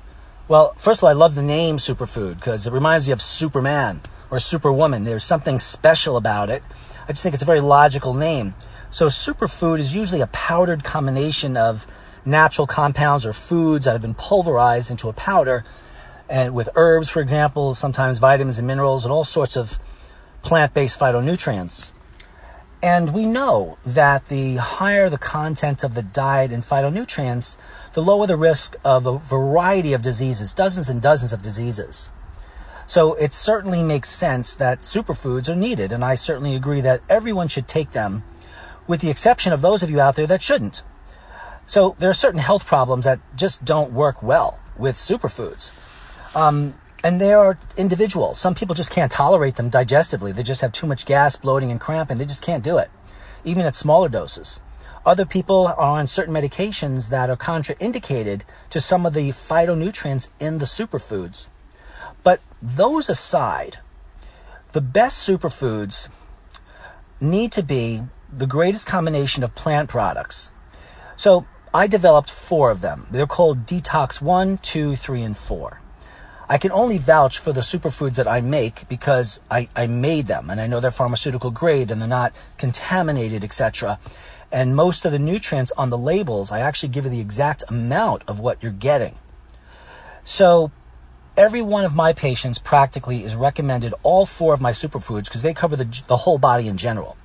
Well, 0.48 0.74
first 0.78 1.02
of 1.02 1.04
all, 1.04 1.10
I 1.10 1.14
love 1.14 1.36
the 1.36 1.42
name 1.42 1.76
superfood 1.76 2.36
because 2.36 2.66
it 2.66 2.72
reminds 2.72 3.06
me 3.06 3.12
of 3.12 3.22
Superman 3.22 4.00
or 4.32 4.40
Superwoman. 4.40 5.04
There's 5.04 5.26
something 5.26 5.60
special 5.60 6.16
about 6.16 6.50
it. 6.50 6.64
I 7.06 7.12
just 7.12 7.22
think 7.22 7.34
it's 7.34 7.44
a 7.44 7.46
very 7.46 7.60
logical 7.60 8.14
name. 8.14 8.54
So, 8.92 9.08
superfood 9.08 9.80
is 9.80 9.94
usually 9.94 10.22
a 10.22 10.28
powdered 10.28 10.86
combination 10.86 11.58
of 11.58 11.86
natural 12.26 12.66
compounds 12.66 13.26
or 13.26 13.34
foods 13.34 13.84
that 13.84 13.92
have 13.92 14.02
been 14.02 14.14
pulverized 14.14 14.90
into 14.90 15.10
a 15.10 15.14
powder, 15.14 15.66
and 16.30 16.54
with 16.56 16.70
herbs, 16.76 17.10
for 17.10 17.20
example, 17.20 17.76
sometimes 17.76 18.20
vitamins 18.20 18.58
and 18.58 18.66
minerals, 18.66 19.04
and 19.04 19.12
all 19.12 19.26
sorts 19.26 19.58
of 19.58 19.78
plant 20.44 20.74
based 20.74 20.98
phytonutrients. 20.98 21.92
And 22.84 23.14
we 23.14 23.26
know 23.26 23.78
that 23.86 24.28
the 24.28 24.58
higher 24.58 25.10
the 25.10 25.18
content 25.18 25.86
of 25.86 25.96
the 25.96 26.02
diet 26.02 26.52
in 26.52 26.62
phytonutrients, 26.62 27.56
the 27.94 28.02
lower 28.02 28.28
the 28.28 28.36
risk 28.36 28.76
of 28.84 29.06
a 29.06 29.18
variety 29.18 29.94
of 29.94 30.02
diseases, 30.02 30.52
dozens 30.52 30.90
and 30.90 31.02
dozens 31.02 31.32
of 31.32 31.42
diseases. 31.42 32.12
So 32.86 33.14
it 33.14 33.34
certainly 33.34 33.82
makes 33.82 34.10
sense 34.10 34.54
that 34.56 34.80
superfoods 34.80 35.48
are 35.48 35.56
needed, 35.56 35.94
and 35.94 36.04
I 36.04 36.16
certainly 36.16 36.56
agree 36.56 36.82
that 36.82 37.00
everyone 37.08 37.48
should 37.48 37.70
take 37.70 37.94
them, 37.94 38.24
with 38.86 39.00
the 39.00 39.10
exception 39.10 39.54
of 39.54 39.62
those 39.62 39.82
of 39.82 39.90
you 39.90 40.02
out 40.02 40.18
there 40.18 40.28
that 40.28 40.42
shouldn't. 40.42 40.84
So 41.66 41.96
there 42.00 42.10
are 42.10 42.14
certain 42.14 42.42
health 42.42 42.66
problems 42.66 43.06
that 43.06 43.20
just 43.38 43.64
don't 43.64 43.94
work 43.94 44.22
well 44.22 44.60
with 44.78 44.98
superfoods. 44.98 45.72
Um, 46.36 46.74
and 47.04 47.20
there 47.20 47.40
are 47.40 47.58
individuals. 47.76 48.40
Some 48.40 48.56
people 48.56 48.76
just 48.76 48.92
can't 48.92 49.12
tolerate 49.12 49.56
them 49.56 49.70
digestively. 49.70 50.34
They 50.34 50.44
just 50.44 50.62
have 50.62 50.72
too 50.72 50.88
much 50.88 51.06
gas, 51.06 51.36
bloating, 51.36 51.70
and 51.70 51.80
cramping. 51.80 52.18
They 52.18 52.26
just 52.26 52.42
can't 52.42 52.64
do 52.64 52.78
it, 52.78 52.90
even 53.44 53.66
at 53.66 53.76
smaller 53.76 54.08
doses. 54.08 54.62
Other 55.06 55.26
people 55.26 55.68
are 55.68 55.78
on 55.78 56.08
certain 56.08 56.34
medications 56.34 57.10
that 57.10 57.30
are 57.30 57.36
contraindicated 57.36 58.44
to 58.70 58.80
some 58.80 59.06
of 59.06 59.14
the 59.14 59.30
phytonutrients 59.30 60.30
in 60.40 60.60
the 60.60 60.66
superfoods. 60.66 61.50
But 62.24 62.40
those 62.62 63.10
aside, 63.10 63.80
the 64.72 64.80
best 64.80 65.28
superfoods 65.28 66.08
need 67.20 67.52
to 67.52 67.64
be 67.64 68.04
the 68.32 68.48
greatest 68.48 68.88
combination 68.88 69.44
of 69.44 69.56
plant 69.56 69.90
products. 69.90 70.52
So 71.18 71.46
I 71.74 71.88
developed 71.88 72.32
four 72.32 72.72
of 72.72 72.80
them. 72.80 73.08
They're 73.12 73.28
called 73.28 73.66
Detox 73.66 74.22
1, 74.22 74.60
2, 74.60 74.96
3, 74.96 75.22
and 75.22 75.38
4. 75.38 75.83
I 76.54 76.60
can 76.60 76.72
only 76.72 77.00
vouch 77.00 77.40
for 77.40 77.52
the 77.52 77.62
superfoods 77.62 78.18
that 78.18 78.28
I 78.28 78.40
make 78.40 78.88
because 78.88 79.40
I, 79.50 79.70
I 79.76 79.88
made 79.88 80.28
them 80.28 80.52
and 80.52 80.62
I 80.62 80.68
know 80.68 80.80
they're 80.80 80.92
pharmaceutical 80.92 81.50
grade 81.50 81.90
and 81.90 82.00
they're 82.00 82.08
not 82.08 82.32
contaminated, 82.60 83.44
etc. 83.44 83.98
And 84.52 84.76
most 84.76 85.04
of 85.04 85.12
the 85.12 85.18
nutrients 85.18 85.72
on 85.72 85.90
the 85.90 85.98
labels, 85.98 86.52
I 86.52 86.60
actually 86.60 86.90
give 86.90 87.06
you 87.06 87.10
the 87.10 87.22
exact 87.22 87.64
amount 87.70 88.22
of 88.28 88.40
what 88.40 88.62
you're 88.62 88.72
getting. 88.72 89.16
So 90.24 90.70
every 91.36 91.64
one 91.64 91.86
of 91.86 91.96
my 91.96 92.14
patients 92.14 92.60
practically 92.60 93.24
is 93.24 93.36
recommended 93.36 93.96
all 94.04 94.28
four 94.28 94.54
of 94.54 94.62
my 94.62 94.74
superfoods 94.74 95.24
because 95.26 95.42
they 95.42 95.56
cover 95.56 95.76
the, 95.76 96.04
the 96.06 96.18
whole 96.18 96.38
body 96.38 96.68
in 96.68 96.78
general. 96.78 97.18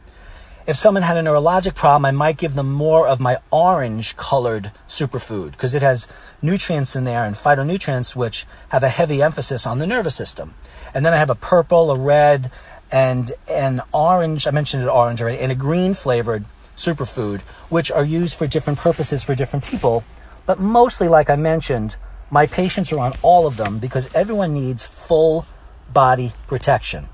If 0.69 0.77
someone 0.77 1.03
had 1.03 1.16
a 1.16 1.23
neurologic 1.23 1.75
problem, 1.75 2.05
I 2.05 2.11
might 2.11 2.37
give 2.37 2.55
them 2.55 2.71
more 2.71 3.09
of 3.09 3.21
my 3.21 3.39
orange 3.51 4.19
colored 4.19 4.71
superfood 4.87 5.53
because 5.53 5.75
it 5.75 5.81
has 5.81 6.07
nutrients 6.43 6.95
in 6.95 7.05
there 7.05 7.25
and 7.25 7.35
phytonutrients 7.35 8.14
which 8.14 8.45
have 8.69 8.83
a 8.83 8.91
heavy 8.91 9.23
emphasis 9.23 9.66
on 9.66 9.79
the 9.79 9.87
nervous 9.87 10.14
system. 10.14 10.53
And 10.93 11.07
then 11.07 11.14
I 11.14 11.16
have 11.16 11.31
a 11.31 11.35
purple, 11.35 11.91
a 11.91 11.99
red, 11.99 12.51
and 12.93 13.33
an 13.51 13.81
orange, 13.95 14.47
I 14.47 14.51
mentioned 14.51 14.83
it 14.83 14.91
orange 14.91 15.23
already, 15.23 15.39
and 15.39 15.51
a 15.51 15.55
green 15.55 15.95
flavored 15.95 16.45
superfood, 16.77 17.41
which 17.71 17.91
are 17.91 18.05
used 18.05 18.37
for 18.37 18.47
different 18.47 18.79
purposes 18.79 19.25
for 19.25 19.35
different 19.35 19.64
people. 19.64 20.05
But 20.45 20.61
mostly, 20.61 21.09
like 21.09 21.31
I 21.31 21.37
mentioned, 21.37 21.97
my 22.31 22.45
patients 22.45 22.93
are 22.93 22.99
on 22.99 23.14
all 23.23 23.47
of 23.47 23.57
them 23.57 23.79
because 23.79 24.14
everyone 24.14 24.53
needs 24.53 24.87
full 24.87 25.47
body 25.91 26.35
protection. 26.47 27.09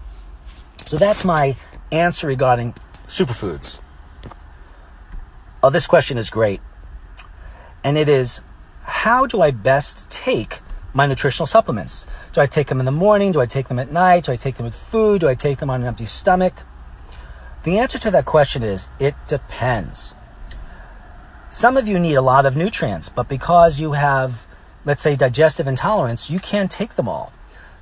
So 0.86 0.96
that's 0.96 1.24
my 1.24 1.54
answer 1.92 2.26
regarding 2.26 2.74
superfoods. 3.08 3.80
Oh, 5.62 5.70
this 5.70 5.86
question 5.86 6.18
is 6.18 6.30
great. 6.30 6.60
And 7.82 7.96
it 7.96 8.08
is 8.08 8.40
how 8.82 9.26
do 9.26 9.40
I 9.40 9.50
best 9.50 10.10
take 10.10 10.60
my 10.92 11.06
nutritional 11.06 11.46
supplements? 11.46 12.06
Do 12.32 12.40
I 12.40 12.46
take 12.46 12.68
them 12.68 12.80
in 12.80 12.86
the 12.86 12.92
morning? 12.92 13.32
Do 13.32 13.40
I 13.40 13.46
take 13.46 13.68
them 13.68 13.78
at 13.78 13.90
night? 13.90 14.24
Do 14.24 14.32
I 14.32 14.36
take 14.36 14.56
them 14.56 14.64
with 14.64 14.74
food? 14.74 15.20
Do 15.20 15.28
I 15.28 15.34
take 15.34 15.58
them 15.58 15.70
on 15.70 15.80
an 15.80 15.86
empty 15.86 16.06
stomach? 16.06 16.54
The 17.64 17.78
answer 17.78 17.98
to 17.98 18.10
that 18.10 18.26
question 18.26 18.62
is 18.62 18.88
it 19.00 19.14
depends. 19.26 20.14
Some 21.50 21.76
of 21.76 21.88
you 21.88 21.98
need 21.98 22.14
a 22.14 22.22
lot 22.22 22.46
of 22.46 22.56
nutrients, 22.56 23.08
but 23.08 23.28
because 23.28 23.80
you 23.80 23.92
have 23.92 24.46
let's 24.84 25.02
say 25.02 25.16
digestive 25.16 25.66
intolerance, 25.66 26.30
you 26.30 26.38
can't 26.38 26.70
take 26.70 26.94
them 26.94 27.08
all. 27.08 27.32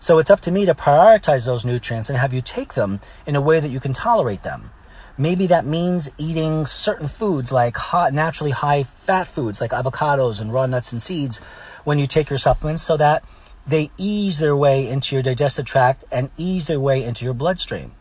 So 0.01 0.19
it's 0.19 0.31
up 0.31 0.41
to 0.41 0.51
me 0.51 0.67
to 0.67 0.75
prioritize 0.75 1.47
those 1.47 1.65
nutrients 1.65 2.09
and 2.09 2.19
have 2.19 2.33
you 2.33 2.41
take 2.41 2.75
them 2.75 3.01
in 3.27 3.37
a 3.37 3.41
way 3.41 3.61
that 3.61 3.69
you 3.69 3.81
can 3.81 3.93
tolerate 3.93 4.43
them. 4.43 4.71
Maybe 5.19 5.47
that 5.49 5.67
means 5.67 6.11
eating 6.17 6.65
certain 6.65 7.09
foods 7.09 7.53
like 7.53 7.77
hot, 7.77 8.15
naturally 8.15 8.51
high 8.51 8.85
fat 8.85 9.29
foods 9.29 9.61
like 9.61 9.73
avocados 9.73 10.41
and 10.41 10.53
raw 10.53 10.67
nuts 10.67 10.93
and 10.93 11.03
seeds 11.03 11.39
when 11.85 11.99
you 11.99 12.07
take 12.07 12.31
your 12.31 12.39
supplements 12.39 12.83
so 12.83 12.97
that 12.97 13.23
they 13.67 13.91
ease 13.99 14.39
their 14.39 14.57
way 14.57 14.89
into 14.89 15.15
your 15.15 15.23
digestive 15.23 15.67
tract 15.67 16.05
and 16.11 16.31
ease 16.37 16.67
their 16.67 16.81
way 16.81 17.05
into 17.05 17.25
your 17.25 17.35
bloodstream. 17.35 17.93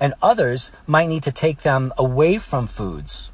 And 0.00 0.14
others 0.22 0.70
might 0.86 1.08
need 1.08 1.22
to 1.24 1.32
take 1.32 1.58
them 1.58 1.92
away 1.98 2.38
from 2.38 2.66
foods. 2.66 3.30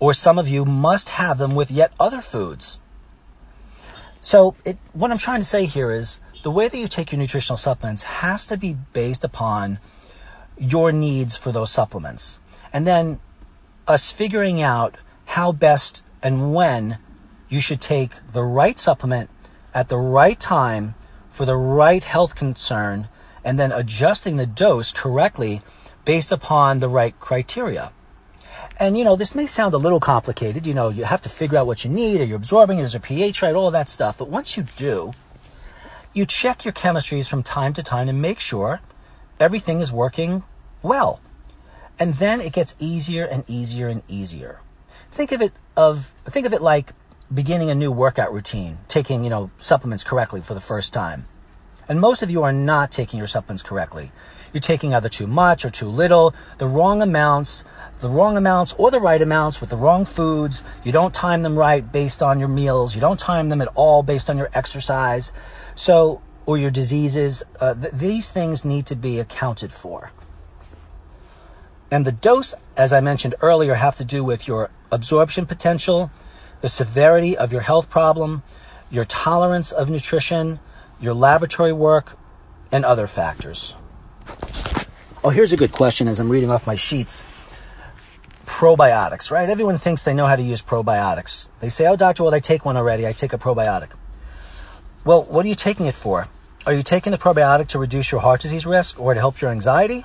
Or 0.00 0.14
some 0.14 0.38
of 0.38 0.48
you 0.48 0.64
must 0.64 1.10
have 1.10 1.38
them 1.38 1.54
with 1.54 1.70
yet 1.70 1.92
other 1.98 2.20
foods. 2.20 2.78
So, 4.20 4.56
it, 4.64 4.76
what 4.92 5.10
I'm 5.10 5.18
trying 5.18 5.40
to 5.40 5.46
say 5.46 5.66
here 5.66 5.90
is 5.90 6.20
the 6.42 6.50
way 6.50 6.68
that 6.68 6.78
you 6.78 6.88
take 6.88 7.12
your 7.12 7.18
nutritional 7.18 7.56
supplements 7.56 8.02
has 8.02 8.46
to 8.48 8.56
be 8.56 8.76
based 8.92 9.24
upon 9.24 9.78
your 10.58 10.92
needs 10.92 11.36
for 11.36 11.52
those 11.52 11.70
supplements. 11.70 12.38
And 12.72 12.86
then 12.86 13.18
us 13.86 14.12
figuring 14.12 14.60
out 14.60 14.96
how 15.26 15.52
best 15.52 16.02
and 16.22 16.54
when 16.54 16.98
you 17.48 17.60
should 17.60 17.80
take 17.80 18.12
the 18.32 18.42
right 18.42 18.78
supplement 18.78 19.30
at 19.74 19.88
the 19.88 19.96
right 19.96 20.38
time 20.38 20.94
for 21.30 21.44
the 21.44 21.56
right 21.56 22.04
health 22.04 22.34
concern 22.34 23.08
and 23.44 23.58
then 23.58 23.72
adjusting 23.72 24.36
the 24.36 24.46
dose 24.46 24.92
correctly 24.92 25.62
based 26.04 26.32
upon 26.32 26.78
the 26.78 26.88
right 26.88 27.18
criteria. 27.20 27.92
And 28.80 28.96
you 28.96 29.04
know, 29.04 29.16
this 29.16 29.34
may 29.34 29.46
sound 29.46 29.74
a 29.74 29.78
little 29.78 30.00
complicated. 30.00 30.66
You 30.66 30.74
know, 30.74 30.88
you 30.88 31.04
have 31.04 31.22
to 31.22 31.28
figure 31.28 31.58
out 31.58 31.66
what 31.66 31.84
you 31.84 31.90
need. 31.90 32.20
Are 32.20 32.24
you 32.24 32.36
absorbing? 32.36 32.78
Is 32.78 32.94
your 32.94 33.00
pH 33.00 33.42
right? 33.42 33.54
All 33.54 33.70
that 33.70 33.88
stuff. 33.88 34.18
But 34.18 34.28
once 34.28 34.56
you 34.56 34.64
do, 34.76 35.12
you 36.12 36.26
check 36.26 36.64
your 36.64 36.72
chemistries 36.72 37.28
from 37.28 37.42
time 37.42 37.72
to 37.74 37.82
time 37.82 38.06
to 38.06 38.12
make 38.12 38.40
sure 38.40 38.80
everything 39.40 39.80
is 39.80 39.92
working 39.92 40.42
well. 40.82 41.20
And 41.98 42.14
then 42.14 42.40
it 42.40 42.52
gets 42.52 42.76
easier 42.78 43.24
and 43.24 43.44
easier 43.48 43.88
and 43.88 44.02
easier. 44.08 44.60
Think 45.10 45.32
of 45.32 45.42
it 45.42 45.52
of 45.76 46.12
think 46.26 46.46
of 46.46 46.52
it 46.52 46.62
like 46.62 46.92
beginning 47.32 47.70
a 47.70 47.74
new 47.74 47.92
workout 47.92 48.32
routine, 48.32 48.78
taking, 48.88 49.24
you 49.24 49.30
know, 49.30 49.50
supplements 49.60 50.04
correctly 50.04 50.40
for 50.40 50.54
the 50.54 50.60
first 50.60 50.92
time. 50.92 51.26
And 51.88 52.00
most 52.00 52.22
of 52.22 52.30
you 52.30 52.42
are 52.42 52.52
not 52.52 52.90
taking 52.90 53.18
your 53.18 53.26
supplements 53.26 53.62
correctly. 53.62 54.10
You're 54.52 54.60
taking 54.60 54.94
either 54.94 55.08
too 55.08 55.26
much 55.26 55.64
or 55.64 55.70
too 55.70 55.88
little, 55.88 56.34
the 56.58 56.66
wrong 56.66 57.02
amounts, 57.02 57.64
the 58.00 58.08
wrong 58.08 58.36
amounts 58.36 58.74
or 58.78 58.90
the 58.90 59.00
right 59.00 59.20
amounts 59.20 59.60
with 59.60 59.70
the 59.70 59.76
wrong 59.76 60.04
foods. 60.04 60.62
You 60.84 60.92
don't 60.92 61.14
time 61.14 61.42
them 61.42 61.56
right 61.56 61.90
based 61.90 62.22
on 62.22 62.38
your 62.38 62.48
meals. 62.48 62.94
You 62.94 63.00
don't 63.00 63.20
time 63.20 63.48
them 63.48 63.60
at 63.60 63.68
all 63.74 64.02
based 64.02 64.30
on 64.30 64.38
your 64.38 64.50
exercise. 64.54 65.32
So, 65.74 66.22
or 66.46 66.56
your 66.56 66.70
diseases. 66.70 67.42
Uh, 67.60 67.74
th- 67.74 67.92
these 67.92 68.30
things 68.30 68.64
need 68.64 68.86
to 68.86 68.96
be 68.96 69.18
accounted 69.18 69.72
for. 69.72 70.12
And 71.90 72.04
the 72.04 72.12
dose, 72.12 72.54
as 72.76 72.92
I 72.92 73.00
mentioned 73.00 73.34
earlier, 73.40 73.74
have 73.74 73.96
to 73.96 74.04
do 74.04 74.22
with 74.22 74.46
your 74.46 74.70
absorption 74.92 75.46
potential, 75.46 76.10
the 76.60 76.68
severity 76.68 77.36
of 77.36 77.52
your 77.52 77.62
health 77.62 77.88
problem, 77.88 78.42
your 78.90 79.04
tolerance 79.04 79.72
of 79.72 79.88
nutrition, 79.88 80.60
your 81.00 81.14
laboratory 81.14 81.72
work, 81.72 82.16
and 82.70 82.84
other 82.84 83.06
factors. 83.06 83.74
Oh, 85.24 85.30
here's 85.30 85.52
a 85.52 85.56
good 85.56 85.72
question 85.72 86.08
as 86.08 86.20
I'm 86.20 86.28
reading 86.28 86.50
off 86.50 86.66
my 86.66 86.76
sheets. 86.76 87.24
Probiotics, 88.46 89.30
right? 89.30 89.48
Everyone 89.48 89.78
thinks 89.78 90.02
they 90.02 90.14
know 90.14 90.26
how 90.26 90.36
to 90.36 90.42
use 90.42 90.62
probiotics. 90.62 91.48
They 91.60 91.68
say, 91.68 91.86
oh, 91.86 91.96
doctor, 91.96 92.24
well, 92.24 92.34
I 92.34 92.40
take 92.40 92.64
one 92.64 92.76
already. 92.76 93.06
I 93.06 93.12
take 93.12 93.32
a 93.32 93.38
probiotic. 93.38 93.90
Well, 95.04 95.22
what 95.24 95.44
are 95.44 95.48
you 95.48 95.54
taking 95.54 95.86
it 95.86 95.94
for? 95.94 96.28
Are 96.66 96.74
you 96.74 96.82
taking 96.82 97.12
the 97.12 97.18
probiotic 97.18 97.68
to 97.68 97.78
reduce 97.78 98.12
your 98.12 98.20
heart 98.20 98.40
disease 98.42 98.66
risk 98.66 99.00
or 99.00 99.14
to 99.14 99.20
help 99.20 99.40
your 99.40 99.50
anxiety? 99.50 100.04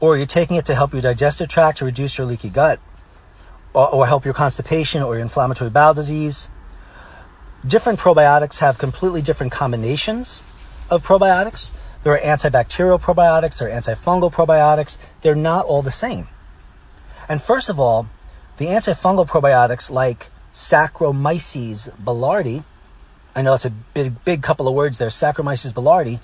Or 0.00 0.16
you're 0.16 0.26
taking 0.26 0.56
it 0.56 0.64
to 0.66 0.74
help 0.74 0.92
your 0.92 1.02
digestive 1.02 1.48
tract 1.48 1.78
to 1.78 1.84
reduce 1.84 2.18
your 2.18 2.26
leaky 2.26 2.48
gut? 2.48 2.78
Or, 3.74 3.88
or 3.88 4.06
help 4.06 4.24
your 4.24 4.34
constipation 4.34 5.02
or 5.02 5.14
your 5.14 5.22
inflammatory 5.22 5.70
bowel 5.70 5.94
disease? 5.94 6.48
Different 7.66 7.98
probiotics 7.98 8.58
have 8.58 8.78
completely 8.78 9.20
different 9.22 9.52
combinations 9.52 10.42
of 10.90 11.04
probiotics. 11.04 11.72
There 12.04 12.12
are 12.12 12.20
antibacterial 12.20 13.00
probiotics, 13.00 13.58
there 13.58 13.68
are 13.68 13.80
antifungal 13.80 14.32
probiotics. 14.32 14.96
They're 15.22 15.34
not 15.34 15.66
all 15.66 15.82
the 15.82 15.90
same. 15.90 16.28
And 17.28 17.42
first 17.42 17.68
of 17.68 17.80
all, 17.80 18.06
the 18.56 18.66
antifungal 18.66 19.28
probiotics 19.28 19.90
like 19.90 20.28
Saccharomyces 20.54 21.90
boulardii, 21.96 22.64
I 23.34 23.42
know 23.42 23.52
that's 23.52 23.64
a 23.64 23.70
big, 23.70 24.24
big 24.24 24.42
couple 24.42 24.66
of 24.66 24.74
words 24.74 24.98
there, 24.98 25.08
Saccharomyces 25.08 25.72
boulardii, 25.72 26.20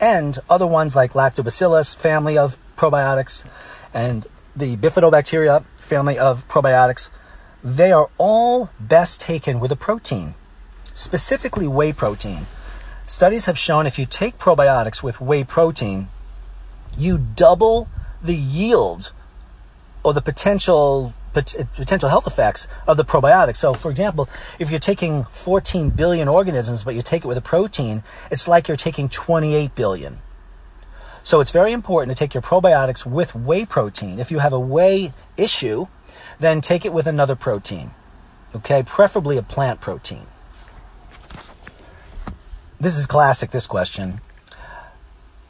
and 0.00 0.38
other 0.48 0.66
ones 0.66 0.94
like 0.94 1.12
Lactobacillus 1.12 1.94
family 1.94 2.38
of 2.38 2.58
probiotics 2.76 3.44
and 3.92 4.26
the 4.54 4.76
Bifidobacteria 4.76 5.64
family 5.76 6.18
of 6.18 6.46
probiotics, 6.48 7.10
they 7.62 7.92
are 7.92 8.08
all 8.18 8.70
best 8.78 9.20
taken 9.20 9.60
with 9.60 9.72
a 9.72 9.76
protein, 9.76 10.34
specifically 10.94 11.66
whey 11.66 11.92
protein. 11.92 12.46
Studies 13.06 13.46
have 13.46 13.58
shown 13.58 13.86
if 13.86 13.98
you 13.98 14.06
take 14.06 14.38
probiotics 14.38 15.02
with 15.02 15.20
whey 15.20 15.42
protein, 15.44 16.08
you 16.96 17.18
double 17.18 17.88
the 18.22 18.36
yield 18.36 19.12
or 20.02 20.12
the 20.12 20.22
potential 20.22 21.14
potential 21.42 22.08
health 22.08 22.26
effects 22.26 22.66
of 22.86 22.96
the 22.96 23.04
probiotics. 23.04 23.56
So, 23.56 23.74
for 23.74 23.90
example, 23.90 24.28
if 24.58 24.70
you're 24.70 24.80
taking 24.80 25.24
14 25.24 25.90
billion 25.90 26.28
organisms, 26.28 26.84
but 26.84 26.94
you 26.94 27.02
take 27.02 27.24
it 27.24 27.28
with 27.28 27.38
a 27.38 27.42
protein, 27.42 28.02
it's 28.30 28.48
like 28.48 28.68
you're 28.68 28.76
taking 28.76 29.08
28 29.08 29.74
billion. 29.74 30.18
So 31.22 31.40
it's 31.40 31.50
very 31.50 31.72
important 31.72 32.16
to 32.16 32.18
take 32.18 32.32
your 32.32 32.42
probiotics 32.42 33.04
with 33.04 33.34
whey 33.34 33.66
protein. 33.66 34.18
If 34.18 34.30
you 34.30 34.38
have 34.38 34.52
a 34.52 34.60
whey 34.60 35.12
issue, 35.36 35.86
then 36.40 36.60
take 36.60 36.84
it 36.84 36.92
with 36.92 37.06
another 37.06 37.36
protein. 37.36 37.90
Okay, 38.54 38.82
preferably 38.82 39.36
a 39.36 39.42
plant 39.42 39.80
protein. 39.80 40.26
This 42.80 42.96
is 42.96 43.06
classic, 43.06 43.50
this 43.50 43.66
question. 43.66 44.20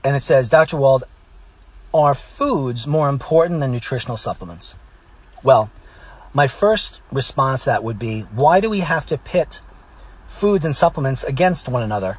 And 0.03 0.16
it 0.16 0.22
says, 0.22 0.49
Dr. 0.49 0.76
Wald, 0.76 1.05
are 1.93 2.14
foods 2.14 2.86
more 2.86 3.09
important 3.09 3.61
than 3.61 3.70
nutritional 3.70 4.16
supplements? 4.16 4.74
Well, 5.43 5.70
my 6.39 6.47
first 6.47 7.01
response 7.11 7.64
to 7.64 7.70
that 7.70 7.82
would 7.82 7.99
be 7.99 8.20
why 8.20 8.61
do 8.61 8.70
we 8.70 8.78
have 8.78 9.05
to 9.05 9.18
pit 9.18 9.61
foods 10.28 10.64
and 10.64 10.76
supplements 10.76 11.24
against 11.24 11.68
one 11.68 11.82
another? 11.82 12.16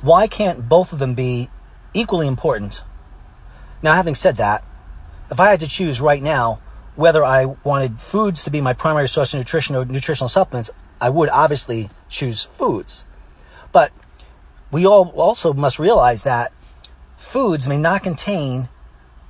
Why 0.00 0.26
can't 0.26 0.66
both 0.66 0.94
of 0.94 0.98
them 0.98 1.12
be 1.12 1.50
equally 1.92 2.26
important? 2.26 2.82
Now, 3.82 3.92
having 3.92 4.14
said 4.14 4.36
that, 4.36 4.64
if 5.30 5.38
I 5.38 5.50
had 5.50 5.60
to 5.60 5.68
choose 5.68 6.00
right 6.00 6.22
now 6.22 6.60
whether 6.96 7.22
I 7.22 7.44
wanted 7.64 8.00
foods 8.00 8.44
to 8.44 8.50
be 8.50 8.62
my 8.62 8.72
primary 8.72 9.08
source 9.08 9.34
of 9.34 9.40
nutrition 9.40 9.76
or 9.76 9.84
nutritional 9.84 10.30
supplements, 10.30 10.70
I 10.98 11.10
would 11.10 11.28
obviously 11.28 11.90
choose 12.08 12.44
foods. 12.44 13.04
But 13.72 13.92
we 14.70 14.86
all 14.86 15.10
also 15.16 15.52
must 15.52 15.78
realize 15.78 16.22
that 16.22 16.50
foods 17.18 17.68
may 17.68 17.76
not 17.76 18.02
contain 18.02 18.70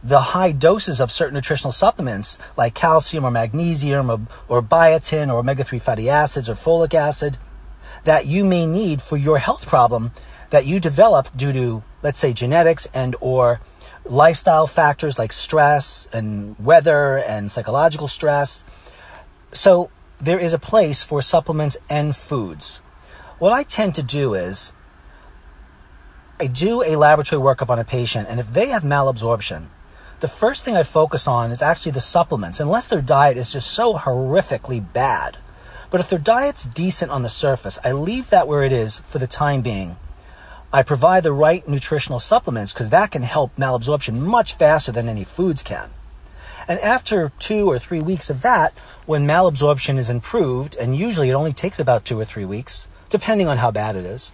the 0.02 0.20
high 0.20 0.52
doses 0.52 1.00
of 1.00 1.12
certain 1.12 1.34
nutritional 1.34 1.72
supplements 1.72 2.38
like 2.56 2.74
calcium 2.74 3.24
or 3.24 3.30
magnesium 3.30 4.10
or, 4.10 4.20
or 4.48 4.62
biotin 4.62 5.32
or 5.32 5.38
omega-3 5.38 5.80
fatty 5.80 6.10
acids 6.10 6.48
or 6.48 6.54
folic 6.54 6.92
acid 6.92 7.36
that 8.04 8.26
you 8.26 8.44
may 8.44 8.66
need 8.66 9.00
for 9.00 9.16
your 9.16 9.38
health 9.38 9.66
problem 9.66 10.10
that 10.50 10.66
you 10.66 10.80
develop 10.80 11.28
due 11.36 11.52
to 11.52 11.82
let's 12.02 12.18
say 12.18 12.32
genetics 12.32 12.86
and 12.86 13.14
or 13.20 13.60
lifestyle 14.04 14.66
factors 14.66 15.18
like 15.18 15.32
stress 15.32 16.08
and 16.12 16.58
weather 16.58 17.18
and 17.18 17.50
psychological 17.50 18.08
stress. 18.08 18.64
So 19.52 19.90
there 20.20 20.38
is 20.38 20.52
a 20.52 20.58
place 20.58 21.04
for 21.04 21.22
supplements 21.22 21.76
and 21.88 22.14
foods. 22.14 22.78
What 23.38 23.52
i 23.52 23.62
tend 23.62 23.94
to 23.96 24.02
do 24.02 24.34
is 24.34 24.72
i 26.38 26.46
do 26.46 26.82
a 26.82 26.96
laboratory 26.96 27.40
workup 27.40 27.70
on 27.70 27.78
a 27.78 27.84
patient 27.84 28.28
and 28.28 28.38
if 28.38 28.52
they 28.52 28.68
have 28.68 28.82
malabsorption 28.82 29.66
the 30.22 30.28
first 30.28 30.62
thing 30.62 30.76
I 30.76 30.84
focus 30.84 31.26
on 31.26 31.50
is 31.50 31.60
actually 31.60 31.90
the 31.90 32.00
supplements, 32.00 32.60
unless 32.60 32.86
their 32.86 33.02
diet 33.02 33.36
is 33.36 33.52
just 33.52 33.68
so 33.68 33.94
horrifically 33.94 34.80
bad. 34.92 35.36
But 35.90 36.00
if 36.00 36.08
their 36.08 36.18
diet's 36.20 36.64
decent 36.64 37.10
on 37.10 37.24
the 37.24 37.28
surface, 37.28 37.76
I 37.82 37.90
leave 37.90 38.30
that 38.30 38.46
where 38.46 38.62
it 38.62 38.70
is 38.70 39.00
for 39.00 39.18
the 39.18 39.26
time 39.26 39.62
being. 39.62 39.96
I 40.72 40.84
provide 40.84 41.24
the 41.24 41.32
right 41.32 41.66
nutritional 41.66 42.20
supplements 42.20 42.72
because 42.72 42.90
that 42.90 43.10
can 43.10 43.22
help 43.22 43.56
malabsorption 43.56 44.20
much 44.20 44.54
faster 44.54 44.92
than 44.92 45.08
any 45.08 45.24
foods 45.24 45.64
can. 45.64 45.90
And 46.68 46.78
after 46.78 47.32
two 47.40 47.68
or 47.68 47.80
three 47.80 48.00
weeks 48.00 48.30
of 48.30 48.42
that, 48.42 48.72
when 49.06 49.26
malabsorption 49.26 49.98
is 49.98 50.08
improved, 50.08 50.76
and 50.76 50.94
usually 50.94 51.30
it 51.30 51.34
only 51.34 51.52
takes 51.52 51.80
about 51.80 52.04
two 52.04 52.18
or 52.18 52.24
three 52.24 52.44
weeks, 52.44 52.86
depending 53.10 53.48
on 53.48 53.56
how 53.56 53.72
bad 53.72 53.96
it 53.96 54.06
is, 54.06 54.32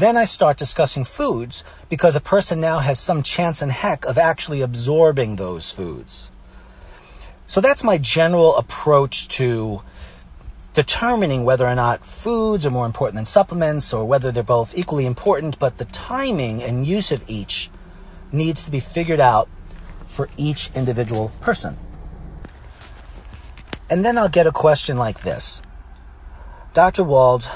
then 0.00 0.16
I 0.16 0.24
start 0.24 0.56
discussing 0.56 1.04
foods 1.04 1.62
because 1.88 2.16
a 2.16 2.20
person 2.20 2.60
now 2.60 2.78
has 2.80 2.98
some 2.98 3.22
chance 3.22 3.62
in 3.62 3.70
heck 3.70 4.04
of 4.04 4.18
actually 4.18 4.60
absorbing 4.60 5.36
those 5.36 5.70
foods. 5.70 6.30
So 7.46 7.60
that's 7.60 7.84
my 7.84 7.98
general 7.98 8.56
approach 8.56 9.28
to 9.28 9.82
determining 10.72 11.44
whether 11.44 11.66
or 11.66 11.74
not 11.74 12.04
foods 12.04 12.64
are 12.64 12.70
more 12.70 12.86
important 12.86 13.16
than 13.16 13.24
supplements 13.24 13.92
or 13.92 14.04
whether 14.04 14.30
they're 14.30 14.42
both 14.42 14.76
equally 14.76 15.06
important, 15.06 15.58
but 15.58 15.78
the 15.78 15.84
timing 15.86 16.62
and 16.62 16.86
use 16.86 17.10
of 17.10 17.28
each 17.28 17.70
needs 18.32 18.62
to 18.64 18.70
be 18.70 18.80
figured 18.80 19.20
out 19.20 19.48
for 20.06 20.28
each 20.36 20.70
individual 20.74 21.32
person. 21.40 21.76
And 23.88 24.04
then 24.04 24.16
I'll 24.16 24.28
get 24.28 24.46
a 24.46 24.52
question 24.52 24.96
like 24.96 25.22
this 25.22 25.62
Dr. 26.72 27.02
Wald, 27.02 27.48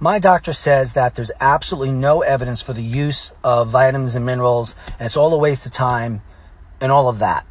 my 0.00 0.18
doctor 0.18 0.52
says 0.52 0.92
that 0.92 1.14
there's 1.14 1.30
absolutely 1.40 1.92
no 1.92 2.22
evidence 2.22 2.62
for 2.62 2.72
the 2.72 2.82
use 2.82 3.32
of 3.42 3.68
vitamins 3.68 4.14
and 4.14 4.24
minerals, 4.24 4.76
and 4.98 5.06
it's 5.06 5.16
all 5.16 5.32
a 5.34 5.38
waste 5.38 5.66
of 5.66 5.72
time, 5.72 6.22
and 6.80 6.92
all 6.92 7.08
of 7.08 7.18
that. 7.18 7.44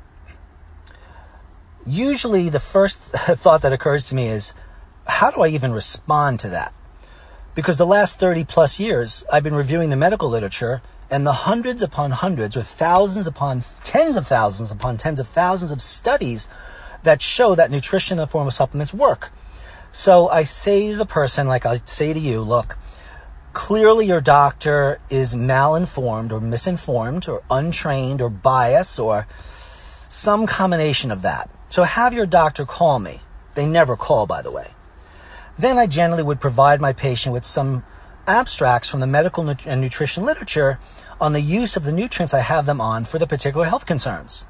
Usually, 1.85 2.49
the 2.49 2.59
first 2.59 2.99
thought 3.01 3.61
that 3.61 3.73
occurs 3.73 4.05
to 4.07 4.15
me 4.15 4.27
is, 4.27 4.53
how 5.07 5.31
do 5.31 5.41
I 5.41 5.47
even 5.47 5.73
respond 5.73 6.39
to 6.41 6.49
that? 6.49 6.73
Because 7.55 7.77
the 7.77 7.85
last 7.85 8.19
30 8.19 8.45
plus 8.45 8.79
years, 8.79 9.25
I've 9.31 9.43
been 9.43 9.55
reviewing 9.55 9.89
the 9.89 9.95
medical 9.95 10.29
literature 10.29 10.81
and 11.09 11.25
the 11.25 11.33
hundreds 11.33 11.81
upon 11.81 12.11
hundreds, 12.11 12.55
or 12.55 12.61
thousands 12.61 13.27
upon 13.27 13.63
tens 13.83 14.15
of 14.15 14.27
thousands 14.27 14.71
upon 14.71 14.97
tens 14.97 15.19
of 15.19 15.27
thousands 15.27 15.71
of 15.71 15.81
studies 15.81 16.47
that 17.03 17.21
show 17.21 17.55
that 17.55 17.71
nutrition 17.71 18.17
in 18.17 18.21
the 18.21 18.27
form 18.27 18.47
of 18.47 18.53
supplements 18.53 18.93
work. 18.93 19.31
So 19.91 20.29
I 20.29 20.43
say 20.43 20.91
to 20.91 20.97
the 20.97 21.05
person, 21.05 21.47
like 21.47 21.65
I 21.65 21.77
say 21.85 22.13
to 22.13 22.19
you, 22.19 22.41
look, 22.41 22.77
clearly 23.53 24.05
your 24.05 24.21
doctor 24.21 24.99
is 25.09 25.33
malinformed 25.33 26.31
or 26.31 26.39
misinformed 26.39 27.27
or 27.27 27.41
untrained 27.49 28.21
or 28.21 28.29
biased 28.29 28.99
or 28.99 29.25
some 30.09 30.45
combination 30.45 31.11
of 31.11 31.23
that. 31.23 31.49
So 31.69 31.83
have 31.83 32.13
your 32.13 32.25
doctor 32.25 32.65
call 32.65 32.99
me. 32.99 33.21
They 33.55 33.65
never 33.65 33.95
call, 33.95 34.27
by 34.27 34.41
the 34.41 34.51
way. 34.51 34.71
Then 35.57 35.77
I 35.77 35.87
generally 35.87 36.23
would 36.23 36.39
provide 36.39 36.79
my 36.79 36.93
patient 36.93 37.33
with 37.33 37.45
some 37.45 37.83
abstracts 38.27 38.89
from 38.89 38.99
the 38.99 39.07
medical 39.07 39.49
and 39.49 39.81
nutrition 39.81 40.23
literature 40.23 40.77
on 41.19 41.33
the 41.33 41.41
use 41.41 41.75
of 41.75 41.83
the 41.83 41.91
nutrients 41.91 42.33
I 42.33 42.41
have 42.41 42.65
them 42.65 42.79
on 42.79 43.05
for 43.05 43.17
the 43.17 43.25
particular 43.25 43.65
health 43.65 43.85
concerns. 43.85 44.45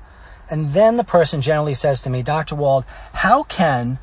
And 0.50 0.70
then 0.70 0.98
the 0.98 1.04
person 1.04 1.42
generally 1.42 1.74
says 1.74 2.02
to 2.02 2.10
me, 2.10 2.24
Dr. 2.24 2.56
Wald, 2.56 2.86
how 3.14 3.44
can 3.44 4.00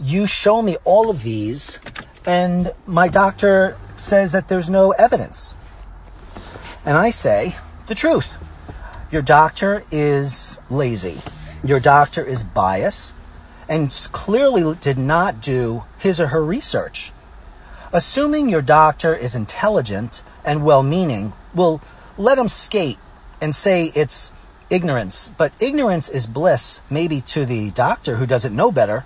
you 0.00 0.26
show 0.26 0.62
me 0.62 0.76
all 0.84 1.10
of 1.10 1.22
these 1.22 1.78
and 2.26 2.72
my 2.86 3.08
doctor 3.08 3.76
says 3.96 4.32
that 4.32 4.48
there's 4.48 4.70
no 4.70 4.92
evidence? 4.92 5.56
And 6.84 6.96
I 6.96 7.10
say 7.10 7.56
the 7.86 7.94
truth. 7.94 8.38
Your 9.10 9.22
doctor 9.22 9.82
is 9.90 10.58
lazy. 10.70 11.20
Your 11.64 11.80
doctor 11.80 12.24
is 12.24 12.42
biased 12.42 13.14
and 13.68 13.90
clearly 14.12 14.76
did 14.80 14.98
not 14.98 15.40
do 15.40 15.84
his 15.98 16.20
or 16.20 16.28
her 16.28 16.44
research. 16.44 17.12
Assuming 17.92 18.48
your 18.48 18.62
doctor 18.62 19.14
is 19.14 19.36
intelligent 19.36 20.22
and 20.44 20.64
well 20.64 20.82
meaning, 20.82 21.34
will 21.54 21.80
let 22.16 22.38
him 22.38 22.48
skate 22.48 22.98
and 23.40 23.54
say 23.54 23.92
it's 23.94 24.32
ignorance. 24.70 25.30
But 25.36 25.52
ignorance 25.60 26.08
is 26.08 26.26
bliss, 26.26 26.80
maybe 26.90 27.20
to 27.22 27.44
the 27.44 27.70
doctor 27.70 28.16
who 28.16 28.26
doesn't 28.26 28.56
know 28.56 28.72
better. 28.72 29.04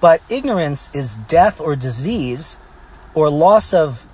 But 0.00 0.22
ignorance 0.28 0.90
is 0.94 1.14
death 1.14 1.60
or 1.60 1.74
disease 1.76 2.56
or 3.14 3.30
loss 3.30 3.74
of 3.74 4.06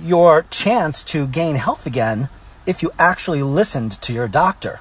your 0.00 0.42
chance 0.50 1.02
to 1.04 1.26
gain 1.26 1.56
health 1.56 1.86
again 1.86 2.28
if 2.66 2.82
you 2.82 2.92
actually 2.98 3.42
listened 3.42 4.00
to 4.02 4.12
your 4.12 4.28
doctor. 4.28 4.80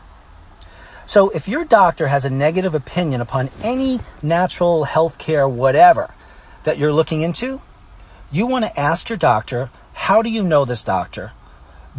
So 1.06 1.30
if 1.30 1.48
your 1.48 1.66
doctor 1.66 2.08
has 2.08 2.24
a 2.24 2.30
negative 2.30 2.76
opinion 2.76 3.20
upon 3.20 3.50
any 3.64 4.00
natural 4.22 4.84
health 4.84 5.18
care, 5.18 5.50
whatever, 5.50 6.14
that 6.64 6.78
you're 6.78 6.94
looking 6.94 7.22
into, 7.22 7.62
you 8.32 8.46
want 8.46 8.66
to 8.66 8.80
ask 8.80 9.10
your 9.10 9.18
doctor, 9.18 9.72
how 9.94 10.22
do 10.22 10.30
you 10.30 10.44
know 10.44 10.66
this 10.66 10.84
doctor? 10.84 11.32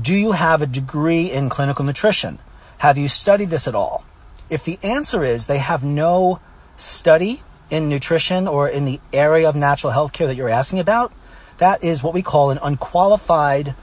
Do 0.01 0.15
you 0.15 0.33
have 0.33 0.63
a 0.63 0.67
degree 0.67 1.31
in 1.31 1.49
clinical 1.49 1.85
nutrition? 1.85 2.39
Have 2.79 2.97
you 2.97 3.09
studied 3.09 3.51
this 3.51 3.67
at 3.67 3.75
all? 3.75 4.05
If 4.49 4.65
the 4.65 4.79
answer 4.83 5.25
is 5.25 5.47
they 5.47 5.59
have 5.59 5.83
no 5.83 6.41
study 6.77 7.43
in 7.71 7.89
nutrition 7.89 8.49
or 8.49 8.69
in 8.69 8.85
the 8.85 9.01
area 9.13 9.49
of 9.49 9.57
natural 9.57 9.93
health 9.93 10.13
care 10.13 10.27
that 10.27 10.37
you're 10.37 10.49
asking 10.49 10.81
about, 10.81 11.13
that 11.59 11.83
is 11.85 12.03
what 12.03 12.15
we 12.15 12.23
call 12.23 12.51
an 12.51 12.59
unqualified, 12.63 13.75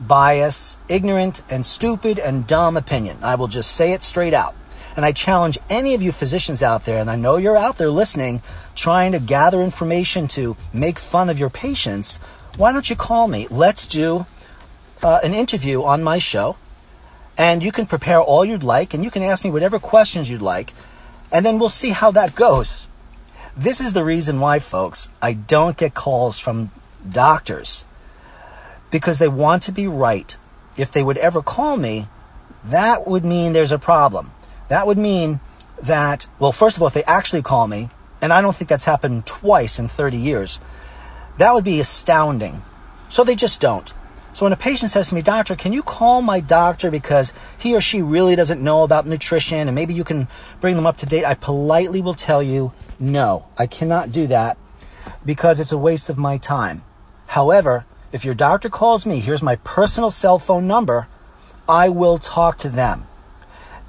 bias, 0.00 0.78
ignorant, 0.88 1.42
and 1.48 1.64
stupid 1.64 2.18
and 2.18 2.46
dumb 2.46 2.76
opinion. 2.76 3.18
I 3.22 3.34
will 3.36 3.48
just 3.48 3.72
say 3.72 3.92
it 3.92 4.02
straight 4.02 4.34
out. 4.34 4.54
And 4.96 5.04
I 5.04 5.12
challenge 5.12 5.58
any 5.68 5.94
of 5.94 6.02
you 6.02 6.10
physicians 6.10 6.62
out 6.62 6.86
there, 6.86 6.98
and 6.98 7.10
I 7.10 7.16
know 7.16 7.36
you're 7.36 7.56
out 7.56 7.76
there 7.76 7.90
listening, 7.90 8.40
trying 8.74 9.12
to 9.12 9.18
gather 9.18 9.60
information 9.62 10.26
to 10.28 10.56
make 10.72 10.98
fun 10.98 11.28
of 11.28 11.38
your 11.38 11.50
patients, 11.50 12.18
why 12.56 12.72
don't 12.72 12.88
you 12.88 12.96
call 12.96 13.28
me? 13.28 13.46
Let's 13.50 13.86
do 13.86 14.24
uh, 15.02 15.20
an 15.22 15.34
interview 15.34 15.82
on 15.82 16.02
my 16.02 16.18
show, 16.18 16.56
and 17.36 17.62
you 17.62 17.70
can 17.70 17.84
prepare 17.84 18.20
all 18.20 18.44
you'd 18.44 18.62
like, 18.62 18.94
and 18.94 19.04
you 19.04 19.10
can 19.10 19.22
ask 19.22 19.44
me 19.44 19.50
whatever 19.50 19.78
questions 19.78 20.30
you'd 20.30 20.40
like, 20.40 20.72
and 21.30 21.44
then 21.44 21.58
we'll 21.58 21.68
see 21.68 21.90
how 21.90 22.10
that 22.12 22.34
goes. 22.34 22.88
This 23.56 23.80
is 23.80 23.94
the 23.94 24.04
reason 24.04 24.38
why, 24.38 24.58
folks, 24.58 25.10
I 25.22 25.32
don't 25.32 25.78
get 25.78 25.94
calls 25.94 26.38
from 26.38 26.70
doctors 27.10 27.86
because 28.90 29.18
they 29.18 29.28
want 29.28 29.62
to 29.62 29.72
be 29.72 29.86
right. 29.86 30.36
If 30.76 30.92
they 30.92 31.02
would 31.02 31.16
ever 31.16 31.40
call 31.40 31.78
me, 31.78 32.06
that 32.64 33.06
would 33.06 33.24
mean 33.24 33.54
there's 33.54 33.72
a 33.72 33.78
problem. 33.78 34.32
That 34.68 34.86
would 34.86 34.98
mean 34.98 35.40
that, 35.82 36.28
well, 36.38 36.52
first 36.52 36.76
of 36.76 36.82
all, 36.82 36.88
if 36.88 36.94
they 36.94 37.04
actually 37.04 37.40
call 37.40 37.66
me, 37.66 37.88
and 38.20 38.30
I 38.32 38.42
don't 38.42 38.54
think 38.54 38.68
that's 38.68 38.84
happened 38.84 39.24
twice 39.24 39.78
in 39.78 39.88
30 39.88 40.18
years. 40.18 40.58
That 41.38 41.54
would 41.54 41.64
be 41.64 41.80
astounding. 41.80 42.62
So 43.08 43.24
they 43.24 43.34
just 43.34 43.60
don't. 43.60 43.92
So 44.32 44.44
when 44.44 44.52
a 44.52 44.56
patient 44.56 44.90
says 44.90 45.08
to 45.08 45.14
me, 45.14 45.22
Doctor, 45.22 45.56
can 45.56 45.72
you 45.72 45.82
call 45.82 46.20
my 46.20 46.40
doctor 46.40 46.90
because 46.90 47.32
he 47.58 47.74
or 47.74 47.80
she 47.80 48.02
really 48.02 48.36
doesn't 48.36 48.62
know 48.62 48.82
about 48.82 49.06
nutrition 49.06 49.66
and 49.66 49.74
maybe 49.74 49.94
you 49.94 50.04
can 50.04 50.28
bring 50.60 50.76
them 50.76 50.86
up 50.86 50.98
to 50.98 51.06
date, 51.06 51.24
I 51.24 51.34
politely 51.34 52.02
will 52.02 52.14
tell 52.14 52.42
you, 52.42 52.72
no, 52.98 53.46
I 53.58 53.66
cannot 53.66 54.12
do 54.12 54.26
that 54.28 54.56
because 55.24 55.60
it's 55.60 55.72
a 55.72 55.78
waste 55.78 56.08
of 56.08 56.18
my 56.18 56.38
time. 56.38 56.82
However, 57.28 57.84
if 58.12 58.24
your 58.24 58.34
doctor 58.34 58.68
calls 58.68 59.04
me, 59.04 59.20
here's 59.20 59.42
my 59.42 59.56
personal 59.56 60.10
cell 60.10 60.38
phone 60.38 60.66
number, 60.66 61.08
I 61.68 61.88
will 61.88 62.18
talk 62.18 62.58
to 62.58 62.68
them. 62.68 63.04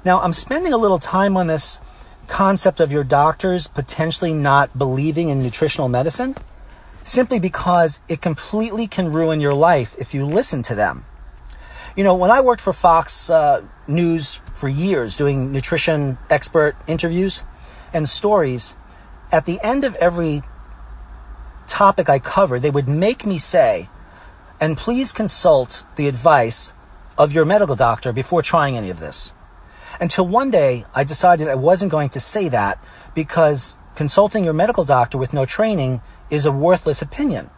Now, 0.04 0.20
I'm 0.20 0.32
spending 0.32 0.72
a 0.72 0.78
little 0.78 0.98
time 0.98 1.36
on 1.36 1.46
this 1.46 1.78
concept 2.26 2.80
of 2.80 2.92
your 2.92 3.04
doctors 3.04 3.66
potentially 3.66 4.34
not 4.34 4.76
believing 4.78 5.28
in 5.28 5.42
nutritional 5.42 5.88
medicine 5.88 6.34
simply 7.02 7.38
because 7.38 8.00
it 8.08 8.20
completely 8.20 8.86
can 8.86 9.12
ruin 9.12 9.40
your 9.40 9.54
life 9.54 9.96
if 9.98 10.12
you 10.12 10.26
listen 10.26 10.62
to 10.62 10.74
them. 10.74 11.04
You 11.96 12.04
know, 12.04 12.14
when 12.14 12.30
I 12.30 12.40
worked 12.42 12.60
for 12.60 12.72
Fox 12.72 13.30
uh, 13.30 13.62
News 13.86 14.36
for 14.54 14.68
years 14.68 15.16
doing 15.16 15.52
nutrition 15.52 16.18
expert 16.28 16.76
interviews 16.86 17.42
and 17.92 18.08
stories, 18.08 18.76
at 19.30 19.44
the 19.44 19.58
end 19.62 19.84
of 19.84 19.94
every 19.96 20.42
topic 21.66 22.08
I 22.08 22.18
covered, 22.18 22.62
they 22.62 22.70
would 22.70 22.88
make 22.88 23.26
me 23.26 23.38
say, 23.38 23.88
and 24.60 24.76
please 24.76 25.12
consult 25.12 25.84
the 25.96 26.08
advice 26.08 26.72
of 27.16 27.32
your 27.32 27.44
medical 27.44 27.76
doctor 27.76 28.12
before 28.12 28.42
trying 28.42 28.76
any 28.76 28.90
of 28.90 29.00
this. 29.00 29.32
Until 30.00 30.26
one 30.26 30.50
day 30.50 30.84
I 30.94 31.04
decided 31.04 31.48
I 31.48 31.56
wasn't 31.56 31.90
going 31.90 32.08
to 32.10 32.20
say 32.20 32.48
that 32.48 32.78
because 33.14 33.76
consulting 33.96 34.44
your 34.44 34.52
medical 34.52 34.84
doctor 34.84 35.18
with 35.18 35.32
no 35.32 35.44
training 35.44 36.00
is 36.30 36.44
a 36.44 36.52
worthless 36.52 37.02
opinion. 37.02 37.50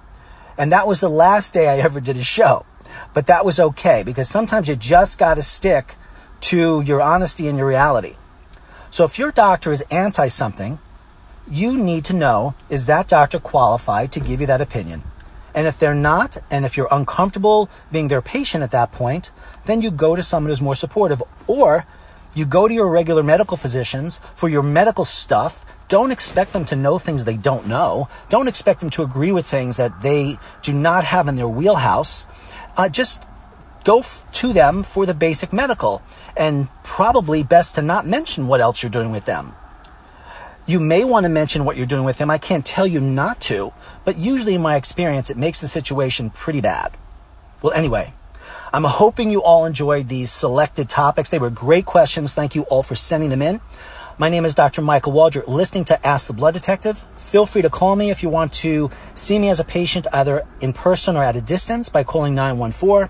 And 0.57 0.73
that 0.73 0.87
was 0.87 1.01
the 1.01 1.11
last 1.11 1.55
day 1.55 1.69
I 1.69 1.79
ever 1.85 2.01
did 2.01 2.17
a 2.17 2.25
show. 2.25 2.65
But 3.15 3.27
that 3.27 3.45
was 3.45 3.61
okay 3.61 4.03
because 4.03 4.29
sometimes 4.29 4.69
you 4.69 4.77
just 4.77 5.19
got 5.19 5.35
to 5.35 5.43
stick 5.43 5.95
to 6.43 6.81
your 6.81 7.01
honesty 7.01 7.49
and 7.49 7.59
your 7.59 7.69
reality. 7.69 8.15
So 8.91 9.05
if 9.05 9.19
your 9.19 9.31
doctor 9.31 9.73
is 9.73 9.83
anti 9.91 10.29
something, 10.29 10.79
you 11.51 11.77
need 11.77 12.05
to 12.07 12.15
know 12.15 12.55
is 12.69 12.87
that 12.87 13.09
doctor 13.09 13.41
qualified 13.41 14.13
to 14.13 14.21
give 14.21 14.41
you 14.41 14.47
that 14.47 14.61
opinion? 14.61 15.03
And 15.55 15.67
if 15.67 15.79
they're 15.79 15.95
not, 15.95 16.37
and 16.51 16.65
if 16.65 16.77
you're 16.77 16.89
uncomfortable 16.91 17.69
being 17.91 18.09
their 18.09 18.23
patient 18.23 18.63
at 18.63 18.71
that 18.71 18.93
point, 18.93 19.31
then 19.67 19.83
you 19.83 19.91
go 19.91 20.15
to 20.15 20.23
someone 20.23 20.51
who's 20.51 20.63
more 20.63 20.77
supportive. 20.77 21.23
Or 21.47 21.87
you 22.35 22.45
go 22.45 22.69
to 22.69 22.75
your 22.75 22.89
regular 22.89 23.23
medical 23.23 23.57
physicians 23.57 24.21
for 24.35 24.49
your 24.49 24.63
medical 24.63 25.05
stuff. 25.05 25.67
Don't 25.89 26.13
expect 26.13 26.53
them 26.53 26.65
to 26.67 26.77
know 26.77 26.99
things 26.99 27.25
they 27.25 27.37
don't 27.37 27.67
know. 27.67 28.09
Don't 28.29 28.47
expect 28.47 28.79
them 28.79 28.91
to 28.91 29.03
agree 29.03 29.33
with 29.33 29.45
things 29.45 29.77
that 29.77 30.03
they 30.03 30.39
do 30.63 30.73
not 30.73 31.03
have 31.03 31.27
in 31.27 31.35
their 31.35 31.49
wheelhouse. 31.49 32.27
Uh, 32.77 32.89
just 32.89 33.25
go 33.83 33.99
f- 33.99 34.23
to 34.35 34.53
them 34.53 34.85
for 34.85 35.05
the 35.05 35.15
basic 35.15 35.53
medical. 35.53 36.01
And 36.37 36.69
probably 36.85 37.43
best 37.43 37.75
to 37.75 37.83
not 37.83 38.07
mention 38.07 38.47
what 38.47 38.61
else 38.61 38.85
you're 38.85 38.91
doing 38.91 39.11
with 39.11 39.25
them. 39.25 39.57
You 40.67 40.81
may 40.81 41.05
want 41.05 41.25
to 41.25 41.31
mention 41.31 41.65
what 41.65 41.77
you're 41.77 41.87
doing 41.87 42.05
with 42.05 42.19
them. 42.19 42.31
I 42.31 42.39
can't 42.39 42.65
tell 42.65 42.87
you 42.87 43.01
not 43.01 43.41
to, 43.43 43.73
but 44.05 44.19
usually 44.19 44.55
in 44.55 44.63
my 44.63 44.77
experience, 44.77 45.31
it 45.31 45.37
makes 45.37 45.61
the 45.61 45.69
situation 45.69 46.31
pretty 46.31 46.61
bad. 46.61 46.93
Well, 47.63 47.73
anyway, 47.73 48.13
I'm 48.73 48.85
hoping 48.85 49.31
you 49.31 49.43
all 49.43 49.65
enjoyed 49.65 50.09
these 50.09 50.31
selected 50.31 50.89
topics. 50.89 51.29
They 51.29 51.39
were 51.39 51.51
great 51.51 51.87
questions. 51.87 52.33
Thank 52.33 52.55
you 52.55 52.63
all 52.63 52.83
for 52.83 52.95
sending 52.95 53.31
them 53.31 53.43
in. 53.43 53.61
My 54.17 54.29
name 54.29 54.45
is 54.45 54.55
Dr. 54.55 54.83
Michael 54.83 55.13
Waldron. 55.13 55.47
Listening 55.49 55.85
to 55.87 56.07
Ask 56.07 56.27
the 56.27 56.35
Blood 56.35 56.55
Detective. 56.55 56.99
Feel 56.99 57.47
free 57.47 57.63
to 57.63 57.71
call 57.71 57.97
me 57.97 58.11
if 58.11 58.23
you 58.23 58.29
want 58.29 58.53
to 58.55 58.91
see 59.15 59.39
me 59.39 59.49
as 59.49 59.61
a 59.61 59.65
patient 59.65 60.07
either 60.13 60.47
in 60.61 60.73
person 60.73 61.17
or 61.17 61.25
at 61.25 61.37
a 61.37 61.41
distance 61.41 61.89
by 61.89 62.05
calling 62.05 62.35
914 62.35 63.09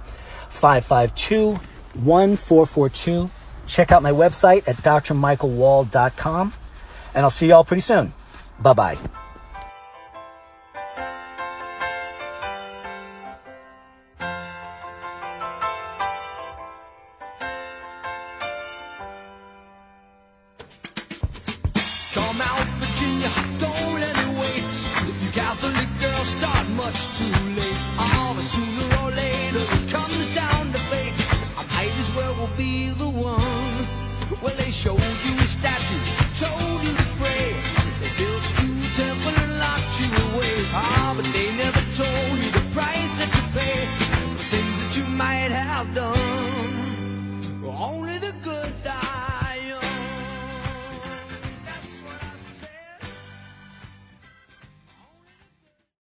552 0.49 1.55
1442. 1.95 3.31
Check 3.67 3.93
out 3.93 4.03
my 4.03 4.13
website 4.13 4.67
at 4.69 4.77
drmichaelwald.com. 4.77 6.53
And 7.15 7.25
I'll 7.25 7.31
see 7.31 7.47
you 7.47 7.55
all 7.55 7.65
pretty 7.65 7.83
soon. 7.83 8.13
Bye 8.61 8.73
bye. 8.73 8.99
Come 22.15 22.41